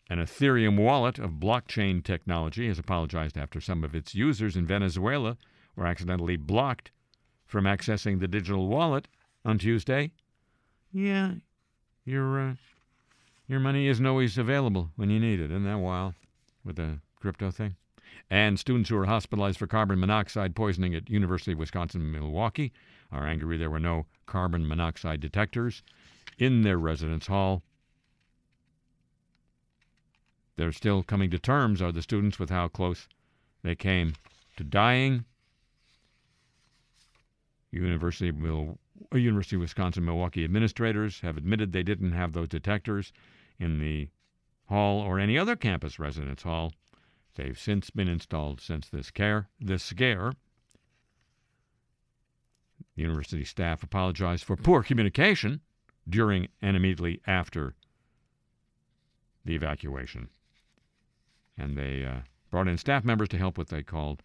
an 0.09 0.19
Ethereum 0.19 0.77
wallet 0.77 1.17
of 1.17 1.31
blockchain 1.31 2.03
technology, 2.03 2.67
has 2.67 2.77
apologized 2.77 3.37
after 3.37 3.59
some 3.59 3.83
of 3.83 3.95
its 3.95 4.13
users 4.13 4.55
in 4.55 4.65
Venezuela 4.67 5.37
were 5.75 5.85
accidentally 5.85 6.37
blocked 6.37 6.91
from 7.45 7.65
accessing 7.65 8.19
the 8.19 8.27
digital 8.27 8.67
wallet 8.67 9.07
on 9.45 9.57
Tuesday. 9.57 10.11
Yeah, 10.91 11.35
your 12.05 12.39
uh, 12.39 12.53
your 13.47 13.59
money 13.59 13.87
isn't 13.87 14.05
always 14.05 14.37
available 14.37 14.91
when 14.95 15.09
you 15.09 15.19
need 15.19 15.39
it. 15.39 15.51
Isn't 15.51 15.65
that 15.65 15.79
wild 15.79 16.13
with 16.63 16.77
the 16.77 16.99
crypto 17.19 17.51
thing? 17.51 17.75
And 18.29 18.59
students 18.59 18.89
who 18.89 18.95
were 18.95 19.05
hospitalized 19.05 19.59
for 19.59 19.67
carbon 19.67 19.99
monoxide 19.99 20.55
poisoning 20.55 20.95
at 20.95 21.09
University 21.09 21.51
of 21.51 21.59
Wisconsin 21.59 22.11
Milwaukee 22.11 22.71
are 23.11 23.27
angry 23.27 23.57
there 23.57 23.69
were 23.69 23.79
no 23.79 24.05
carbon 24.25 24.67
monoxide 24.67 25.19
detectors 25.19 25.83
in 26.37 26.61
their 26.61 26.77
residence 26.77 27.27
hall. 27.27 27.63
They're 30.55 30.71
still 30.71 31.03
coming 31.03 31.29
to 31.31 31.39
terms, 31.39 31.81
are 31.81 31.91
the 31.91 32.01
students, 32.01 32.39
with 32.39 32.49
how 32.49 32.67
close 32.67 33.07
they 33.63 33.75
came 33.75 34.13
to 34.57 34.63
dying. 34.63 35.25
University 37.81 38.29
of, 38.29 38.37
Mil- 38.37 38.77
uh, 39.13 39.17
University 39.17 39.55
of 39.55 39.61
Wisconsin 39.61 40.05
Milwaukee 40.05 40.43
administrators 40.43 41.21
have 41.21 41.37
admitted 41.37 41.71
they 41.71 41.83
didn't 41.83 42.11
have 42.11 42.33
those 42.33 42.47
detectors 42.47 43.11
in 43.59 43.79
the 43.79 44.09
hall 44.65 45.01
or 45.01 45.19
any 45.19 45.37
other 45.37 45.55
campus 45.55 45.99
residence 45.99 46.43
hall. 46.43 46.73
They've 47.35 47.57
since 47.57 47.89
been 47.89 48.07
installed 48.07 48.61
since 48.61 48.89
this 48.89 49.09
care 49.09 49.49
this 49.59 49.83
scare. 49.83 50.33
University 52.95 53.43
staff 53.43 53.81
apologized 53.81 54.43
for 54.43 54.55
poor 54.55 54.83
communication 54.83 55.61
during 56.07 56.47
and 56.61 56.77
immediately 56.77 57.21
after 57.25 57.73
the 59.45 59.55
evacuation. 59.55 60.29
And 61.57 61.75
they 61.75 62.05
uh, 62.05 62.19
brought 62.51 62.67
in 62.67 62.77
staff 62.77 63.03
members 63.03 63.29
to 63.29 63.37
help 63.37 63.57
what 63.57 63.69
they 63.69 63.81
called 63.81 64.21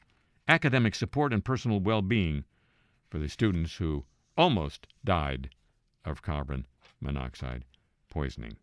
academic 0.46 0.94
support 0.94 1.32
and 1.32 1.42
personal 1.42 1.80
well 1.80 2.02
being 2.02 2.44
for 3.08 3.18
the 3.18 3.28
students 3.28 3.76
who 3.76 4.04
almost 4.36 4.86
died 5.04 5.50
of 6.04 6.22
carbon 6.22 6.66
monoxide 7.00 7.64
poisoning. 8.10 8.56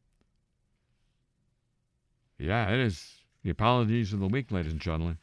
Yeah, 2.37 2.69
it 2.71 2.79
is 2.79 3.21
the 3.43 3.49
apologies 3.49 4.13
of 4.13 4.19
the 4.19 4.27
week, 4.27 4.51
ladies 4.51 4.71
and 4.71 4.81
gentlemen. 4.81 5.17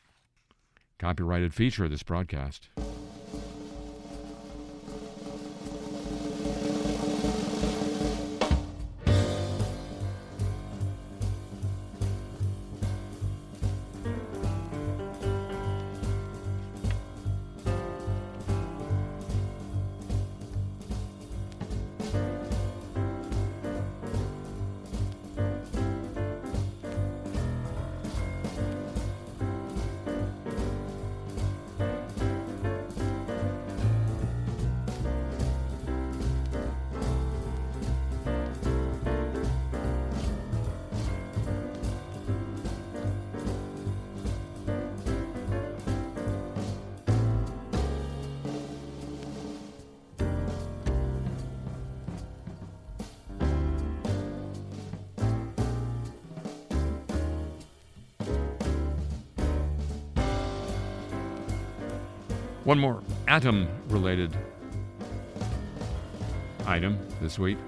Copyrighted 0.98 1.52
feature 1.52 1.84
of 1.84 1.90
this 1.90 2.02
broadcast. 2.02 2.68
One 62.72 62.78
more 62.78 63.02
atom 63.28 63.68
related 63.88 64.34
item 66.64 66.98
this 67.20 67.38
week. 67.38 67.58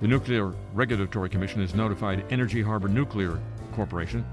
The 0.00 0.06
Nuclear 0.06 0.54
Regulatory 0.72 1.28
Commission 1.28 1.60
has 1.62 1.74
notified 1.74 2.24
Energy 2.30 2.62
Harbor 2.62 2.86
Nuclear 2.86 3.40
Corporation 3.72 4.24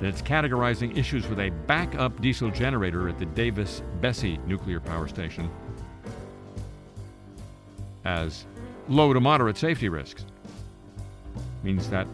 that 0.00 0.08
it's 0.08 0.22
categorizing 0.22 0.98
issues 0.98 1.28
with 1.28 1.38
a 1.38 1.50
backup 1.68 2.20
diesel 2.20 2.50
generator 2.50 3.08
at 3.08 3.20
the 3.20 3.26
Davis 3.26 3.80
Bessie 4.00 4.38
nuclear 4.38 4.80
power 4.80 5.06
station 5.06 5.48
as 8.04 8.44
low 8.88 9.12
to 9.12 9.20
moderate 9.20 9.56
safety 9.56 9.88
risks. 9.88 10.24
Means 11.62 11.88
that 11.90 12.08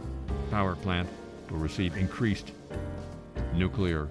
power 0.51 0.77
plant 0.77 1.09
will 1.51 1.57
receive 1.57 1.97
increased 1.97 2.53
nuclear 3.55 4.11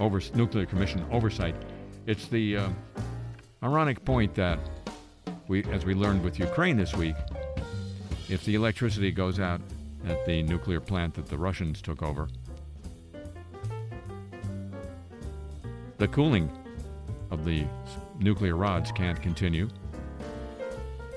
over, 0.00 0.22
nuclear 0.34 0.64
commission 0.64 1.04
oversight. 1.12 1.54
It's 2.06 2.28
the 2.28 2.56
uh, 2.56 2.68
ironic 3.64 4.04
point 4.04 4.32
that 4.36 4.60
we, 5.48 5.64
as 5.64 5.84
we 5.84 5.92
learned 5.92 6.22
with 6.22 6.38
Ukraine 6.38 6.76
this 6.76 6.94
week, 6.94 7.16
if 8.28 8.44
the 8.44 8.54
electricity 8.54 9.10
goes 9.10 9.40
out 9.40 9.60
at 10.06 10.24
the 10.24 10.44
nuclear 10.44 10.78
plant 10.78 11.14
that 11.14 11.26
the 11.26 11.36
Russians 11.36 11.82
took 11.82 12.04
over, 12.04 12.28
the 15.98 16.06
cooling 16.06 16.48
of 17.32 17.44
the 17.44 17.64
nuclear 18.20 18.54
rods 18.54 18.92
can't 18.92 19.20
continue, 19.20 19.68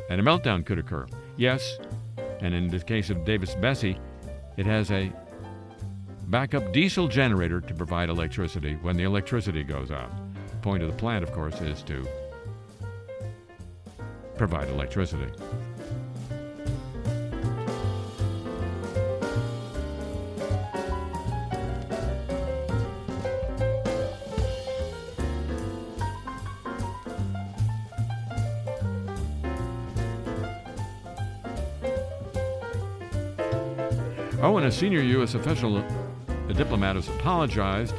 and 0.10 0.20
a 0.20 0.24
meltdown 0.24 0.66
could 0.66 0.80
occur. 0.80 1.06
Yes, 1.38 1.78
and 2.42 2.56
in 2.56 2.68
the 2.68 2.80
case 2.80 3.12
of 3.12 3.26
Davis-Besse, 3.26 3.96
it 4.58 4.66
has 4.66 4.90
a 4.90 5.14
backup 6.30 6.74
diesel 6.74 7.08
generator 7.08 7.62
to 7.62 7.74
provide 7.76 8.10
electricity 8.10 8.76
when 8.82 8.98
the 8.98 9.04
electricity 9.04 9.64
goes 9.64 9.92
out. 9.92 10.12
Point 10.62 10.84
of 10.84 10.92
the 10.92 10.98
plant, 10.98 11.24
of 11.24 11.32
course, 11.32 11.60
is 11.62 11.82
to 11.84 12.06
provide 14.38 14.68
electricity. 14.70 15.26
Oh, 34.42 34.58
and 34.58 34.68
a 34.68 34.72
senior 34.72 35.02
U.S. 35.02 35.36
official, 35.36 35.78
a 35.78 36.54
diplomat, 36.54 36.96
has 36.96 37.08
apologized. 37.08 37.96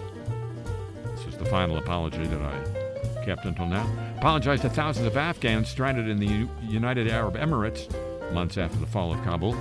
Final 1.51 1.79
apology 1.79 2.25
that 2.27 2.41
I 2.41 3.25
kept 3.25 3.45
until 3.45 3.67
now. 3.67 3.85
Apologized 4.19 4.63
to 4.63 4.71
thousands 4.71 5.09
of 5.09 5.17
Afghans 5.17 5.69
stranded 5.69 6.09
in 6.09 6.19
the 6.21 6.49
United 6.63 7.09
Arab 7.09 7.35
Emirates 7.35 7.91
months 8.33 8.57
after 8.57 8.79
the 8.79 8.87
fall 8.87 9.13
of 9.13 9.21
Kabul. 9.25 9.57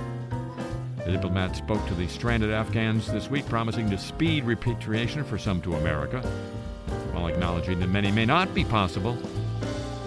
The 1.04 1.10
diplomat 1.10 1.56
spoke 1.56 1.84
to 1.88 1.94
the 1.94 2.06
stranded 2.06 2.52
Afghans 2.52 3.10
this 3.10 3.28
week, 3.28 3.44
promising 3.46 3.90
to 3.90 3.98
speed 3.98 4.44
repatriation 4.44 5.24
for 5.24 5.36
some 5.36 5.60
to 5.62 5.74
America, 5.74 6.20
while 7.10 7.26
acknowledging 7.26 7.80
that 7.80 7.88
many 7.88 8.12
may 8.12 8.24
not 8.24 8.54
be 8.54 8.64
possible 8.64 9.18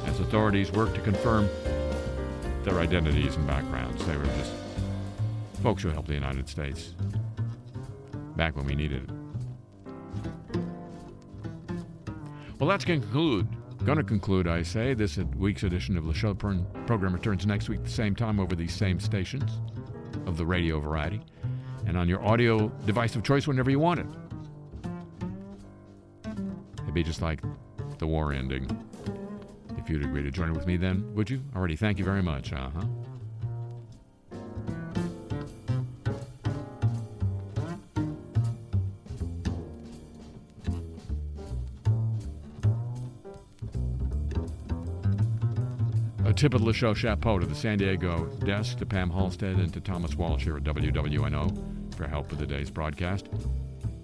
as 0.06 0.22
authorities 0.22 0.72
work 0.72 0.94
to 0.94 1.02
confirm 1.02 1.50
their 2.64 2.80
identities 2.80 3.36
and 3.36 3.46
backgrounds. 3.46 4.06
They 4.06 4.16
were 4.16 4.24
just 4.24 4.54
folks 5.62 5.84
who 5.84 5.90
helped 5.90 6.08
the 6.08 6.14
United 6.14 6.48
States 6.48 6.94
back 8.38 8.56
when 8.56 8.66
we 8.66 8.74
needed 8.76 9.04
it. 9.04 9.10
Well, 12.64 12.70
that's 12.70 12.86
going 12.86 13.02
to 13.02 13.06
conclude. 13.08 13.48
Going 13.84 13.98
to 13.98 14.06
conclude, 14.06 14.48
I 14.48 14.64
say, 14.64 14.94
this 14.94 15.18
week's 15.18 15.64
edition 15.64 15.98
of 15.98 16.06
the 16.06 16.14
show 16.14 16.34
Pern- 16.34 16.66
program 16.88 17.12
returns 17.12 17.46
next 17.46 17.68
week 17.68 17.84
the 17.84 17.90
same 17.90 18.16
time 18.16 18.40
over 18.40 18.56
these 18.56 18.74
same 18.74 19.02
stations 19.02 19.60
of 20.26 20.38
the 20.38 20.46
radio 20.46 20.80
variety 20.80 21.20
and 21.86 21.98
on 21.98 22.08
your 22.08 22.24
audio 22.24 22.70
device 22.86 23.18
of 23.18 23.24
choice 23.24 23.48
whenever 23.48 23.70
you 23.70 23.80
want 23.80 24.00
it. 24.00 24.06
It'd 26.84 26.94
be 26.94 27.04
just 27.04 27.22
like 27.22 27.42
the 27.98 28.08
war 28.08 28.32
ending. 28.32 28.66
If 29.78 29.90
you'd 29.90 30.06
agree 30.06 30.24
to 30.24 30.32
join 30.32 30.54
with 30.54 30.66
me 30.66 30.78
then, 30.78 31.14
would 31.16 31.30
you? 31.30 31.42
Already, 31.58 31.76
thank 31.76 32.00
you 32.00 32.06
very 32.06 32.24
much. 32.24 32.54
Uh 32.54 32.70
huh. 32.70 32.86
Tip 46.36 46.56
of 46.56 46.66
the 46.66 46.74
show 46.74 46.94
chapeau 46.94 47.40
to 47.40 47.46
the 47.46 47.56
San 47.56 47.78
Diego 47.78 48.26
desk, 48.44 48.80
to 48.80 48.86
Pam 48.86 49.10
Halstead, 49.10 49.58
and 49.58 49.72
to 49.74 49.80
Thomas 49.80 50.16
Walsh 50.16 50.44
here 50.44 50.58
at 50.58 50.64
WWNO 50.64 51.96
for 51.96 52.08
help 52.08 52.30
with 52.32 52.40
today's 52.40 52.70
broadcast. 52.70 53.30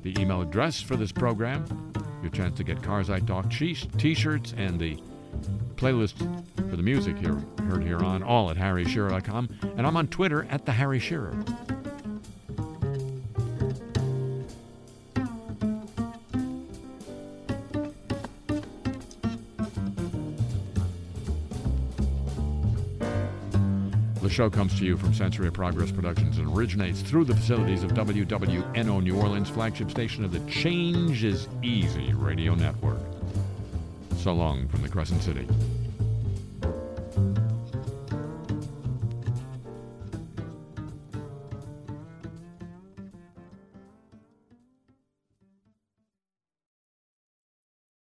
The 0.03 0.17
email 0.19 0.41
address 0.41 0.79
for 0.79 0.95
this 0.95 1.11
program, 1.11 1.65
your 2.21 2.31
chance 2.31 2.55
to 2.57 2.63
get 2.63 2.81
Cars 2.81 3.09
I 3.09 3.19
Talk 3.19 3.49
t 3.49 3.73
shirts, 3.73 4.53
and 4.55 4.79
the 4.79 4.97
playlist 5.75 6.17
for 6.69 6.75
the 6.75 6.83
music 6.83 7.17
here, 7.17 7.43
heard 7.67 7.83
here 7.83 7.99
on, 7.99 8.23
all 8.23 8.49
at 8.51 8.57
harryshearer.com. 8.57 9.49
And 9.75 9.85
I'm 9.85 9.97
on 9.97 10.07
Twitter 10.07 10.45
at 10.49 10.65
the 10.65 10.71
Harry 10.71 10.99
Shearer. 10.99 11.33
Show 24.39 24.49
comes 24.49 24.79
to 24.79 24.85
you 24.85 24.95
from 24.95 25.13
Century 25.13 25.49
of 25.49 25.53
Progress 25.53 25.91
Productions 25.91 26.37
and 26.37 26.47
originates 26.55 27.01
through 27.01 27.25
the 27.25 27.35
facilities 27.35 27.83
of 27.83 27.91
WWNO 27.91 29.03
New 29.03 29.17
Orleans, 29.17 29.49
flagship 29.49 29.91
station 29.91 30.23
of 30.23 30.31
the 30.31 30.39
Change 30.49 31.25
is 31.25 31.49
Easy 31.61 32.13
radio 32.13 32.55
network. 32.55 33.01
So 34.15 34.31
long 34.31 34.69
from 34.69 34.81
the 34.81 34.87
Crescent 34.87 35.23
City. 35.23 35.45